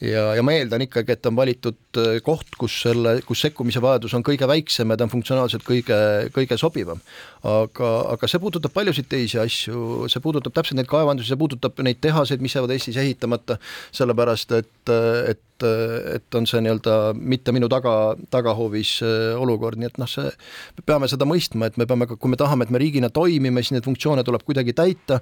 ja, 0.00 0.24
ja 0.36 0.42
ma 0.44 0.54
eeldan 0.56 0.84
ikkagi, 0.86 1.14
et 1.14 1.28
on 1.28 1.36
valitud 1.38 2.00
äh, 2.00 2.18
koht, 2.24 2.56
kus 2.58 2.76
selle, 2.86 3.16
kus 3.26 3.44
sekkumise 3.46 3.82
vajadus 3.84 4.14
on 4.16 4.24
kõige 4.26 4.48
väiksem 4.50 4.90
ja 4.90 4.98
ta 4.98 5.06
on 5.06 5.12
funktsionaalselt 5.12 5.66
kõige, 5.66 5.98
kõige 6.34 6.58
sobivam. 6.60 7.00
aga, 7.44 7.90
aga 8.14 8.28
see 8.30 8.40
puudutab 8.40 8.72
paljusid 8.74 9.08
teisi 9.10 9.38
asju, 9.40 10.08
see 10.10 10.22
puudutab 10.24 10.54
täpselt 10.56 10.80
neid 10.80 10.90
kaevandusi, 10.90 11.30
see 11.32 11.40
puudutab 11.40 11.80
neid 11.84 12.00
tehaseid, 12.04 12.42
mis 12.44 12.54
jäävad 12.56 12.74
Eestis 12.74 13.00
ehitamata, 13.00 13.58
sellepärast 13.94 14.56
et, 14.60 14.94
et 15.30 15.42
et 15.64 16.34
on 16.34 16.46
see 16.50 16.58
nii-öelda 16.64 17.14
mitte 17.14 17.52
minu 17.54 17.68
taga, 17.70 18.16
tagahoovis 18.34 18.96
äh, 19.06 19.38
olukord, 19.38 19.78
nii 19.78 19.86
et 19.92 20.00
noh, 20.02 20.10
see, 20.10 20.26
me 20.76 20.86
peame 20.86 21.08
seda 21.08 21.28
mõistma, 21.28 21.70
et 21.70 21.78
me 21.80 21.86
peame 21.88 22.08
ka, 22.10 22.18
kui 22.18 22.32
me 22.32 22.38
tahame, 22.40 22.66
et 22.66 22.74
me 22.74 22.80
riigina 22.82 23.08
toimime, 23.14 23.62
siis 23.62 23.76
neid 23.76 23.86
funktsioone 23.86 24.26
tuleb 24.26 24.42
kuidagi 24.42 24.74
täita, 24.76 25.20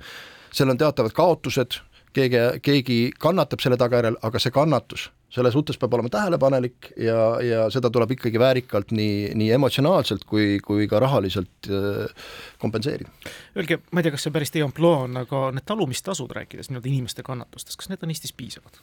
seal 0.52 0.72
on 0.72 0.80
teatavad 0.80 1.12
kaotused 1.16 1.82
keegi, 2.16 2.40
keegi 2.62 2.98
kannatab 3.20 3.62
selle 3.62 3.79
tagajärjel, 3.81 4.16
aga 4.27 4.40
see 4.42 4.55
kannatus, 4.55 5.09
selle 5.33 5.53
suhtes 5.55 5.79
peab 5.81 5.94
olema 5.96 6.12
tähelepanelik 6.12 6.92
ja, 7.01 7.18
ja 7.44 7.66
seda 7.72 7.90
tuleb 7.92 8.14
ikkagi 8.16 8.40
väärikalt 8.40 8.92
nii, 8.96 9.33
nii 9.38 9.51
emotsionaalselt 9.57 10.25
kui, 10.29 10.59
kui 10.64 10.88
ka 10.90 11.01
rahaliselt 11.03 11.70
äh, 11.70 12.27
kompenseerida. 12.62 13.12
Öelge, 13.57 13.81
ma 13.90 14.01
ei 14.01 14.09
tea, 14.09 14.16
kas 14.16 14.29
see 14.29 14.35
päris 14.35 14.53
teie 14.55 14.66
ampluaa 14.66 15.07
on, 15.07 15.22
aga 15.25 15.46
need 15.57 15.68
talumistasud, 15.68 16.35
rääkides 16.40 16.70
nii-öelda 16.70 16.92
inimeste 16.92 17.25
kannatustest, 17.27 17.81
kas 17.81 17.92
need 17.92 18.05
on 18.05 18.14
Eestis 18.14 18.37
piisavad? 18.37 18.83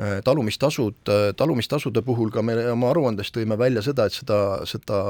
Äh, 0.00 0.22
talumistasud, 0.24 0.94
äh, 1.08 1.34
talumistasude 1.36 2.00
puhul 2.02 2.30
ka 2.32 2.40
me 2.42 2.54
oma 2.72 2.88
aruandes 2.94 3.28
tõime 3.28 3.58
välja 3.60 3.82
seda, 3.84 4.06
et 4.08 4.14
seda, 4.16 4.38
seda 4.64 5.00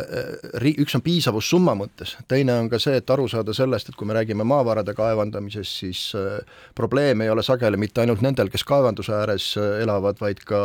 äh, 0.00 0.64
üks 0.80 0.96
on 0.96 1.04
piisavus 1.04 1.50
summa 1.52 1.74
mõttes, 1.76 2.14
teine 2.24 2.56
on 2.62 2.70
ka 2.72 2.80
see, 2.80 2.96
et 3.02 3.12
aru 3.12 3.28
saada 3.28 3.52
sellest, 3.52 3.92
et 3.92 3.98
kui 4.00 4.08
me 4.08 4.16
räägime 4.16 4.46
maavarade 4.48 4.96
kaevandamisest, 4.96 5.84
siis 5.84 6.00
probleem 6.74 7.20
ei 7.20 7.28
ole 7.28 7.44
sageli 7.44 7.76
mitte 7.76 8.00
ainult 8.00 8.24
nendel, 8.24 8.48
kes 8.48 8.64
kaevanduse 8.64 9.12
ääres 9.18 9.52
elavad, 9.60 10.16
vaid 10.24 10.40
ka 10.48 10.64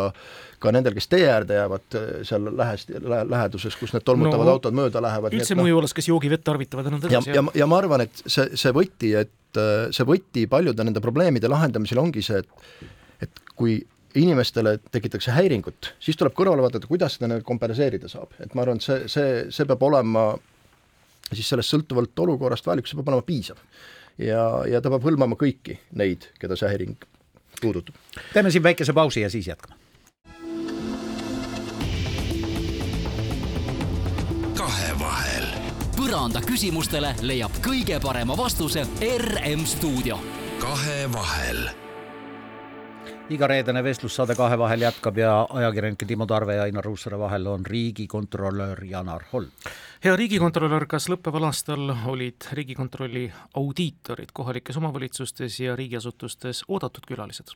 ka 0.63 0.71
nendel, 0.71 0.95
kes 0.95 1.11
tee 1.11 1.27
äärde 1.27 1.59
jäävad 1.59 2.01
seal 2.25 2.47
lähes, 2.55 2.87
läheduses, 3.03 3.75
kus 3.75 3.91
need 3.91 4.07
tolmutavad 4.07 4.47
no, 4.47 4.55
autod 4.55 4.79
mööda 4.79 5.03
lähevad. 5.03 5.35
üldse 5.35 5.59
mõju 5.59 5.83
olles, 5.83 5.93
kes 5.93 6.07
joogivett 6.13 6.47
tarvitavad 6.47 6.87
ja 6.87 6.95
nõnda 6.95 7.11
edasi. 7.11 7.35
ja, 7.35 7.43
ja, 7.43 7.59
ja 7.59 7.67
ma 7.67 7.83
arvan, 7.83 8.07
et 8.07 8.23
see, 8.23 8.55
see 8.55 8.71
võti, 8.73 9.11
et 9.19 9.63
see 9.91 10.07
võti 10.07 10.47
paljude 10.47 10.87
nende 10.87 11.03
probleemide 11.03 11.51
lahendamisel 11.51 11.99
ongi 11.99 12.23
see, 12.23 12.39
et 12.39 12.93
kui 13.55 13.79
inimestele 14.15 14.77
tekitatakse 14.91 15.31
häiringut, 15.35 15.93
siis 15.99 16.17
tuleb 16.17 16.35
kõrvale 16.37 16.63
vaadata, 16.63 16.87
kuidas 16.87 17.17
seda 17.17 17.29
nüüd 17.31 17.43
kompenseerida 17.47 18.09
saab, 18.11 18.35
et 18.39 18.53
ma 18.55 18.63
arvan, 18.63 18.79
et 18.79 18.85
see, 18.85 19.09
see, 19.11 19.31
see 19.53 19.67
peab 19.67 19.83
olema 19.83 20.29
siis 21.33 21.49
sellest 21.49 21.73
sõltuvalt 21.73 22.25
olukorrast 22.25 22.67
vajalik, 22.67 22.87
see 22.87 22.99
peab 22.99 23.11
olema 23.11 23.25
piisav. 23.27 23.59
ja, 24.17 24.43
ja 24.69 24.81
ta 24.81 24.91
peab 24.93 25.07
hõlmama 25.07 25.39
kõiki 25.39 25.79
neid, 25.99 26.29
keda 26.39 26.55
see 26.59 26.71
häiring 26.71 27.07
puudutab. 27.61 27.95
teeme 28.33 28.51
siin 28.51 28.63
väikese 28.63 28.93
pausi 28.93 29.25
ja 29.25 29.29
siis 29.29 29.47
jätkame. 29.47 29.75
kahevahel. 34.57 35.47
põranda 35.97 36.43
küsimustele 36.45 37.15
leiab 37.21 37.63
kõige 37.65 37.99
parema 37.99 38.37
vastuse 38.37 38.87
RM 39.01 39.65
stuudio. 39.65 40.19
kahevahel 40.61 41.84
igareedene 43.29 43.81
vestlussaade 43.83 44.35
Kahe 44.37 44.57
vahel 44.57 44.83
jätkab 44.85 45.17
ja 45.17 45.47
ajakirjanike 45.49 46.05
Timo 46.05 46.25
Tarve 46.29 46.55
ja 46.55 46.63
Ainar 46.63 46.85
Ruussaare 46.85 47.19
vahel 47.19 47.47
on 47.47 47.65
riigikontrolör 47.65 48.83
Janar 48.85 49.23
Holm. 49.33 49.49
hea 50.03 50.15
riigikontrolör, 50.15 50.85
kas 50.85 51.09
lõppeval 51.09 51.47
aastal 51.49 51.89
olid 52.05 52.45
Riigikontrolli 52.53 53.31
audiitorid 53.57 54.33
kohalikes 54.33 54.77
omavalitsustes 54.77 55.59
ja 55.59 55.75
riigiasutustes 55.75 56.63
oodatud 56.67 57.07
külalised? 57.07 57.55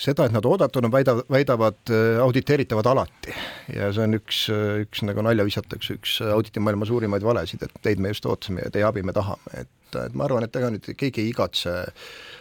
seda, 0.00 0.24
et 0.24 0.32
nad 0.32 0.44
oodatud 0.44 0.84
on, 0.84 0.92
väida, 0.92 1.14
väidavad 1.30 1.92
äh, 1.92 2.18
auditeeritavad 2.22 2.86
alati 2.86 3.34
ja 3.76 3.92
see 3.92 4.08
on 4.08 4.16
üks, 4.18 4.46
äh, 4.50 4.80
üks 4.86 5.04
nagu 5.06 5.22
nalja 5.22 5.46
visatakse, 5.46 6.00
üks 6.00 6.18
auditimaailma 6.24 6.88
suurimaid 6.88 7.22
valesid, 7.22 7.62
et 7.62 7.82
teid 7.82 8.00
me 8.02 8.10
just 8.10 8.26
ootasime 8.26 8.64
ja 8.64 8.74
teie 8.74 8.88
abi 8.88 9.04
me 9.06 9.14
tahame, 9.14 9.60
et 9.60 9.70
et 9.98 10.16
ma 10.16 10.26
arvan, 10.26 10.46
et 10.46 10.56
ega 10.56 10.70
nüüd 10.72 10.86
keegi 10.98 11.24
ei 11.24 11.30
igatse 11.32 11.74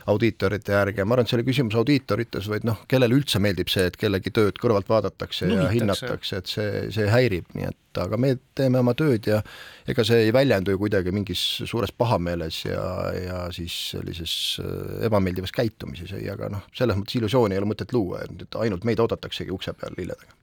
audiitorite 0.09 0.73
järgi 0.73 1.01
ja 1.01 1.05
ma 1.07 1.15
arvan, 1.15 1.27
et 1.27 1.31
see 1.31 1.39
ole 1.39 1.47
küsimus 1.47 1.77
audiitorites, 1.79 2.49
vaid 2.51 2.65
noh, 2.67 2.83
kellele 2.89 3.17
üldse 3.17 3.41
meeldib 3.43 3.71
see, 3.71 3.87
et 3.89 3.97
kellegi 3.99 4.33
tööd 4.35 4.59
kõrvalt 4.61 4.89
vaadatakse 4.89 5.49
no, 5.49 5.59
ja 5.63 5.69
hinnatakse, 5.73 6.41
et 6.41 6.51
see, 6.51 6.83
see 6.95 7.09
häirib, 7.11 7.49
nii 7.57 7.69
et 7.69 8.01
aga 8.03 8.19
me 8.21 8.35
teeme 8.57 8.81
oma 8.83 8.93
tööd 8.97 9.27
ja 9.29 9.41
ega 9.89 10.05
see 10.05 10.27
ei 10.27 10.33
väljendu 10.35 10.75
ju 10.75 10.81
kuidagi 10.83 11.13
mingis 11.15 11.41
suures 11.69 11.91
pahameeles 11.95 12.61
ja, 12.67 12.83
ja 13.17 13.39
siis 13.55 13.75
sellises 13.95 14.33
äh, 14.63 15.05
ebameeldivas 15.09 15.53
käitumises, 15.55 16.13
ei, 16.17 16.29
aga 16.31 16.51
noh, 16.53 16.65
selles 16.77 16.99
mõttes 16.99 17.19
illusiooni 17.19 17.57
ei 17.57 17.61
ole 17.63 17.71
mõtet 17.73 17.93
luua, 17.95 18.23
et 18.25 18.59
ainult 18.61 18.87
meid 18.87 19.01
oodataksegi 19.03 19.53
ukse 19.55 19.75
peal 19.77 19.97
lille 19.97 20.17
taga 20.19 20.35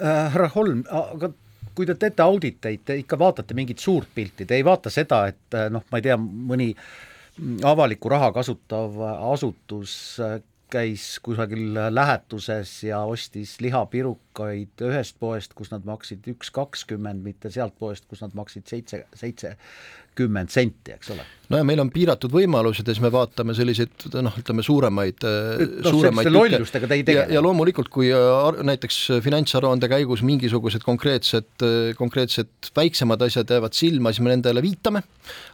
äh,. 0.00 0.28
härra 0.34 0.50
Holm, 0.56 0.84
aga 0.90 1.32
kui 1.74 1.88
te 1.88 1.96
teete 1.98 2.24
auditeid, 2.24 2.84
te 2.84 2.98
ikka 3.00 3.18
vaatate 3.18 3.56
mingit 3.58 3.82
suurt 3.82 4.10
pilti, 4.14 4.46
te 4.46 4.58
ei 4.58 4.64
vaata 4.66 4.92
seda, 4.92 5.24
et 5.32 5.58
eh, 5.58 5.68
noh, 5.72 5.84
ma 5.90 6.00
ei 6.00 6.06
tea, 6.08 6.18
mõni 6.20 6.72
avalikku 7.64 8.10
raha 8.12 8.28
kasutav 8.34 8.98
asutus 9.32 9.94
käis 10.72 11.18
kusagil 11.24 11.74
lähetuses 11.92 12.70
ja 12.86 13.02
ostis 13.08 13.58
lihapirukaid 13.60 14.84
ühest 14.88 15.18
poest, 15.20 15.52
kus 15.56 15.72
nad 15.72 15.84
maksid 15.88 16.24
üks 16.32 16.52
kakskümmend, 16.54 17.20
mitte 17.24 17.52
sealt 17.52 17.76
poest, 17.80 18.06
kus 18.08 18.22
nad 18.24 18.36
maksid 18.36 18.68
seitse, 18.70 19.54
seitsekümmend 20.12 20.50
senti, 20.52 20.92
eks 20.92 21.10
ole. 21.12 21.24
no 21.48 21.58
ja 21.60 21.64
meil 21.64 21.80
on 21.80 21.90
piiratud 21.92 22.32
võimalused 22.32 22.86
ja 22.86 22.94
siis 22.94 23.02
me 23.02 23.10
vaatame 23.12 23.54
selliseid 23.54 24.06
noh, 24.24 24.34
ütleme 24.38 24.62
suuremaid 24.64 25.24
no, 25.24 25.90
suuremaid 25.90 26.30
lollustega 26.32 26.88
te 26.88 26.98
ei 26.98 27.04
tegele. 27.04 27.32
ja 27.32 27.42
loomulikult, 27.42 27.88
kui 27.92 28.10
äh, 28.12 28.60
näiteks 28.62 28.98
finantsaruande 29.24 29.88
käigus 29.88 30.22
mingisugused 30.26 30.84
konkreetsed, 30.84 31.50
äh, 31.64 31.92
konkreetsed 31.98 32.72
väiksemad 32.76 33.22
asjad 33.22 33.50
jäävad 33.50 33.76
silma, 33.76 34.12
siis 34.12 34.24
me 34.24 34.34
nendele 34.34 34.62
viitame, 34.64 35.04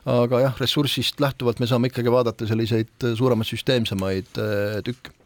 aga 0.07 0.43
jah, 0.49 0.59
ressursist 0.61 1.23
lähtuvalt 1.23 1.63
me 1.63 1.71
saame 1.71 1.93
ikkagi 1.93 2.13
vaadata 2.13 2.49
selliseid 2.49 3.11
suuremaid 3.19 3.55
süsteemsemaid 3.55 4.45
tükke 4.87 5.17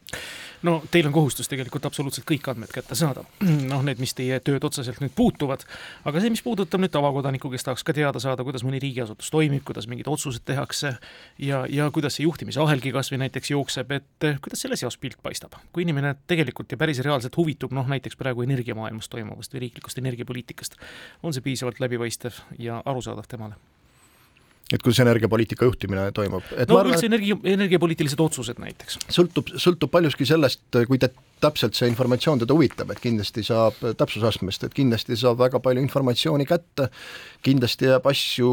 no 0.67 0.83
teil 0.91 1.07
on 1.09 1.15
kohustus 1.15 1.51
tegelikult 1.51 1.87
absoluutselt 1.89 2.27
kõik 2.29 2.49
andmed 2.53 2.73
kätte 2.73 2.97
saada, 2.99 3.25
noh, 3.73 3.83
need, 3.87 4.01
mis 4.03 4.15
teie 4.19 4.39
tööd 4.45 4.65
otseselt 4.67 5.01
nüüd 5.03 5.15
puutuvad, 5.17 5.65
aga 6.09 6.23
see, 6.23 6.33
mis 6.35 6.45
puudutab 6.45 6.83
nüüd 6.83 6.93
tavakodanikku, 6.95 7.51
kes 7.53 7.67
tahaks 7.67 7.87
ka 7.87 7.95
teada 7.97 8.23
saada, 8.23 8.47
kuidas 8.47 8.65
mõni 8.67 8.81
riigiasutus 8.83 9.33
toimib, 9.35 9.65
kuidas 9.69 9.89
mingid 9.91 10.11
otsused 10.13 10.47
tehakse 10.49 10.95
ja, 11.43 11.65
ja 11.71 11.91
kuidas 11.95 12.19
see 12.19 12.27
juhtimisahelgi 12.27 12.95
kas 12.95 13.13
või 13.13 13.23
näiteks 13.25 13.53
jookseb, 13.55 13.97
et 13.99 14.29
eh, 14.29 14.41
kuidas 14.43 14.65
selle 14.65 14.79
seos 14.81 14.99
pilt 15.03 15.21
paistab? 15.23 15.59
kui 15.73 15.85
inimene 15.87 16.15
tegelikult 16.29 16.73
ja 16.73 16.79
päris 16.81 17.03
reaalselt 17.05 17.37
huvitub, 17.37 17.75
noh 17.77 17.89
näiteks 17.89 18.17
praegu 18.21 18.45
energiamaailmas 18.47 19.11
toimuvast 19.13 19.55
või 19.55 19.67
riiklikust 19.67 20.01
energiapoliitikast, 20.03 20.79
on 21.23 21.35
see 21.35 21.45
piisavalt 21.45 21.81
läbipaistev 21.83 22.43
ja 22.59 22.83
arusaadav 22.85 23.29
temale? 23.29 23.59
Et 24.73 24.83
kuidas 24.83 25.03
energiapoliitika 25.05 25.69
juhtimine 25.69 26.09
toimub. 26.17 26.47
no 26.69 26.79
arvan, 26.79 26.95
üldse 26.95 27.09
energia, 27.11 27.37
energiapoliitilised 27.55 28.21
otsused 28.25 28.63
näiteks. 28.63 28.99
sõltub, 29.13 29.53
sõltub 29.61 29.93
paljuski 29.93 30.27
sellest, 30.29 30.65
kui 30.89 31.01
te 31.03 31.13
täpselt 31.43 31.77
see 31.77 31.89
informatsioon 31.91 32.43
teda 32.43 32.55
huvitab, 32.55 32.93
et 32.95 33.01
kindlasti 33.03 33.43
saab 33.47 33.79
täpsusastmest, 33.99 34.67
et 34.67 34.77
kindlasti 34.77 35.17
saab 35.19 35.41
väga 35.41 35.61
palju 35.63 35.83
informatsiooni 35.83 36.47
kätte, 36.49 36.89
kindlasti 37.43 37.89
jääb 37.91 38.07
asju 38.13 38.53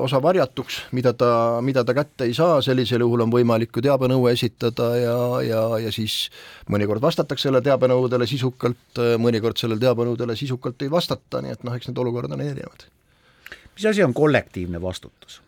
osa 0.00 0.20
varjatuks, 0.22 0.80
mida 0.96 1.12
ta, 1.18 1.30
mida 1.66 1.84
ta 1.86 1.94
kätte 1.96 2.26
ei 2.26 2.34
saa, 2.36 2.58
sellisel 2.66 3.04
juhul 3.06 3.26
on 3.26 3.32
võimalik 3.32 3.78
ju 3.78 3.84
teabenõue 3.86 4.34
esitada 4.34 4.90
ja, 4.98 5.16
ja, 5.46 5.62
ja 5.86 5.94
siis 5.94 6.26
mõnikord 6.72 7.04
vastatakse 7.04 7.46
sellele 7.46 7.64
teabenõudele 7.68 8.26
sisukalt, 8.26 9.02
mõnikord 9.22 9.62
sellele 9.62 9.82
teabenõudele 9.86 10.36
sisukalt 10.38 10.82
ei 10.82 10.92
vastata, 10.92 11.44
nii 11.44 11.54
et 11.54 11.66
noh, 11.66 11.78
eks 11.78 11.92
need 11.92 12.04
olukorrad 12.04 12.34
on 12.34 12.42
erinevad. 12.42 12.88
mis 13.76 13.86
asi 13.86 14.02
on 14.02 14.14
kollektiivne 14.14 14.82
vastutus? 14.82 15.45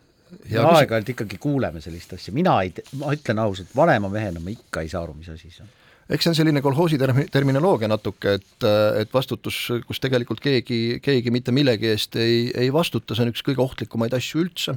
Aeg-ajalt 0.61 1.13
ikkagi 1.15 1.37
kuuleme 1.41 1.81
sellist 1.81 2.13
asja, 2.17 2.33
mina 2.35 2.59
ei, 2.63 2.73
ma 2.99 3.13
ütlen 3.15 3.43
ausalt, 3.43 3.75
vanema 3.75 4.11
mehena 4.13 4.41
ma 4.43 4.53
ikka 4.53 4.85
ei 4.85 4.91
saa 4.91 5.03
aru, 5.05 5.17
mis 5.19 5.29
asi 5.33 5.51
see 5.51 5.65
on 5.65 5.75
eks 6.09 6.25
see 6.25 6.31
on 6.31 6.37
selline 6.39 6.61
kolhoosi 6.65 6.97
termi-, 6.97 7.27
terminoloogia 7.31 7.89
natuke, 7.89 8.35
et, 8.39 8.65
et 9.01 9.11
vastutus, 9.13 9.57
kus 9.87 10.01
tegelikult 10.01 10.41
keegi, 10.41 10.97
keegi 11.05 11.33
mitte 11.33 11.53
millegi 11.55 11.91
eest 11.91 12.17
ei, 12.19 12.47
ei 12.57 12.71
vastuta, 12.73 13.15
see 13.15 13.27
on 13.27 13.33
üks 13.33 13.45
kõige 13.45 13.61
ohtlikumaid 13.63 14.15
asju 14.17 14.41
üldse. 14.43 14.75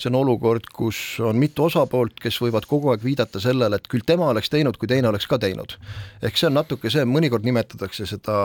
see 0.00 0.08
on 0.08 0.20
olukord, 0.22 0.70
kus 0.72 1.20
on 1.20 1.36
mitu 1.40 1.66
osapoolt, 1.68 2.16
kes 2.22 2.40
võivad 2.40 2.66
kogu 2.70 2.92
aeg 2.92 3.04
viidata 3.04 3.42
sellele, 3.42 3.76
et 3.76 3.90
küll 3.92 4.06
tema 4.06 4.30
oleks 4.32 4.48
teinud, 4.52 4.80
kui 4.80 4.88
teine 4.88 5.12
oleks 5.12 5.28
ka 5.28 5.38
teinud. 5.42 5.76
ehk 6.22 6.40
see 6.40 6.48
on 6.48 6.56
natuke 6.62 6.92
see, 6.92 7.04
mõnikord 7.04 7.44
nimetatakse 7.44 8.08
seda 8.08 8.40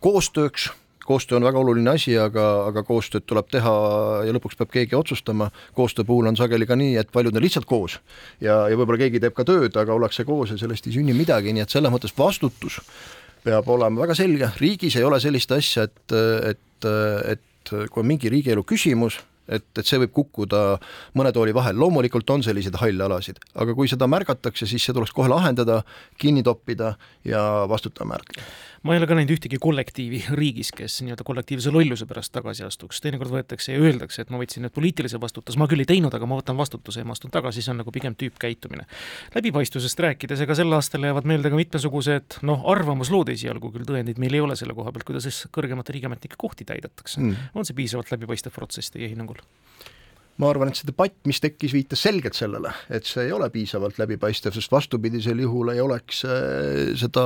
koostööks 0.00 0.70
koostöö 1.06 1.38
on 1.38 1.46
väga 1.46 1.60
oluline 1.62 1.92
asi, 1.94 2.16
aga, 2.20 2.46
aga 2.70 2.82
koostööd 2.86 3.26
tuleb 3.26 3.50
teha 3.52 3.74
ja 4.26 4.34
lõpuks 4.36 4.58
peab 4.58 4.72
keegi 4.74 4.98
otsustama, 4.98 5.50
koostöö 5.76 6.06
puhul 6.08 6.30
on 6.30 6.38
sageli 6.38 6.68
ka 6.68 6.78
nii, 6.78 6.96
et 7.00 7.12
paljud 7.14 7.36
on 7.36 7.46
lihtsalt 7.46 7.68
koos 7.68 7.98
ja, 8.40 8.66
ja 8.70 8.78
võib-olla 8.78 9.04
keegi 9.04 9.22
teeb 9.22 9.36
ka 9.36 9.46
tööd, 9.48 9.76
aga 9.76 9.94
ollakse 9.94 10.26
koos 10.28 10.54
ja 10.54 10.58
sellest 10.60 10.88
ei 10.90 10.98
sünni 10.98 11.16
midagi, 11.16 11.54
nii 11.54 11.64
et 11.66 11.72
selles 11.72 11.92
mõttes 11.92 12.14
vastutus 12.18 12.80
peab 13.46 13.68
olema 13.70 14.02
väga 14.02 14.16
selge, 14.18 14.50
riigis 14.60 14.98
ei 14.98 15.06
ole 15.06 15.20
sellist 15.22 15.52
asja, 15.54 15.86
et, 15.86 16.18
et, 16.50 16.90
et 17.36 17.74
kui 17.90 18.02
on 18.02 18.08
mingi 18.10 18.30
riigielu 18.32 18.64
küsimus, 18.66 19.20
et, 19.48 19.66
et 19.78 19.86
see 19.86 20.00
võib 20.02 20.12
kukkuda 20.16 20.62
mõne 21.18 21.32
tooli 21.34 21.54
vahel, 21.56 21.78
loomulikult 21.78 22.30
on 22.34 22.44
selliseid 22.46 22.78
halle 22.80 23.06
alasid, 23.06 23.38
aga 23.54 23.74
kui 23.78 23.90
seda 23.90 24.08
märgatakse, 24.10 24.68
siis 24.68 24.86
see 24.86 24.96
tuleks 24.96 25.14
kohe 25.16 25.30
lahendada, 25.30 25.82
kinni 26.20 26.44
toppida 26.46 26.94
ja 27.26 27.42
vastutaja 27.70 28.08
määrata. 28.10 28.46
Ma 28.86 28.94
ei 28.94 29.00
ole 29.00 29.08
ka 29.10 29.16
näinud 29.18 29.32
ühtegi 29.34 29.58
kollektiivi 29.62 30.20
riigis, 30.38 30.70
kes 30.76 31.00
nii-öelda 31.02 31.24
kollektiivse 31.26 31.72
lolluse 31.74 32.06
pärast 32.08 32.32
tagasi 32.34 32.64
astuks, 32.66 33.00
teinekord 33.02 33.32
võetakse 33.34 33.74
ja 33.74 33.82
öeldakse, 33.82 34.22
et 34.22 34.30
ma 34.30 34.38
võtsin 34.40 34.62
nüüd 34.66 34.74
poliitilise 34.76 35.18
vastutuse, 35.22 35.58
ma 35.58 35.66
küll 35.70 35.82
ei 35.82 35.88
teinud, 35.88 36.14
aga 36.14 36.28
ma 36.28 36.38
võtan 36.38 36.58
vastutuse 36.58 37.02
ja 37.02 37.08
ma 37.08 37.16
astun 37.16 37.34
tagasi, 37.34 37.64
see 37.64 37.72
on 37.74 37.82
nagu 37.82 37.94
pigem 37.94 38.14
tüüpkäitumine. 38.18 38.86
läbipaistvusest 39.34 40.04
rääkides, 40.06 40.44
ega 40.46 40.58
sel 40.58 40.72
aastal 40.76 41.06
jäävad 41.08 41.26
meelde 41.26 41.50
ka 41.50 41.58
mitmesugused 41.58 42.38
noh, 42.46 42.62
arvamuslood 42.70 43.32
esialgu 43.34 43.72
küll, 43.74 43.88
tõendeid 43.88 44.22
meil 44.22 44.38
ei 44.38 44.44
ole 44.44 44.56
selle 44.58 44.76
koha 44.76 44.94
pealt, 44.94 45.08
kuidas 45.08 45.42
kõrgemate 45.52 45.96
riigiametnike 45.96 46.38
kohti 46.38 46.68
täidetakse. 46.68 47.20
Mm.. 47.20 47.50
on 47.54 47.66
see 47.66 47.76
piisavalt 47.76 48.14
läbipaistev 48.14 48.54
protsess 48.54 48.94
teie 48.94 49.10
hinnangul? 49.10 49.42
ma 50.36 50.50
arvan, 50.52 50.68
et 50.68 50.76
see 50.76 50.88
debatt, 50.88 51.16
mis 51.24 51.40
tekkis, 51.40 51.72
viitas 51.72 52.02
selgelt 52.04 52.36
sellele, 52.36 52.68
et 52.92 53.08
see 53.08 53.24
ei 53.24 53.32
ole 53.32 53.48
piisavalt 53.52 53.96
läbipaistev, 53.96 54.52
sest 54.52 54.72
vastupidisel 54.72 55.40
juhul 55.40 55.72
ei 55.72 55.80
oleks 55.80 56.24
äh, 56.28 56.92
seda 57.00 57.24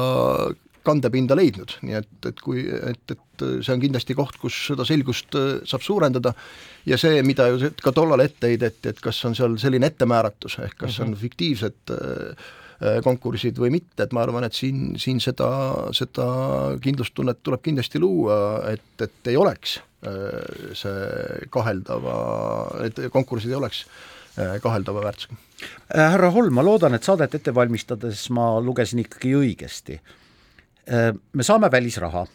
kandepinda 0.87 1.37
leidnud, 1.39 1.77
nii 1.87 1.99
et, 1.99 2.13
et 2.31 2.41
kui, 2.45 2.65
et, 2.65 3.15
et 3.15 3.45
see 3.65 3.75
on 3.75 3.83
kindlasti 3.83 4.17
koht, 4.19 4.39
kus 4.41 4.57
seda 4.71 4.87
selgust 4.89 5.37
äh, 5.39 5.59
saab 5.69 5.85
suurendada 5.87 6.35
ja 6.89 6.99
see, 7.01 7.21
mida 7.27 7.51
ju 7.53 7.73
ka 7.83 7.93
tollal 7.97 8.25
ette 8.25 8.53
heideti, 8.53 8.95
et 8.95 9.05
kas 9.05 9.21
on 9.29 9.37
seal 9.39 9.59
selline 9.61 9.93
ettemääratus, 9.93 10.61
ehk 10.65 10.81
kas 10.87 11.03
on 11.03 11.13
mhm. 11.13 11.21
fiktiivsed 11.27 11.95
äh, 11.97 12.49
konkursid 13.05 13.59
või 13.61 13.75
mitte, 13.75 14.07
et 14.07 14.15
ma 14.17 14.23
arvan, 14.25 14.47
et 14.47 14.57
siin, 14.57 14.95
siin 15.01 15.21
seda, 15.21 15.51
seda 15.93 16.27
kindlustunnet 16.81 17.43
tuleb 17.45 17.61
kindlasti 17.67 18.01
luua, 18.01 18.41
et, 18.73 19.05
et 19.05 19.33
ei 19.33 19.37
oleks 19.37 19.77
Äh, 20.01 20.73
see 20.73 21.49
kaheldava, 21.53 22.15
et 22.87 22.97
konkursid 23.13 23.53
ei 23.53 23.59
oleks 23.59 23.83
kaheldava 24.63 25.03
väärtusega. 25.05 25.37
Härra 25.93 26.31
Holm, 26.33 26.55
ma 26.57 26.63
loodan, 26.65 26.95
et 26.97 27.05
saadet 27.05 27.35
ette 27.37 27.53
valmistades 27.53 28.23
ma 28.33 28.47
lugesin 28.65 29.03
ikkagi 29.03 29.35
õigesti. 29.37 29.99
Me 31.33 31.45
saame 31.47 31.71
välisraha, 31.71 32.27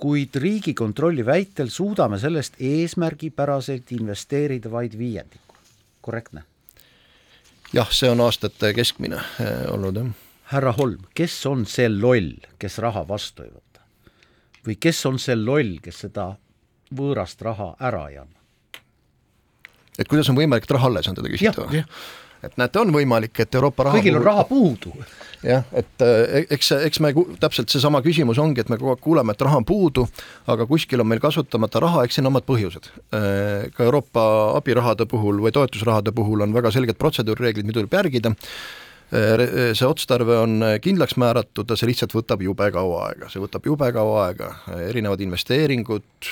kuid 0.00 0.36
Riigikontrolli 0.40 1.24
väitel 1.26 1.68
suudame 1.68 2.18
sellest 2.18 2.56
eesmärgipäraselt 2.60 3.92
investeerida 3.92 4.70
vaid 4.72 4.96
viiendiku, 4.98 5.56
korrektne? 6.00 6.44
jah, 7.72 7.90
see 7.94 8.10
on 8.10 8.20
aastate 8.24 8.72
keskmine 8.74 9.20
olnud, 9.70 9.96
jah. 9.96 10.12
härra 10.54 10.72
Holm, 10.78 11.04
kes 11.14 11.36
on 11.46 11.66
see 11.68 11.88
loll, 11.88 12.32
kes 12.58 12.78
raha 12.82 13.04
vastu 13.08 13.44
ei 13.46 13.52
võta? 13.52 13.84
või 14.66 14.76
kes 14.80 15.04
on 15.06 15.20
see 15.22 15.36
loll, 15.38 15.76
kes 15.82 16.04
seda 16.06 16.32
võõrast 16.96 17.42
raha 17.46 17.74
ära 17.80 18.06
ei 18.10 18.18
anna. 18.24 18.40
et 19.98 20.08
kuidas 20.08 20.32
on 20.32 20.38
võimalik, 20.38 20.66
et 20.66 20.76
raha 20.76 20.90
alles 20.90 21.08
on, 21.08 21.18
teda 21.20 21.32
küsite 21.32 21.66
või? 21.66 21.84
Et 22.42 22.56
näete, 22.60 22.80
on 22.80 22.92
võimalik, 22.94 23.34
et 23.42 23.58
Euroopa 23.58 23.86
raha 23.86 23.98
kõigil 23.98 24.18
on 24.18 24.24
raha 24.24 24.44
puudu. 24.48 24.92
jah, 25.44 25.64
et 25.76 26.04
äh, 26.04 26.44
eks, 26.56 26.72
eks 26.88 27.00
me 27.04 27.12
täpselt 27.40 27.72
seesama 27.72 28.02
küsimus 28.04 28.40
ongi, 28.42 28.64
et 28.64 28.72
me 28.72 28.78
kogu 28.80 28.94
aeg 28.94 29.02
kuuleme, 29.04 29.34
et 29.36 29.44
raha 29.46 29.60
on 29.60 29.66
puudu, 29.68 30.06
aga 30.50 30.66
kuskil 30.68 31.00
on 31.00 31.08
meil 31.10 31.22
kasutamata 31.22 31.82
raha, 31.84 32.04
eks 32.04 32.18
siin 32.18 32.28
on 32.28 32.34
omad 32.34 32.46
põhjused. 32.48 32.90
Äh, 33.16 33.70
ka 33.76 33.86
Euroopa 33.86 34.26
abirahade 34.58 35.08
puhul 35.10 35.40
või 35.44 35.54
toetusrahade 35.56 36.14
puhul 36.16 36.46
on 36.46 36.56
väga 36.56 36.72
selged 36.74 37.00
protseduurireeglid, 37.00 37.68
mida 37.68 37.80
tuleb 37.80 37.98
järgida 38.00 38.34
see 39.10 39.86
otstarve 39.86 40.36
on 40.38 40.62
kindlaks 40.82 41.16
määratud 41.18 41.72
see 41.74 41.88
lihtsalt 41.90 42.14
võtab 42.14 42.42
jube 42.44 42.68
kaua 42.74 43.08
aega, 43.08 43.30
see 43.32 43.42
võtab 43.42 43.66
jube 43.66 43.88
kaua 43.94 44.26
aega, 44.28 44.50
erinevad 44.86 45.22
investeeringud, 45.24 46.28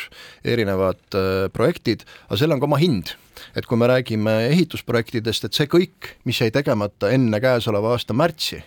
erinevad 0.47 1.01
äh, 1.19 1.49
projektid, 1.55 2.05
aga 2.29 2.39
sellel 2.39 2.59
on 2.59 2.63
ka 2.63 2.69
oma 2.71 2.81
hind. 2.83 3.17
et 3.55 3.67
kui 3.67 3.79
me 3.79 3.87
räägime 3.87 4.33
ehitusprojektidest, 4.51 5.45
et 5.47 5.55
see 5.55 5.69
kõik, 5.71 6.09
mis 6.27 6.41
jäi 6.43 6.51
tegemata 6.55 7.11
enne 7.15 7.39
käesoleva 7.41 7.93
aasta 7.95 8.15
märtsi, 8.15 8.59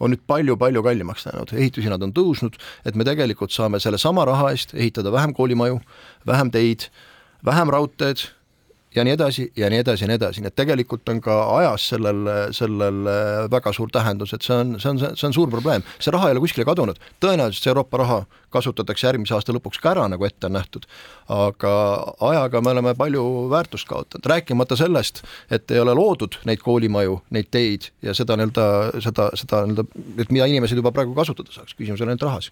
on 0.00 0.14
nüüd 0.14 0.22
palju-palju 0.30 0.82
kallimaks 0.86 1.26
läinud, 1.26 1.50
ehitushinnad 1.52 2.02
on 2.06 2.14
tõusnud, 2.14 2.56
et 2.86 2.94
me 2.94 3.04
tegelikult 3.04 3.52
saame 3.52 3.82
sellesama 3.82 4.24
raha 4.30 4.52
eest 4.54 4.74
ehitada 4.74 5.12
vähem 5.12 5.34
koolimaju, 5.34 5.80
vähem 6.30 6.50
teid, 6.54 6.88
vähem 7.44 7.74
raudteed 7.74 8.22
ja 8.94 9.04
nii 9.06 9.14
edasi 9.14 9.46
ja 9.56 9.70
nii 9.70 9.82
edasi 9.84 10.04
ja 10.04 10.08
nii 10.10 10.18
edasi, 10.18 10.42
nii 10.42 10.50
et 10.50 10.56
tegelikult 10.58 11.08
on 11.12 11.20
ka 11.22 11.36
ajas 11.58 11.86
sellel, 11.92 12.30
sellel 12.56 13.06
väga 13.52 13.72
suur 13.76 13.90
tähendus, 13.92 14.34
et 14.34 14.46
see 14.46 14.56
on, 14.56 14.74
see 14.82 14.90
on, 14.90 15.00
see 15.14 15.26
on 15.28 15.36
suur 15.36 15.50
probleem. 15.50 15.84
see 15.98 16.14
raha 16.14 16.30
ei 16.30 16.36
ole 16.36 16.42
kuskile 16.44 16.66
kadunud, 16.68 16.98
tõenäoliselt 17.22 17.66
see 17.66 17.72
Euroopa 17.74 18.00
raha 18.02 18.20
kasutatakse 18.50 19.06
järgmise 19.06 19.34
aasta 19.36 19.54
lõpuks 19.54 19.78
ka 19.82 19.92
ära, 19.92 20.08
nagu 20.10 20.26
ette 20.26 20.48
on 20.48 20.56
nähtud, 20.58 20.88
aga 21.30 21.74
ajaga 22.32 22.62
me 22.64 22.74
oleme 22.74 22.94
palju 22.98 23.24
väärtust 23.52 23.88
kaotanud, 23.90 24.26
rääkimata 24.32 24.78
sellest, 24.80 25.22
et 25.50 25.70
ei 25.70 25.82
ole 25.82 25.94
loodud 25.94 26.40
neid 26.50 26.62
koolimaju, 26.64 27.20
neid 27.30 27.50
teid 27.54 27.92
ja 28.02 28.14
seda 28.16 28.38
nii-öelda, 28.40 28.66
seda, 29.06 29.30
seda 29.38 29.62
nii-öelda, 29.68 29.86
et 30.18 30.34
mida 30.34 30.50
inimesed 30.50 30.82
juba 30.82 30.94
praegu 30.94 31.14
kasutada 31.14 31.54
saaks, 31.54 31.78
küsimus 31.78 32.02
on 32.02 32.10
ainult 32.10 32.26
rahas 32.26 32.50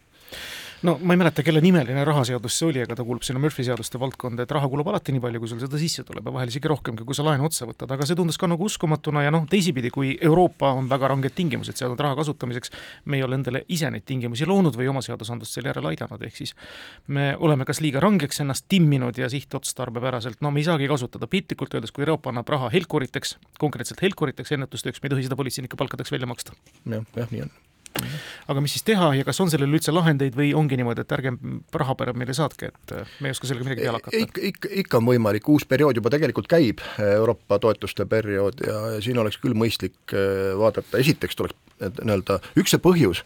no 0.82 0.98
ma 1.02 1.14
ei 1.14 1.18
mäleta, 1.18 1.42
kelle 1.42 1.60
nimeline 1.62 2.04
rahaseadus 2.06 2.58
see 2.58 2.68
oli, 2.68 2.82
aga 2.84 2.96
ta 2.98 3.04
kuulub 3.06 3.24
sinna 3.26 3.40
Murphy 3.42 3.64
seaduste 3.66 3.98
valdkonda, 4.00 4.44
et 4.44 4.52
raha 4.54 4.68
kulub 4.70 4.88
alati 4.92 5.14
nii 5.14 5.22
palju, 5.22 5.40
kui 5.42 5.50
sul 5.50 5.60
seda 5.62 5.80
sisse 5.80 6.04
tuleb 6.06 6.28
ja 6.28 6.34
vahel 6.34 6.52
isegi 6.52 6.70
rohkemgi, 6.70 7.06
kui 7.08 7.16
sa 7.16 7.26
laenu 7.26 7.48
otsa 7.48 7.66
võtad, 7.68 7.90
aga 7.94 8.06
see 8.06 8.18
tundus 8.18 8.38
ka 8.38 8.48
nagu 8.50 8.66
uskumatuna 8.68 9.24
ja 9.26 9.32
noh, 9.34 9.46
teisipidi, 9.50 9.90
kui 9.94 10.14
Euroopa 10.30 10.72
on 10.78 10.88
väga 10.90 11.10
ranged 11.14 11.34
tingimused 11.36 11.78
seadnud 11.80 12.00
raha 12.04 12.18
kasutamiseks, 12.20 12.72
me 13.06 13.18
ei 13.18 13.26
ole 13.26 13.38
endale 13.40 13.64
ise 13.74 13.90
neid 13.90 14.06
tingimusi 14.08 14.46
loonud 14.48 14.78
või 14.78 14.90
oma 14.92 15.02
seadusandlust 15.04 15.58
selle 15.58 15.72
järele 15.72 15.92
aidanud, 15.94 16.22
ehk 16.28 16.42
siis 16.42 16.54
me 17.08 17.30
oleme 17.38 17.66
kas 17.68 17.82
liiga 17.84 18.02
rangeks 18.04 18.44
ennast 18.44 18.68
timminud 18.70 19.18
ja 19.18 19.30
sihtotstarbepäraselt, 19.32 20.42
no 20.44 20.52
me 20.54 20.62
ei 20.62 20.68
saagi 20.68 20.88
kasutada. 20.90 21.26
Piltlikult 21.30 21.74
öeldes, 21.74 21.92
kui 21.94 22.06
Euroopa 22.06 22.32
annab 22.32 22.48
raha 22.48 22.70
helkuriteks, 22.74 23.36
konkreetselt 23.58 24.02
helkuriteks, 24.04 24.54
ennetustööks, 24.56 25.02
me 25.02 25.10
ei 25.10 25.16
tohi 25.16 25.26
seda 25.28 25.38
politseinike 25.40 25.80
palkadeks 25.80 26.14
välja 26.14 26.30
maksta. 26.30 26.54
jah, 26.86 27.04
jah, 27.16 27.34
nii 27.34 27.46
on 27.48 27.56
aga 28.48 28.64
mis 28.64 28.74
siis 28.76 28.86
teha 28.86 29.10
ja 29.18 29.26
kas 29.26 29.40
on 29.44 29.52
sellel 29.52 29.78
üldse 29.78 29.94
lahendeid 29.94 30.36
või 30.38 30.50
ongi 30.56 30.78
niimoodi, 30.80 31.04
et 31.04 31.14
ärge 31.18 31.34
raha 31.82 31.96
pärast 31.98 32.20
meile 32.20 32.36
saatke, 32.36 32.72
et 32.72 32.94
äh, 32.96 33.16
me 33.20 33.30
ei 33.30 33.36
oska 33.36 33.50
sellega 33.50 33.68
midagi 33.68 33.86
peale 33.86 34.02
hakata? 34.02 34.22
ikka, 34.24 34.44
ikka, 34.52 34.72
ikka 34.84 35.00
on 35.00 35.08
võimalik, 35.10 35.48
uus 35.52 35.66
periood 35.68 36.00
juba 36.00 36.12
tegelikult 36.14 36.50
käib, 36.50 36.84
Euroopa 37.02 37.60
toetuste 37.62 38.06
periood 38.10 38.62
ja, 38.66 38.78
ja 38.94 39.02
siin 39.04 39.18
oleks 39.22 39.40
küll 39.42 39.56
mõistlik 39.58 39.98
äh, 40.14 40.54
vaadata, 40.58 41.00
esiteks 41.02 41.38
tuleks 41.38 41.67
nii-öelda 41.80 42.38
üks 42.58 42.74
see 42.74 42.82
põhjus, 42.82 43.22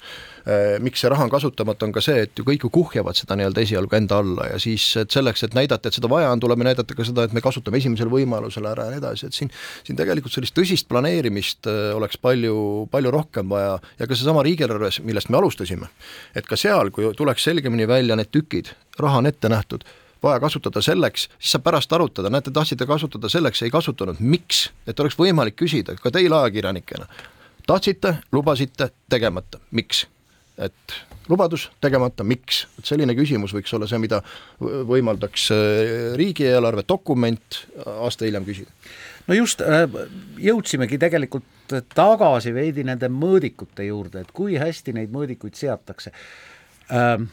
eh, 0.46 0.78
miks 0.82 1.03
see 1.03 1.11
raha 1.12 1.26
on 1.26 1.32
kasutamata, 1.32 1.86
on 1.86 1.94
ka 1.94 2.03
see, 2.05 2.26
et 2.26 2.38
ju 2.38 2.44
kõik 2.46 2.66
ju 2.66 2.72
kuhjavad 2.72 3.18
seda 3.18 3.36
nii-öelda 3.38 3.64
esialgu 3.64 3.98
enda 3.98 4.20
alla 4.22 4.48
ja 4.53 4.61
siis 4.62 4.84
et 5.00 5.14
selleks, 5.14 5.44
et 5.46 5.57
näidata, 5.59 5.88
et 5.88 5.98
seda 5.98 6.11
vaja 6.12 6.32
on, 6.32 6.42
tuleb 6.42 6.64
näidata 6.64 6.96
ka 6.98 7.07
seda, 7.09 7.26
et 7.28 7.36
me 7.36 7.44
kasutame 7.44 7.80
esimesel 7.82 8.11
võimalusel 8.12 8.66
ära 8.68 8.88
ja 8.88 8.94
nii 8.94 9.03
edasi, 9.03 9.30
et 9.30 9.38
siin 9.38 9.53
siin 9.86 9.98
tegelikult 9.98 10.34
sellist 10.34 10.57
tõsist 10.57 10.88
planeerimist 10.90 11.68
eh, 11.70 11.94
oleks 11.96 12.20
palju, 12.22 12.88
palju 12.92 13.14
rohkem 13.14 13.50
vaja. 13.53 13.78
Ja 13.98 14.09
ka 14.09 14.16
seesama 14.16 14.44
riigieelarves, 14.46 15.00
millest 15.07 15.32
me 15.32 15.40
alustasime, 15.40 15.90
et 16.36 16.46
ka 16.48 16.59
seal, 16.59 16.92
kui 16.94 17.11
tuleks 17.16 17.44
selgemini 17.48 17.88
välja 17.88 18.16
need 18.18 18.32
tükid, 18.32 18.72
raha 19.00 19.22
on 19.22 19.30
ette 19.30 19.50
nähtud, 19.53 19.84
vaja 20.22 20.40
kasutada 20.40 20.82
selleks, 20.82 21.28
siis 21.38 21.57
saab 21.57 21.66
pärast 21.66 21.92
arutada, 21.92 22.30
näete, 22.30 22.53
tahtsite 22.55 22.86
kasutada 22.86 23.30
selleks, 23.32 23.62
ei 23.66 23.74
kasutanud, 23.74 24.20
miks? 24.20 24.68
et 24.86 25.00
oleks 25.00 25.18
võimalik 25.18 25.59
küsida 25.59 25.96
ka 25.98 26.12
teil 26.14 26.32
ajakirjanikena, 26.36 27.09
tahtsite, 27.66 28.16
lubasite, 28.32 28.90
tegemata, 29.10 29.60
miks? 29.70 30.06
et 30.58 30.94
lubadus 31.28 31.70
tegemata, 31.80 32.24
miks? 32.24 32.66
et 32.78 32.88
selline 32.88 33.14
küsimus 33.16 33.54
võiks 33.56 33.72
olla 33.76 33.88
see, 33.90 34.00
mida 34.02 34.20
võimaldaks 34.60 35.48
äh, 35.54 35.62
riigieelarve 36.18 36.84
dokument 36.88 37.62
aasta 37.86 38.28
hiljem 38.28 38.46
küsida. 38.48 38.70
no 39.28 39.38
just, 39.38 39.64
äh, 39.64 39.86
jõudsimegi 40.42 41.00
tegelikult 41.02 41.76
tagasi 41.94 42.52
veidi 42.54 42.84
nende 42.84 43.08
mõõdikute 43.08 43.86
juurde, 43.88 44.26
et 44.26 44.34
kui 44.36 44.58
hästi 44.60 44.96
neid 44.98 45.14
mõõdikuid 45.14 45.56
seatakse 45.56 46.12
ähm, 46.92 47.30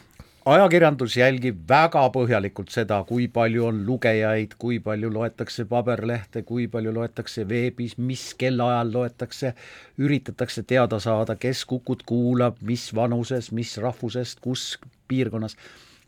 ajakirjandus 0.48 1.16
jälgib 1.16 1.58
väga 1.68 2.02
põhjalikult 2.14 2.72
seda, 2.72 3.00
kui 3.08 3.26
palju 3.32 3.66
on 3.68 3.82
lugejaid, 3.86 4.54
kui 4.60 4.78
palju 4.80 5.10
loetakse 5.12 5.66
paberlehte, 5.68 6.42
kui 6.48 6.66
palju 6.72 6.94
loetakse 6.96 7.44
veebis, 7.48 7.96
mis 7.98 8.30
kellaajal 8.40 8.92
loetakse, 8.94 9.52
üritatakse 10.00 10.64
teada 10.66 11.00
saada, 11.00 11.36
kes 11.36 11.64
Kukut 11.68 12.04
kuulab, 12.08 12.60
mis 12.66 12.88
vanuses, 12.96 13.50
mis 13.52 13.76
rahvusest, 13.78 14.40
kus 14.40 14.78
piirkonnas. 15.08 15.56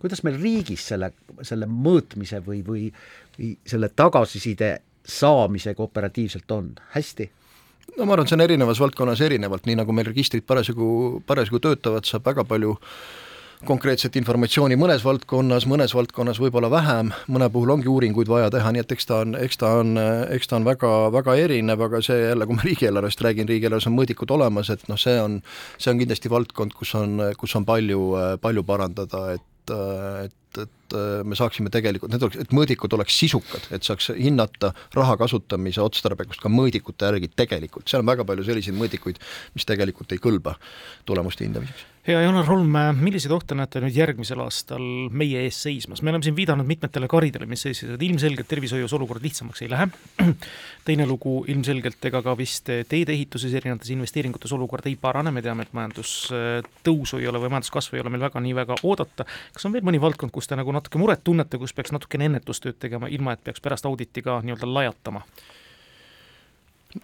kuidas 0.02 0.24
meil 0.26 0.40
riigis 0.40 0.88
selle, 0.88 1.12
selle 1.46 1.66
mõõtmise 1.70 2.40
või, 2.42 2.62
või, 2.66 2.88
või 3.36 3.52
selle 3.66 3.88
tagasiside 3.88 4.80
saamisega 5.06 5.82
operatiivselt 5.82 6.50
on, 6.50 6.72
hästi? 6.94 7.30
no 7.98 8.06
ma 8.06 8.14
arvan, 8.14 8.24
et 8.24 8.32
see 8.32 8.38
on 8.38 8.46
erinevas 8.46 8.80
valdkonnas 8.80 9.20
erinevalt, 9.20 9.66
nii 9.66 9.76
nagu 9.78 9.92
meil 9.92 10.08
registrid 10.08 10.46
parasjagu, 10.48 11.22
parasjagu 11.26 11.60
töötavad, 11.60 12.08
saab 12.08 12.24
väga 12.26 12.44
palju 12.48 12.78
konkreetset 13.66 14.16
informatsiooni 14.18 14.76
mõnes 14.80 15.04
valdkonnas, 15.06 15.66
mõnes 15.70 15.94
valdkonnas 15.94 16.40
võib-olla 16.42 16.70
vähem, 16.72 17.12
mõne 17.32 17.48
puhul 17.52 17.70
ongi 17.76 17.90
uuringuid 17.90 18.30
vaja 18.30 18.50
teha, 18.50 18.72
nii 18.74 18.82
et 18.82 18.94
eks 18.96 19.08
ta 19.08 19.20
on, 19.22 19.36
eks 19.38 19.60
ta 19.60 19.70
on, 19.80 19.94
eks 20.34 20.50
ta 20.50 20.58
on 20.58 20.66
väga, 20.66 20.90
väga 21.14 21.36
erinev, 21.44 21.84
aga 21.86 22.02
see 22.04 22.18
jälle, 22.24 22.48
kui 22.48 22.58
ma 22.58 22.66
riigieelarvest 22.66 23.22
räägin, 23.22 23.48
riigieelarves 23.50 23.88
on 23.90 23.96
mõõdikud 23.96 24.34
olemas, 24.34 24.72
et 24.74 24.84
noh, 24.90 25.00
see 25.00 25.14
on, 25.20 25.38
see 25.78 25.92
on 25.92 26.02
kindlasti 26.02 26.32
valdkond, 26.32 26.74
kus 26.78 26.94
on, 26.98 27.28
kus 27.38 27.54
on 27.58 27.66
palju, 27.68 28.04
palju 28.42 28.66
parandada, 28.68 29.26
et, 29.38 29.74
et 30.26 30.38
et 30.52 30.94
me 31.24 31.32
saaksime 31.32 31.70
tegelikult, 31.72 32.12
need 32.12 32.26
oleks, 32.26 32.36
et 32.42 32.50
mõõdikud 32.52 32.92
oleks 32.98 33.14
sisukad, 33.22 33.70
et 33.72 33.86
saaks 33.86 34.10
hinnata 34.18 34.74
raha 34.92 35.14
kasutamise 35.22 35.80
otstarbekust 35.80 36.42
ka 36.44 36.52
mõõdikute 36.52 37.08
järgi 37.08 37.30
tegelikult, 37.32 37.88
seal 37.88 38.04
on 38.04 38.10
väga 38.10 38.26
palju 38.28 38.44
selliseid 38.50 38.76
mõõdikuid, 38.76 39.22
mis 39.56 39.68
tegelikult 39.70 40.12
ei 40.12 40.20
kõlba 40.20 40.58
tulemuste 41.08 41.48
hindamiseks 41.48 41.91
hea 42.02 42.18
Janar 42.18 42.48
Holm, 42.48 42.72
milliseid 42.98 43.30
ohte 43.30 43.54
näete 43.54 43.78
nüüd 43.82 43.94
järgmisel 43.94 44.40
aastal 44.42 44.82
meie 45.14 45.44
ees 45.46 45.60
seismas, 45.62 46.00
me 46.02 46.10
oleme 46.10 46.26
siin 46.26 46.34
viidanud 46.34 46.66
mitmetele 46.66 47.06
karidele, 47.10 47.46
mis 47.46 47.62
seisavad, 47.62 48.02
ilmselgelt 48.02 48.48
tervishoius 48.50 48.94
olukord 48.98 49.22
lihtsamaks 49.22 49.62
ei 49.62 49.70
lähe. 49.70 49.86
teine 50.88 51.06
lugu 51.06 51.36
ilmselgelt 51.52 52.10
ega 52.10 52.24
ka 52.26 52.34
vist 52.38 52.72
teedeehituses, 52.90 53.54
erinevates 53.54 53.94
investeeringutes 53.94 54.56
olukord 54.58 54.90
ei 54.90 54.96
parane, 54.98 55.30
me 55.30 55.44
teame, 55.46 55.68
et 55.68 55.78
majandustõusu 55.78 57.22
ei 57.22 57.30
ole 57.30 57.44
või 57.44 57.54
majanduskasvu 57.54 57.98
ei 58.00 58.02
ole 58.02 58.14
meil 58.16 58.26
väga 58.26 58.42
nii 58.42 58.58
väga 58.58 58.82
oodata. 58.82 59.28
kas 59.54 59.70
on 59.70 59.78
veel 59.78 59.86
mõni 59.86 60.02
valdkond, 60.02 60.34
kus 60.34 60.50
te 60.50 60.58
nagu 60.58 60.74
natuke 60.74 60.98
muret 60.98 61.22
tunnete, 61.22 61.62
kus 61.62 61.76
peaks 61.76 61.94
natukene 61.94 62.32
ennetustööd 62.32 62.82
tegema, 62.82 63.06
ilma 63.14 63.38
et 63.38 63.46
peaks 63.46 63.62
pärast 63.62 63.86
auditiga 63.86 64.40
nii-öelda 64.42 64.74
lajatama? 64.74 65.22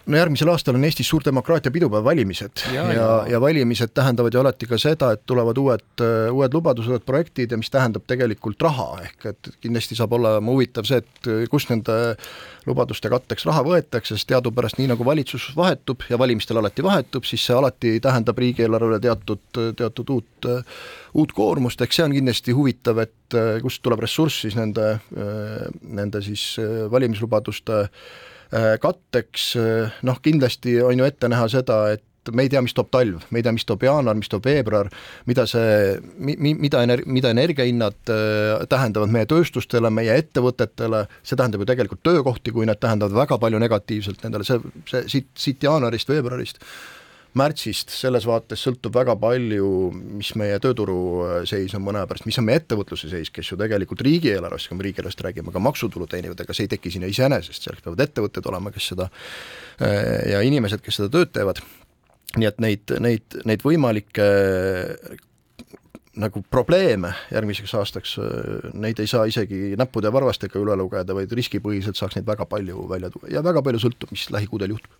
No 0.05 0.17
järgmisel 0.17 0.49
aastal 0.51 0.77
on 0.77 0.85
Eestis 0.85 1.09
suur 1.09 1.23
demokraatia 1.25 1.71
pidupäev, 1.73 2.03
valimised. 2.05 2.63
Ja, 2.73 2.83
ja, 2.83 2.93
ja, 2.93 3.07
ja 3.33 3.41
valimised 3.41 3.93
tähendavad 3.93 4.33
ju 4.33 4.41
alati 4.41 4.67
ka 4.69 4.77
seda, 4.81 5.11
et 5.15 5.23
tulevad 5.29 5.57
uued, 5.57 6.03
uued 6.33 6.53
lubadused, 6.53 6.91
uued 6.93 7.05
projektid 7.07 7.53
ja 7.53 7.59
mis 7.59 7.71
tähendab 7.73 8.05
tegelikult 8.09 8.61
raha, 8.61 8.87
ehk 9.07 9.27
et 9.33 9.51
kindlasti 9.63 9.97
saab 9.97 10.13
olema 10.19 10.53
huvitav 10.53 10.87
see, 10.89 11.01
et 11.01 11.49
kust 11.51 11.71
nende 11.73 11.97
lubaduste 12.69 13.09
katteks 13.09 13.47
raha 13.49 13.63
võetakse, 13.65 14.15
sest 14.17 14.29
teadupärast 14.29 14.79
nii 14.79 14.91
nagu 14.91 15.05
valitsus 15.05 15.49
vahetub 15.57 16.05
ja 16.09 16.19
valimistel 16.21 16.61
alati 16.61 16.85
vahetub, 16.85 17.25
siis 17.25 17.45
see 17.45 17.57
alati 17.57 17.95
tähendab 18.03 18.37
riigieelarvele 18.39 19.01
teatud, 19.03 19.45
teatud 19.77 20.15
uut, 20.15 20.49
uut 21.17 21.35
koormust, 21.35 21.81
eks 21.81 22.01
see 22.01 22.05
on 22.05 22.17
kindlasti 22.17 22.53
huvitav, 22.55 23.01
et 23.05 23.39
kust 23.63 23.81
tuleb 23.85 24.03
ressurss 24.05 24.43
siis 24.45 24.57
nende, 24.57 24.91
nende 25.81 26.21
siis 26.25 26.51
valimislubaduste 26.91 27.83
Äh, 27.83 28.27
katteks 28.81 29.49
äh, 29.59 29.97
noh, 30.07 30.21
kindlasti 30.25 30.79
on 30.81 30.99
ju 30.99 31.05
ette 31.05 31.29
näha 31.29 31.47
seda, 31.51 31.83
et 31.93 32.05
me 32.35 32.43
ei 32.45 32.49
tea, 32.51 32.61
mis 32.61 32.75
toob 32.77 32.89
talv, 32.93 33.23
me 33.33 33.39
ei 33.39 33.45
tea, 33.45 33.53
mis 33.55 33.65
toob 33.65 33.83
jaanuar, 33.85 34.17
mis 34.19 34.29
toob 34.29 34.45
veebruar, 34.45 34.89
mida 35.29 35.45
see, 35.49 35.95
mi-, 36.19 36.53
mida 36.57 36.83
ener-, 36.85 37.05
mida 37.09 37.31
energiahinnad 37.33 38.13
äh, 38.13 38.67
tähendavad 38.69 39.13
meie 39.13 39.29
tööstustele, 39.29 39.91
meie 39.93 40.17
ettevõtetele, 40.21 41.05
see 41.23 41.39
tähendab 41.39 41.63
ju 41.63 41.69
tegelikult 41.71 42.03
töökohti, 42.05 42.53
kui 42.55 42.69
need 42.69 42.81
tähendavad 42.81 43.17
väga 43.23 43.39
palju 43.41 43.61
negatiivselt 43.61 44.25
nendele, 44.25 44.47
see, 44.47 44.61
see 44.91 45.05
siit, 45.15 45.29
siit 45.37 45.69
jaanuarist, 45.69 46.11
veebruarist 46.11 46.63
märtsist, 47.39 47.91
selles 47.93 48.25
vaates 48.27 48.61
sõltub 48.65 48.95
väga 48.95 49.15
palju, 49.19 49.69
mis 50.19 50.31
meie 50.39 50.59
tööturu 50.61 50.97
äh, 51.25 51.35
seis 51.49 51.73
on 51.77 51.83
mõne 51.85 52.01
aja 52.01 52.09
pärast, 52.09 52.27
mis 52.29 52.39
on 52.41 52.47
meie 52.47 52.61
ettevõtluse 52.61 53.09
seis, 53.11 53.31
kes 53.33 53.51
ju 53.51 53.57
tegelikult 53.59 54.03
riigieelarvest, 54.05 54.69
kui 54.69 54.79
me 54.79 54.87
riigieelarvest 54.87 55.23
räägime, 55.25 55.53
ka 55.55 55.63
maksutulu 55.63 56.07
teenivad, 56.11 56.41
ega 56.43 56.55
see 56.55 56.67
ei 56.67 56.73
teki 56.75 56.93
sinna 56.95 57.09
iseenesest, 57.11 57.65
selleks 57.65 57.85
peavad 57.85 58.05
ettevõtted 58.05 58.51
olema, 58.51 58.73
kes 58.75 58.91
seda 58.93 59.09
äh, 59.09 60.35
ja 60.35 60.43
inimesed, 60.45 60.83
kes 60.85 61.01
seda 61.01 61.11
tööd 61.15 61.33
teevad, 61.35 61.63
nii 62.37 62.51
et 62.51 62.61
neid, 62.63 62.95
neid, 63.01 63.41
neid 63.49 63.65
võimalikke 63.65 64.29
nagu 66.19 66.41
probleeme 66.51 67.13
järgmiseks 67.33 67.75
aastaks, 67.79 68.15
äh, 68.21 68.71
neid 68.73 68.99
ei 68.99 69.09
saa 69.09 69.27
isegi 69.29 69.75
näppude 69.79 70.09
ja 70.09 70.15
varvastega 70.15 70.59
üle 70.61 70.75
lugeda, 70.79 71.15
vaid 71.17 71.31
riskipõhiselt 71.39 71.99
saaks 71.99 72.19
neid 72.19 72.27
väga 72.27 72.49
palju 72.49 72.87
välja 72.89 73.11
tuua. 73.13 73.29
Ja 73.31 73.45
väga 73.45 73.63
palju 73.65 73.81
sõltub, 73.85 74.11
mis 74.15 74.29
lähikuudel 74.33 74.75
juhtub 74.75 74.97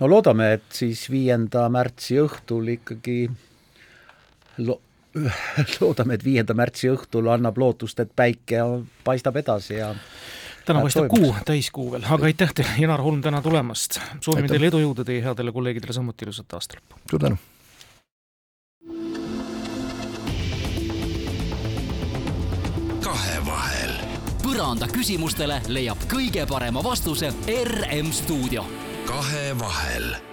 no 0.00 0.08
loodame, 0.08 0.52
et 0.56 0.66
siis 0.72 1.04
viienda 1.12 1.66
märtsi 1.72 2.18
õhtul 2.22 2.72
ikkagi 2.76 3.18
lo-, 4.64 4.80
loodame, 5.80 6.16
et 6.16 6.24
viienda 6.24 6.56
märtsi 6.56 6.90
õhtul 6.92 7.30
annab 7.32 7.60
lootust, 7.60 8.00
et 8.00 8.12
päike 8.16 8.64
paistab 9.04 9.40
edasi 9.40 9.78
ja 9.78 9.92
täna 10.64 10.84
paistab 10.86 11.08
kuu, 11.12 11.32
täiskuu 11.46 11.92
veel, 11.94 12.08
aga 12.08 12.30
aitäh 12.30 12.56
teile, 12.56 12.76
Janar 12.80 13.04
Holm, 13.04 13.22
täna 13.24 13.42
tulemast. 13.44 14.00
soovime 14.20 14.46
aitäh. 14.46 14.56
teile 14.56 14.72
edu, 14.72 14.84
jõudu 14.86 15.06
teie 15.06 15.24
headele 15.24 15.52
kolleegidele 15.52 15.96
samuti 15.96 16.28
ilusat 16.28 16.58
aastalõppu. 16.58 17.00
suur 17.10 17.26
tänu. 17.28 17.40
kahevahel. 23.04 23.96
põranda 24.44 24.88
küsimustele 24.88 25.60
leiab 25.68 26.08
kõige 26.08 26.46
parema 26.48 26.84
vastuse 26.84 27.34
RM 27.64 28.14
stuudio 28.16 28.64
kahevahel 29.06 30.29